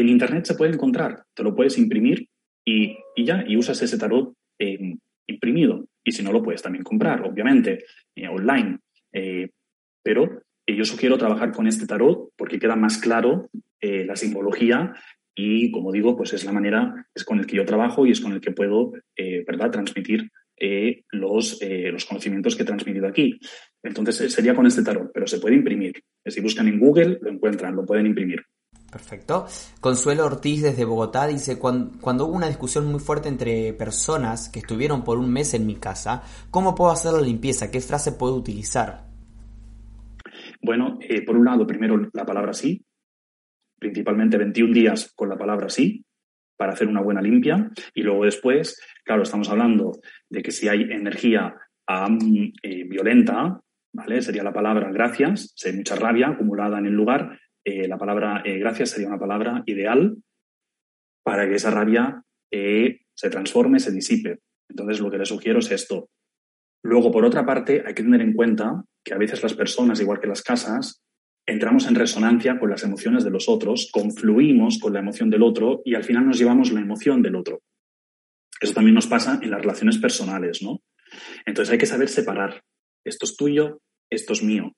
en 0.00 0.08
Internet 0.08 0.44
se 0.46 0.54
puede 0.54 0.72
encontrar, 0.72 1.24
te 1.34 1.42
lo 1.42 1.54
puedes 1.54 1.78
imprimir 1.78 2.28
y, 2.64 2.96
ya, 3.16 3.44
y 3.46 3.56
usas 3.56 3.80
ese 3.82 3.98
tarot 3.98 4.34
eh, 4.58 4.96
imprimido. 5.26 5.86
Y 6.02 6.12
si 6.12 6.22
no, 6.22 6.32
lo 6.32 6.42
puedes 6.42 6.62
también 6.62 6.84
comprar, 6.84 7.22
obviamente, 7.22 7.84
eh, 8.16 8.28
online. 8.28 8.78
Eh, 9.12 9.50
pero 10.02 10.42
yo 10.66 10.84
sugiero 10.84 11.18
trabajar 11.18 11.52
con 11.52 11.66
este 11.66 11.86
tarot 11.86 12.30
porque 12.36 12.58
queda 12.58 12.76
más 12.76 12.98
claro 12.98 13.48
la 13.82 14.16
simbología 14.16 14.94
y, 15.34 15.70
como 15.70 15.92
digo, 15.92 16.16
pues 16.16 16.32
es 16.32 16.46
la 16.46 16.52
manera, 16.52 17.06
es 17.14 17.22
con 17.22 17.38
el 17.38 17.44
que 17.44 17.56
yo 17.56 17.66
trabajo 17.66 18.06
y 18.06 18.12
es 18.12 18.20
con 18.22 18.32
el 18.32 18.40
que 18.40 18.50
puedo, 18.50 18.92
¿verdad?, 19.46 19.70
transmitir 19.70 20.30
los, 21.12 21.60
los 21.60 22.04
conocimientos 22.06 22.56
que 22.56 22.62
he 22.62 22.66
transmitido 22.66 23.06
aquí. 23.06 23.38
Entonces, 23.82 24.32
sería 24.32 24.54
con 24.54 24.64
este 24.64 24.82
tarot, 24.82 25.10
pero 25.12 25.26
se 25.26 25.38
puede 25.38 25.54
imprimir. 25.54 26.02
Si 26.24 26.40
buscan 26.40 26.66
en 26.68 26.80
Google, 26.80 27.18
lo 27.20 27.30
encuentran, 27.30 27.76
lo 27.76 27.84
pueden 27.84 28.06
imprimir. 28.06 28.42
Perfecto. 28.94 29.46
Consuelo 29.80 30.24
Ortiz 30.24 30.62
desde 30.62 30.84
Bogotá 30.84 31.26
dice, 31.26 31.58
cuando, 31.58 32.26
hubo 32.26 32.36
una 32.36 32.46
discusión 32.46 32.86
muy 32.86 33.00
fuerte 33.00 33.28
entre 33.28 33.72
personas 33.72 34.48
que 34.48 34.60
estuvieron 34.60 35.02
por 35.02 35.18
un 35.18 35.32
mes 35.32 35.52
en 35.54 35.66
mi 35.66 35.74
casa, 35.74 36.22
¿cómo 36.52 36.76
puedo 36.76 36.92
hacer 36.92 37.12
la 37.12 37.20
limpieza? 37.20 37.72
¿Qué 37.72 37.80
frase 37.80 38.12
puedo 38.12 38.36
utilizar? 38.36 39.08
Bueno, 40.62 40.96
eh, 41.00 41.22
por 41.22 41.36
un 41.36 41.44
lado, 41.44 41.66
primero 41.66 42.08
la 42.12 42.24
palabra 42.24 42.52
sí, 42.52 42.84
principalmente 43.80 44.38
21 44.38 44.72
días 44.72 45.12
con 45.16 45.28
la 45.28 45.36
palabra 45.36 45.68
sí, 45.68 46.04
para 46.56 46.74
hacer 46.74 46.86
una 46.86 47.02
buena 47.02 47.20
limpia. 47.20 47.72
Y 47.94 48.02
luego 48.02 48.26
después, 48.26 48.80
claro, 49.02 49.24
estamos 49.24 49.50
hablando 49.50 49.90
de 50.28 50.40
que 50.40 50.52
si 50.52 50.68
hay 50.68 50.82
energía 50.82 51.52
eh, 52.62 52.84
violenta, 52.84 53.60
¿vale? 53.92 54.22
Sería 54.22 54.44
la 54.44 54.52
palabra 54.52 54.92
gracias, 54.92 55.52
si 55.56 55.70
hay 55.70 55.76
mucha 55.78 55.96
rabia 55.96 56.28
acumulada 56.28 56.78
en 56.78 56.86
el 56.86 56.92
lugar, 56.92 57.40
eh, 57.64 57.88
la 57.88 57.98
palabra 57.98 58.42
eh, 58.44 58.58
gracias 58.58 58.90
sería 58.90 59.08
una 59.08 59.18
palabra 59.18 59.62
ideal 59.66 60.16
para 61.24 61.48
que 61.48 61.54
esa 61.54 61.70
rabia 61.70 62.22
eh, 62.50 63.00
se 63.14 63.30
transforme, 63.30 63.80
se 63.80 63.90
disipe. 63.90 64.40
Entonces, 64.68 65.00
lo 65.00 65.10
que 65.10 65.18
les 65.18 65.28
sugiero 65.28 65.58
es 65.58 65.70
esto. 65.70 66.10
Luego, 66.82 67.10
por 67.10 67.24
otra 67.24 67.46
parte, 67.46 67.82
hay 67.86 67.94
que 67.94 68.02
tener 68.02 68.20
en 68.20 68.34
cuenta 68.34 68.84
que 69.02 69.14
a 69.14 69.18
veces 69.18 69.42
las 69.42 69.54
personas, 69.54 70.00
igual 70.00 70.20
que 70.20 70.26
las 70.26 70.42
casas, 70.42 71.02
entramos 71.46 71.86
en 71.86 71.94
resonancia 71.94 72.58
con 72.58 72.70
las 72.70 72.82
emociones 72.84 73.24
de 73.24 73.30
los 73.30 73.48
otros, 73.48 73.90
confluimos 73.92 74.78
con 74.78 74.92
la 74.92 75.00
emoción 75.00 75.30
del 75.30 75.42
otro 75.42 75.80
y 75.84 75.94
al 75.94 76.04
final 76.04 76.26
nos 76.26 76.38
llevamos 76.38 76.72
la 76.72 76.80
emoción 76.80 77.22
del 77.22 77.36
otro. 77.36 77.62
Eso 78.60 78.74
también 78.74 78.94
nos 78.94 79.06
pasa 79.06 79.40
en 79.42 79.50
las 79.50 79.60
relaciones 79.60 79.98
personales, 79.98 80.62
¿no? 80.62 80.82
Entonces 81.46 81.72
hay 81.72 81.78
que 81.78 81.86
saber 81.86 82.08
separar. 82.08 82.62
Esto 83.04 83.26
es 83.26 83.36
tuyo, 83.36 83.80
esto 84.10 84.32
es 84.32 84.42
mío. 84.42 84.72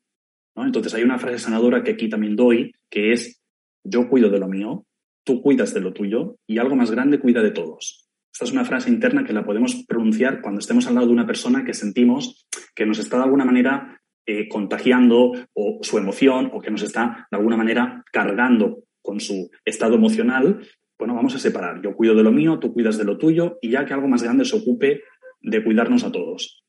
Entonces 0.64 0.94
hay 0.94 1.02
una 1.02 1.18
frase 1.18 1.38
sanadora 1.38 1.82
que 1.82 1.92
aquí 1.92 2.08
también 2.08 2.36
doy, 2.36 2.72
que 2.90 3.12
es, 3.12 3.42
yo 3.84 4.08
cuido 4.08 4.30
de 4.30 4.38
lo 4.38 4.48
mío, 4.48 4.86
tú 5.24 5.42
cuidas 5.42 5.74
de 5.74 5.80
lo 5.80 5.92
tuyo 5.92 6.36
y 6.46 6.58
algo 6.58 6.76
más 6.76 6.90
grande 6.90 7.18
cuida 7.18 7.42
de 7.42 7.50
todos. 7.50 8.08
Esta 8.32 8.44
es 8.44 8.52
una 8.52 8.64
frase 8.64 8.90
interna 8.90 9.24
que 9.24 9.32
la 9.32 9.44
podemos 9.44 9.84
pronunciar 9.86 10.40
cuando 10.42 10.60
estemos 10.60 10.86
al 10.86 10.94
lado 10.94 11.06
de 11.06 11.12
una 11.12 11.26
persona 11.26 11.64
que 11.64 11.74
sentimos 11.74 12.46
que 12.74 12.86
nos 12.86 12.98
está 12.98 13.16
de 13.16 13.24
alguna 13.24 13.44
manera 13.44 14.00
eh, 14.26 14.48
contagiando 14.48 15.32
o 15.54 15.78
su 15.82 15.98
emoción 15.98 16.50
o 16.52 16.60
que 16.60 16.70
nos 16.70 16.82
está 16.82 17.26
de 17.30 17.36
alguna 17.36 17.56
manera 17.56 18.04
cargando 18.12 18.84
con 19.00 19.20
su 19.20 19.50
estado 19.64 19.94
emocional. 19.94 20.60
Bueno, 20.98 21.14
vamos 21.14 21.34
a 21.34 21.38
separar. 21.38 21.80
Yo 21.82 21.94
cuido 21.94 22.14
de 22.14 22.22
lo 22.22 22.32
mío, 22.32 22.58
tú 22.58 22.72
cuidas 22.72 22.98
de 22.98 23.04
lo 23.04 23.18
tuyo 23.18 23.58
y 23.62 23.70
ya 23.70 23.84
que 23.84 23.94
algo 23.94 24.08
más 24.08 24.22
grande 24.22 24.44
se 24.44 24.56
ocupe 24.56 25.02
de 25.40 25.64
cuidarnos 25.64 26.04
a 26.04 26.12
todos. 26.12 26.65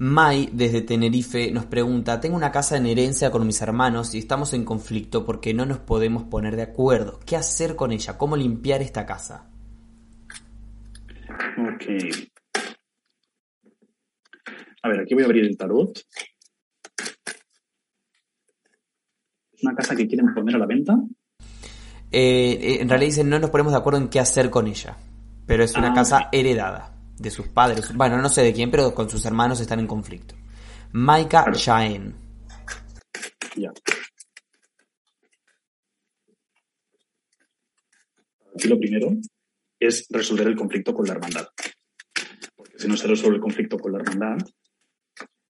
Mai, 0.00 0.48
desde 0.50 0.80
Tenerife, 0.80 1.50
nos 1.50 1.66
pregunta, 1.66 2.18
tengo 2.22 2.34
una 2.34 2.50
casa 2.50 2.78
en 2.78 2.86
herencia 2.86 3.30
con 3.30 3.46
mis 3.46 3.60
hermanos 3.60 4.14
y 4.14 4.18
estamos 4.18 4.54
en 4.54 4.64
conflicto 4.64 5.26
porque 5.26 5.52
no 5.52 5.66
nos 5.66 5.78
podemos 5.80 6.22
poner 6.22 6.56
de 6.56 6.62
acuerdo. 6.62 7.20
¿Qué 7.26 7.36
hacer 7.36 7.76
con 7.76 7.92
ella? 7.92 8.16
¿Cómo 8.16 8.34
limpiar 8.34 8.80
esta 8.80 9.04
casa? 9.04 9.50
Ok. 11.58 11.84
A 14.82 14.88
ver, 14.88 15.00
aquí 15.00 15.12
voy 15.12 15.22
a 15.22 15.26
abrir 15.26 15.44
el 15.44 15.58
tarot. 15.58 15.98
¿Es 19.52 19.62
una 19.62 19.74
casa 19.74 19.94
que 19.94 20.06
quieren 20.06 20.32
poner 20.32 20.54
a 20.54 20.60
la 20.60 20.66
venta? 20.66 20.94
Eh, 22.10 22.78
en 22.80 22.88
realidad 22.88 23.10
dicen, 23.10 23.28
no 23.28 23.38
nos 23.38 23.50
ponemos 23.50 23.74
de 23.74 23.78
acuerdo 23.78 23.98
en 24.00 24.08
qué 24.08 24.18
hacer 24.18 24.48
con 24.48 24.66
ella. 24.66 24.96
Pero 25.44 25.62
es 25.62 25.76
una 25.76 25.90
Ah, 25.90 25.94
casa 25.94 26.28
heredada 26.32 26.99
de 27.20 27.30
sus 27.30 27.48
padres. 27.48 27.94
Bueno, 27.94 28.20
no 28.20 28.28
sé 28.28 28.42
de 28.42 28.52
quién, 28.52 28.70
pero 28.70 28.94
con 28.94 29.10
sus 29.10 29.24
hermanos 29.26 29.60
están 29.60 29.80
en 29.80 29.86
conflicto. 29.86 30.34
Maika. 30.92 31.52
Jaén. 31.52 32.14
Ya. 33.56 33.70
Aquí 38.54 38.68
lo 38.68 38.78
primero 38.78 39.12
es 39.78 40.06
resolver 40.10 40.48
el 40.48 40.56
conflicto 40.56 40.94
con 40.94 41.06
la 41.06 41.12
hermandad. 41.12 41.48
Porque 42.56 42.78
si 42.78 42.88
no 42.88 42.96
se 42.96 43.06
resuelve 43.06 43.36
el 43.36 43.42
conflicto 43.42 43.78
con 43.78 43.92
la 43.92 43.98
hermandad, 43.98 44.38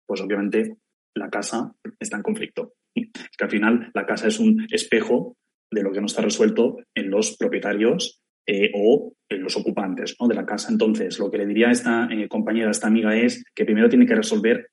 pues 0.06 0.20
obviamente 0.20 0.76
la 1.14 1.30
casa 1.30 1.72
está 1.98 2.16
en 2.16 2.22
conflicto. 2.22 2.74
Es 2.94 3.36
que 3.38 3.44
al 3.44 3.50
final 3.50 3.90
la 3.94 4.06
casa 4.06 4.26
es 4.26 4.38
un 4.38 4.66
espejo 4.70 5.36
de 5.70 5.82
lo 5.82 5.92
que 5.92 6.00
no 6.00 6.06
está 6.06 6.22
resuelto 6.22 6.78
en 6.94 7.10
los 7.10 7.36
propietarios 7.36 8.20
eh, 8.46 8.70
o 8.74 9.12
los 9.28 9.56
ocupantes 9.56 10.16
¿no? 10.20 10.28
de 10.28 10.34
la 10.34 10.46
casa. 10.46 10.70
Entonces, 10.70 11.18
lo 11.18 11.30
que 11.30 11.38
le 11.38 11.46
diría 11.46 11.68
a 11.68 11.72
esta 11.72 12.08
eh, 12.10 12.28
compañera, 12.28 12.68
a 12.68 12.72
esta 12.72 12.88
amiga, 12.88 13.16
es 13.16 13.44
que 13.54 13.64
primero 13.64 13.88
tiene 13.88 14.06
que 14.06 14.14
resolver 14.14 14.70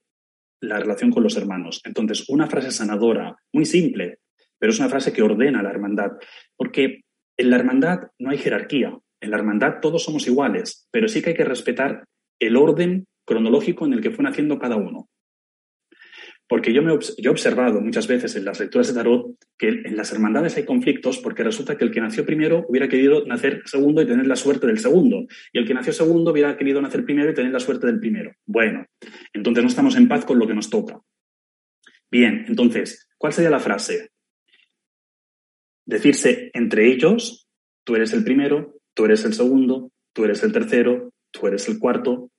la 0.61 0.79
relación 0.79 1.11
con 1.11 1.23
los 1.23 1.37
hermanos. 1.37 1.81
Entonces, 1.85 2.27
una 2.29 2.47
frase 2.47 2.71
sanadora, 2.71 3.35
muy 3.53 3.65
simple, 3.65 4.19
pero 4.57 4.71
es 4.71 4.79
una 4.79 4.89
frase 4.89 5.13
que 5.13 5.21
ordena 5.21 5.61
la 5.61 5.69
hermandad, 5.69 6.13
porque 6.55 7.01
en 7.37 7.49
la 7.49 7.57
hermandad 7.57 7.99
no 8.17 8.31
hay 8.31 8.37
jerarquía, 8.37 8.97
en 9.21 9.31
la 9.31 9.37
hermandad 9.37 9.75
todos 9.81 10.03
somos 10.03 10.27
iguales, 10.27 10.87
pero 10.91 11.07
sí 11.07 11.21
que 11.21 11.29
hay 11.29 11.35
que 11.35 11.45
respetar 11.45 12.05
el 12.39 12.55
orden 12.55 13.05
cronológico 13.25 13.85
en 13.85 13.93
el 13.93 14.01
que 14.01 14.11
fue 14.11 14.23
naciendo 14.23 14.57
cada 14.57 14.75
uno. 14.75 15.09
Porque 16.49 16.71
yo, 16.71 16.81
me, 16.81 16.91
yo 16.91 17.29
he 17.29 17.29
observado 17.29 17.81
muchas 17.81 18.07
veces 18.07 18.35
en 18.37 18.45
las 18.45 18.59
lecturas 18.59 18.87
de 18.87 18.93
tarot 18.93 19.35
que 19.57 19.67
en 19.67 19.97
las 19.97 20.13
hermandades 20.13 20.55
hay 20.55 20.63
conflictos 20.63 21.17
porque 21.17 21.43
resulta 21.43 21.77
que 21.77 21.83
el 21.83 21.91
que 21.91 21.99
nació 21.99 22.25
primero 22.25 22.65
hubiera 22.69 22.87
querido 22.87 23.25
nacer 23.25 23.63
segundo 23.65 24.01
y 24.01 24.07
tener 24.07 24.25
la 24.27 24.37
suerte 24.37 24.67
del 24.67 24.79
segundo, 24.79 25.25
y 25.51 25.59
el 25.59 25.67
que 25.67 25.73
nació 25.73 25.91
segundo 25.91 26.31
hubiera 26.31 26.55
querido 26.55 26.81
nacer 26.81 27.03
primero 27.03 27.29
y 27.29 27.33
tener 27.33 27.51
la 27.51 27.59
suerte 27.59 27.87
del 27.87 27.99
primero. 27.99 28.31
Bueno, 28.45 28.85
entonces 29.33 29.63
no 29.63 29.69
estamos 29.69 29.95
en 29.97 30.07
paz 30.07 30.23
con 30.23 30.39
lo 30.39 30.47
que 30.47 30.53
nos 30.53 30.69
toca. 30.69 31.01
Bien, 32.09 32.45
entonces, 32.47 33.09
¿cuál 33.17 33.33
sería 33.33 33.49
la 33.49 33.59
frase? 33.59 34.11
Decirse 35.85 36.49
entre 36.53 36.87
ellos, 36.87 37.49
tú 37.83 37.95
eres 37.95 38.13
el 38.13 38.23
primero, 38.23 38.79
tú 38.93 39.05
eres 39.05 39.25
el 39.25 39.33
segundo, 39.33 39.91
tú 40.13 40.23
eres 40.23 40.41
el 40.43 40.53
tercero, 40.53 41.11
tú 41.31 41.47
eres 41.47 41.67
el 41.67 41.77
cuarto, 41.77 42.31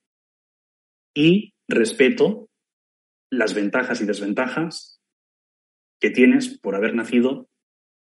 y 1.13 1.53
respeto 1.67 2.48
las 3.29 3.53
ventajas 3.53 4.01
y 4.01 4.05
desventajas 4.05 5.01
que 5.99 6.09
tienes 6.09 6.57
por 6.57 6.75
haber 6.75 6.95
nacido 6.95 7.49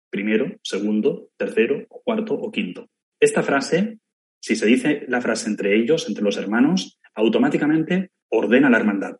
primero, 0.09 0.57
segundo, 0.63 1.29
tercero, 1.37 1.85
cuarto 1.87 2.33
o 2.33 2.51
quinto. 2.51 2.89
Esta 3.19 3.43
frase, 3.43 3.99
si 4.39 4.55
se 4.55 4.65
dice 4.65 5.05
la 5.07 5.21
frase 5.21 5.49
entre 5.49 5.75
ellos, 5.75 6.07
entre 6.07 6.23
los 6.23 6.37
hermanos, 6.37 6.99
automáticamente 7.13 8.11
ordena 8.29 8.69
la 8.69 8.77
hermandad. 8.77 9.17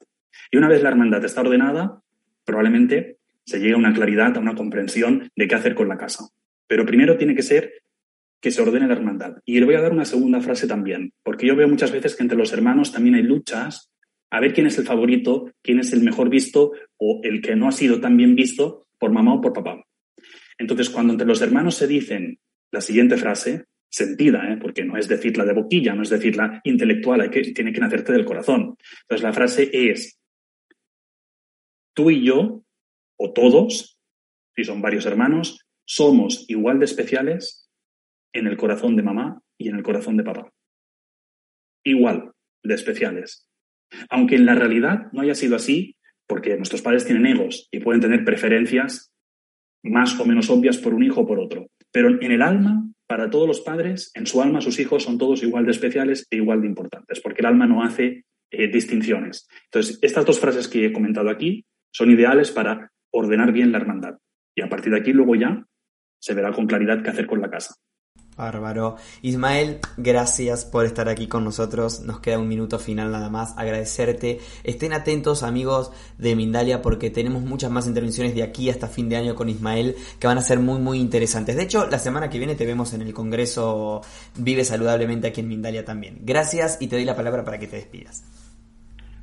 Y 0.51 0.57
una 0.57 0.69
vez 0.69 0.81
la 0.81 0.89
hermandad 0.89 1.23
está 1.25 1.41
ordenada, 1.41 2.01
probablemente 2.45 3.17
se 3.45 3.59
llegue 3.59 3.73
a 3.73 3.77
una 3.77 3.93
claridad, 3.93 4.37
a 4.37 4.39
una 4.39 4.55
comprensión 4.55 5.29
de 5.35 5.47
qué 5.47 5.55
hacer 5.55 5.75
con 5.75 5.87
la 5.87 5.97
casa. 5.97 6.29
Pero 6.67 6.85
primero 6.85 7.17
tiene 7.17 7.35
que 7.35 7.41
ser 7.41 7.81
que 8.39 8.51
se 8.51 8.61
ordene 8.61 8.87
la 8.87 8.93
hermandad. 8.93 9.37
Y 9.45 9.59
le 9.59 9.65
voy 9.65 9.75
a 9.75 9.81
dar 9.81 9.91
una 9.91 10.05
segunda 10.05 10.39
frase 10.41 10.67
también, 10.67 11.13
porque 11.23 11.47
yo 11.47 11.55
veo 11.55 11.67
muchas 11.67 11.91
veces 11.91 12.15
que 12.15 12.23
entre 12.23 12.37
los 12.37 12.53
hermanos 12.53 12.91
también 12.91 13.15
hay 13.15 13.23
luchas 13.23 13.91
a 14.31 14.39
ver 14.39 14.53
quién 14.53 14.67
es 14.67 14.77
el 14.77 14.85
favorito, 14.85 15.51
quién 15.61 15.79
es 15.79 15.93
el 15.93 16.01
mejor 16.01 16.29
visto 16.29 16.71
o 16.97 17.21
el 17.23 17.41
que 17.41 17.55
no 17.55 17.67
ha 17.67 17.71
sido 17.71 17.99
tan 17.99 18.17
bien 18.17 18.35
visto 18.35 18.87
por 18.97 19.11
mamá 19.11 19.33
o 19.33 19.41
por 19.41 19.53
papá. 19.53 19.83
Entonces, 20.57 20.89
cuando 20.89 21.13
entre 21.13 21.27
los 21.27 21.41
hermanos 21.41 21.75
se 21.75 21.87
dicen 21.87 22.39
la 22.71 22.81
siguiente 22.81 23.17
frase, 23.17 23.65
sentida, 23.89 24.51
¿eh? 24.51 24.57
porque 24.61 24.85
no 24.85 24.97
es 24.97 25.07
decirla 25.07 25.45
de 25.45 25.53
boquilla, 25.53 25.95
no 25.95 26.03
es 26.03 26.09
decirla 26.09 26.61
intelectual, 26.63 27.21
hay 27.21 27.29
que, 27.29 27.41
tiene 27.53 27.73
que 27.73 27.79
nacerte 27.79 28.11
del 28.11 28.25
corazón. 28.25 28.75
Entonces, 29.01 29.23
la 29.23 29.33
frase 29.33 29.69
es, 29.73 30.19
tú 31.95 32.11
y 32.11 32.23
yo, 32.23 32.63
o 33.17 33.33
todos, 33.33 33.99
si 34.55 34.63
son 34.63 34.81
varios 34.81 35.05
hermanos, 35.05 35.65
somos 35.85 36.45
igual 36.49 36.77
de 36.79 36.85
especiales 36.85 37.69
en 38.31 38.45
el 38.45 38.57
corazón 38.57 38.95
de 38.95 39.03
mamá 39.03 39.41
y 39.57 39.69
en 39.69 39.75
el 39.75 39.83
corazón 39.83 40.17
de 40.17 40.23
papá. 40.23 40.53
Igual 41.83 42.31
de 42.63 42.75
especiales. 42.75 43.48
Aunque 44.09 44.35
en 44.35 44.45
la 44.45 44.55
realidad 44.55 45.11
no 45.11 45.21
haya 45.21 45.35
sido 45.35 45.55
así, 45.55 45.95
porque 46.27 46.55
nuestros 46.57 46.81
padres 46.81 47.05
tienen 47.05 47.25
egos 47.25 47.67
y 47.71 47.79
pueden 47.79 48.01
tener 48.01 48.23
preferencias 48.23 49.11
más 49.83 50.19
o 50.19 50.25
menos 50.25 50.49
obvias 50.49 50.77
por 50.77 50.93
un 50.93 51.03
hijo 51.03 51.21
o 51.21 51.27
por 51.27 51.39
otro. 51.39 51.67
Pero 51.91 52.21
en 52.21 52.31
el 52.31 52.41
alma, 52.41 52.87
para 53.07 53.29
todos 53.29 53.47
los 53.47 53.61
padres, 53.61 54.11
en 54.13 54.27
su 54.27 54.41
alma 54.41 54.61
sus 54.61 54.79
hijos 54.79 55.03
son 55.03 55.17
todos 55.17 55.41
igual 55.41 55.65
de 55.65 55.71
especiales 55.71 56.27
e 56.29 56.37
igual 56.37 56.61
de 56.61 56.67
importantes, 56.67 57.19
porque 57.19 57.41
el 57.41 57.47
alma 57.47 57.65
no 57.65 57.83
hace 57.83 58.25
eh, 58.51 58.67
distinciones. 58.67 59.47
Entonces, 59.65 59.97
estas 60.01 60.25
dos 60.25 60.39
frases 60.39 60.67
que 60.67 60.85
he 60.85 60.93
comentado 60.93 61.29
aquí 61.29 61.65
son 61.91 62.11
ideales 62.11 62.51
para 62.51 62.91
ordenar 63.11 63.51
bien 63.51 63.71
la 63.71 63.79
hermandad. 63.79 64.17
Y 64.55 64.61
a 64.61 64.69
partir 64.69 64.93
de 64.93 64.99
aquí 64.99 65.13
luego 65.13 65.35
ya 65.35 65.65
se 66.19 66.33
verá 66.33 66.51
con 66.51 66.67
claridad 66.67 67.01
qué 67.01 67.09
hacer 67.09 67.25
con 67.25 67.41
la 67.41 67.49
casa. 67.49 67.75
Bárbaro. 68.39 68.95
Ismael, 69.21 69.79
gracias 69.97 70.63
por 70.63 70.85
estar 70.85 71.09
aquí 71.09 71.27
con 71.27 71.43
nosotros. 71.43 71.99
Nos 72.01 72.21
queda 72.21 72.39
un 72.39 72.47
minuto 72.47 72.79
final 72.79 73.11
nada 73.11 73.29
más. 73.29 73.53
Agradecerte. 73.57 74.39
Estén 74.63 74.93
atentos, 74.93 75.43
amigos 75.43 75.91
de 76.17 76.35
Mindalia, 76.37 76.81
porque 76.81 77.09
tenemos 77.09 77.43
muchas 77.43 77.69
más 77.69 77.85
intervenciones 77.85 78.33
de 78.33 78.43
aquí 78.43 78.69
hasta 78.69 78.87
fin 78.87 79.09
de 79.09 79.17
año 79.17 79.35
con 79.35 79.49
Ismael 79.49 79.95
que 80.19 80.27
van 80.27 80.37
a 80.37 80.41
ser 80.41 80.59
muy, 80.59 80.79
muy 80.79 80.99
interesantes. 80.99 81.57
De 81.57 81.63
hecho, 81.63 81.85
la 81.87 81.99
semana 81.99 82.29
que 82.29 82.37
viene 82.37 82.55
te 82.55 82.65
vemos 82.65 82.93
en 82.93 83.01
el 83.01 83.13
Congreso 83.13 84.01
Vive 84.37 84.63
Saludablemente 84.63 85.27
aquí 85.27 85.41
en 85.41 85.49
Mindalia 85.49 85.83
también. 85.83 86.19
Gracias 86.21 86.77
y 86.79 86.87
te 86.87 86.95
doy 86.95 87.05
la 87.05 87.17
palabra 87.17 87.43
para 87.43 87.59
que 87.59 87.67
te 87.67 87.75
despidas. 87.75 88.23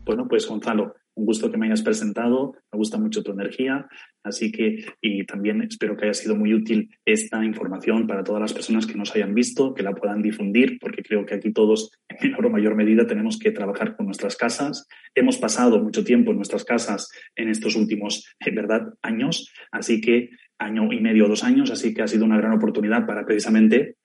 Bueno, 0.06 0.28
pues 0.28 0.46
Gonzalo, 0.46 0.94
un 1.16 1.26
gusto 1.26 1.50
que 1.50 1.58
me 1.58 1.66
hayas 1.66 1.82
presentado, 1.82 2.54
me 2.70 2.76
gusta 2.76 2.96
mucho 2.96 3.24
tu 3.24 3.32
energía, 3.32 3.88
así 4.22 4.52
que 4.52 4.84
y 5.00 5.26
también 5.26 5.62
espero 5.62 5.96
que 5.96 6.04
haya 6.04 6.14
sido 6.14 6.36
muy 6.36 6.54
útil 6.54 6.96
esta 7.04 7.44
información 7.44 8.06
para 8.06 8.22
todas 8.22 8.40
las 8.40 8.52
personas 8.52 8.86
que 8.86 8.94
nos 8.94 9.12
hayan 9.16 9.34
visto, 9.34 9.74
que 9.74 9.82
la 9.82 9.96
puedan 9.96 10.22
difundir, 10.22 10.78
porque 10.78 11.02
creo 11.02 11.26
que 11.26 11.34
aquí 11.34 11.52
todos 11.52 11.90
en 12.08 12.18
menor 12.30 12.46
o 12.46 12.50
mayor 12.50 12.76
medida 12.76 13.04
tenemos 13.04 13.36
que 13.36 13.50
trabajar 13.50 13.96
con 13.96 14.06
nuestras 14.06 14.36
casas. 14.36 14.86
Hemos 15.12 15.38
pasado 15.38 15.82
mucho 15.82 16.04
tiempo 16.04 16.30
en 16.30 16.36
nuestras 16.36 16.64
casas 16.64 17.10
en 17.34 17.48
estos 17.48 17.74
últimos, 17.74 18.32
en 18.38 18.54
verdad, 18.54 18.94
años, 19.02 19.52
así 19.72 20.00
que 20.00 20.30
año 20.56 20.92
y 20.92 21.00
medio, 21.00 21.26
dos 21.26 21.42
años, 21.42 21.72
así 21.72 21.92
que 21.92 22.02
ha 22.02 22.06
sido 22.06 22.24
una 22.24 22.38
gran 22.38 22.52
oportunidad 22.52 23.06
para 23.06 23.26
precisamente 23.26 23.96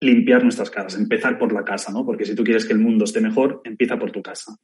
limpiar 0.00 0.42
nuestras 0.42 0.70
casas, 0.70 1.00
empezar 1.00 1.38
por 1.38 1.52
la 1.52 1.64
casa, 1.64 1.92
¿no? 1.92 2.04
Porque 2.04 2.24
si 2.24 2.34
tú 2.34 2.44
quieres 2.44 2.64
que 2.64 2.72
el 2.72 2.78
mundo 2.78 3.04
esté 3.04 3.20
mejor, 3.20 3.60
empieza 3.64 3.98
por 3.98 4.12
tu 4.12 4.22
casa. 4.22 4.56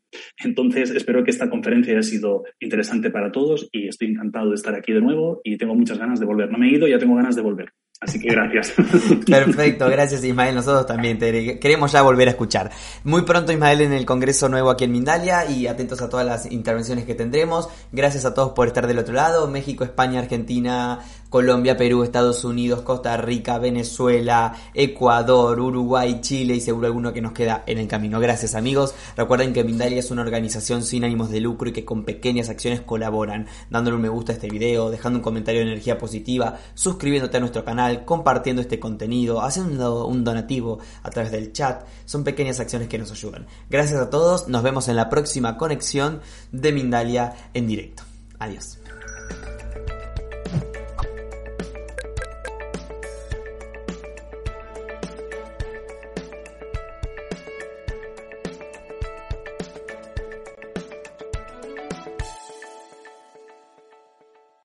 Entonces, 0.43 0.91
espero 0.91 1.25
que 1.25 1.31
esta 1.31 1.51
conferencia 1.51 1.93
haya 1.93 2.03
sido 2.03 2.45
interesante 2.61 3.11
para 3.11 3.33
todos 3.33 3.69
y 3.73 3.89
estoy 3.89 4.09
encantado 4.09 4.51
de 4.51 4.55
estar 4.55 4.75
aquí 4.75 4.93
de 4.93 5.01
nuevo 5.01 5.41
y 5.43 5.57
tengo 5.57 5.75
muchas 5.75 5.99
ganas 5.99 6.21
de 6.21 6.27
volver. 6.27 6.51
No 6.51 6.59
me 6.59 6.69
he 6.69 6.75
ido, 6.75 6.87
ya 6.87 6.99
tengo 6.99 7.17
ganas 7.17 7.37
de 7.37 7.43
volver. 7.43 7.73
Así 8.01 8.21
que 8.21 8.29
gracias. 8.29 8.75
Perfecto, 9.27 9.89
gracias 9.89 10.23
Ismael. 10.25 10.55
Nosotros 10.55 10.87
también 10.87 11.19
te 11.19 11.59
queremos 11.59 11.93
ya 11.93 12.03
volver 12.03 12.29
a 12.29 12.33
escuchar. 12.33 12.71
Muy 13.03 13.23
pronto 13.23 13.51
Ismael 13.51 13.81
en 13.81 13.93
el 13.93 14.05
Congreso 14.05 14.49
Nuevo 14.49 14.71
aquí 14.71 14.85
en 14.85 14.93
Mindalia 14.93 15.49
y 15.49 15.67
atentos 15.69 16.03
a 16.03 16.09
todas 16.09 16.27
las 16.27 16.51
intervenciones 16.51 17.07
que 17.07 17.15
tendremos. 17.15 17.69
Gracias 17.93 18.27
a 18.27 18.35
todos 18.35 18.53
por 18.53 18.67
estar 18.67 18.87
del 18.87 18.99
otro 18.99 19.15
lado. 19.15 19.49
México, 19.49 19.85
España, 19.85 20.21
Argentina, 20.21 21.01
Colombia, 21.35 21.77
Perú, 21.77 22.05
Estados 22.05 22.45
Unidos, 22.45 22.83
Costa 22.83 23.17
Rica, 23.17 23.59
Venezuela, 23.59 24.55
Ecuador, 24.73 25.59
Uruguay, 25.59 26.21
Chile 26.21 26.55
y 26.55 26.61
seguro 26.61 26.87
alguno 26.87 27.13
que 27.13 27.21
nos 27.21 27.33
queda 27.33 27.65
en 27.67 27.79
el 27.79 27.89
camino. 27.89 28.21
Gracias 28.21 28.55
amigos. 28.55 28.95
Recuerden 29.17 29.53
que 29.53 29.65
Mindalia 29.65 29.99
es 29.99 30.13
una 30.13 30.23
organización 30.23 30.85
sin 30.85 31.03
ánimos 31.03 31.31
de 31.31 31.41
lucro 31.41 31.69
y 31.69 31.73
que 31.73 31.85
con 31.85 32.05
pequeñas 32.05 32.51
acciones 32.51 32.83
colaboran, 32.83 33.49
dándole 33.69 33.97
un 33.97 34.03
me 34.03 34.09
gusta 34.11 34.31
a 34.31 34.37
este 34.37 34.49
video, 34.49 34.91
dejando 34.91 35.19
un 35.19 35.25
comentario 35.25 35.61
de 35.63 35.73
energía 35.73 35.99
positiva, 35.99 36.57
suscribiéndote 36.75 37.37
a 37.37 37.41
nuestro 37.41 37.65
canal, 37.65 38.05
compartiendo 38.05 38.63
este 38.63 38.79
contenido, 38.79 39.43
haciendo 39.43 40.07
un 40.07 40.23
donativo 40.23 40.79
a 41.03 41.11
través 41.11 41.33
del 41.33 41.53
chat. 41.53 41.85
Son 42.05 42.23
pequeñas 42.23 42.61
acciones 42.61 42.87
que 42.87 42.99
nos 42.99 43.11
ayudan. 43.11 43.49
Gracias 43.69 44.01
a 44.01 44.09
todos. 44.09 44.47
Nos 44.47 44.63
vemos 44.63 44.87
en 44.87 44.95
la 44.95 45.09
próxima 45.09 45.59
conexión 45.59 46.21
de 46.53 46.71
Mindalia 46.71 47.35
en 47.55 47.67
directo. 47.67 48.05
Adiós. 48.39 48.84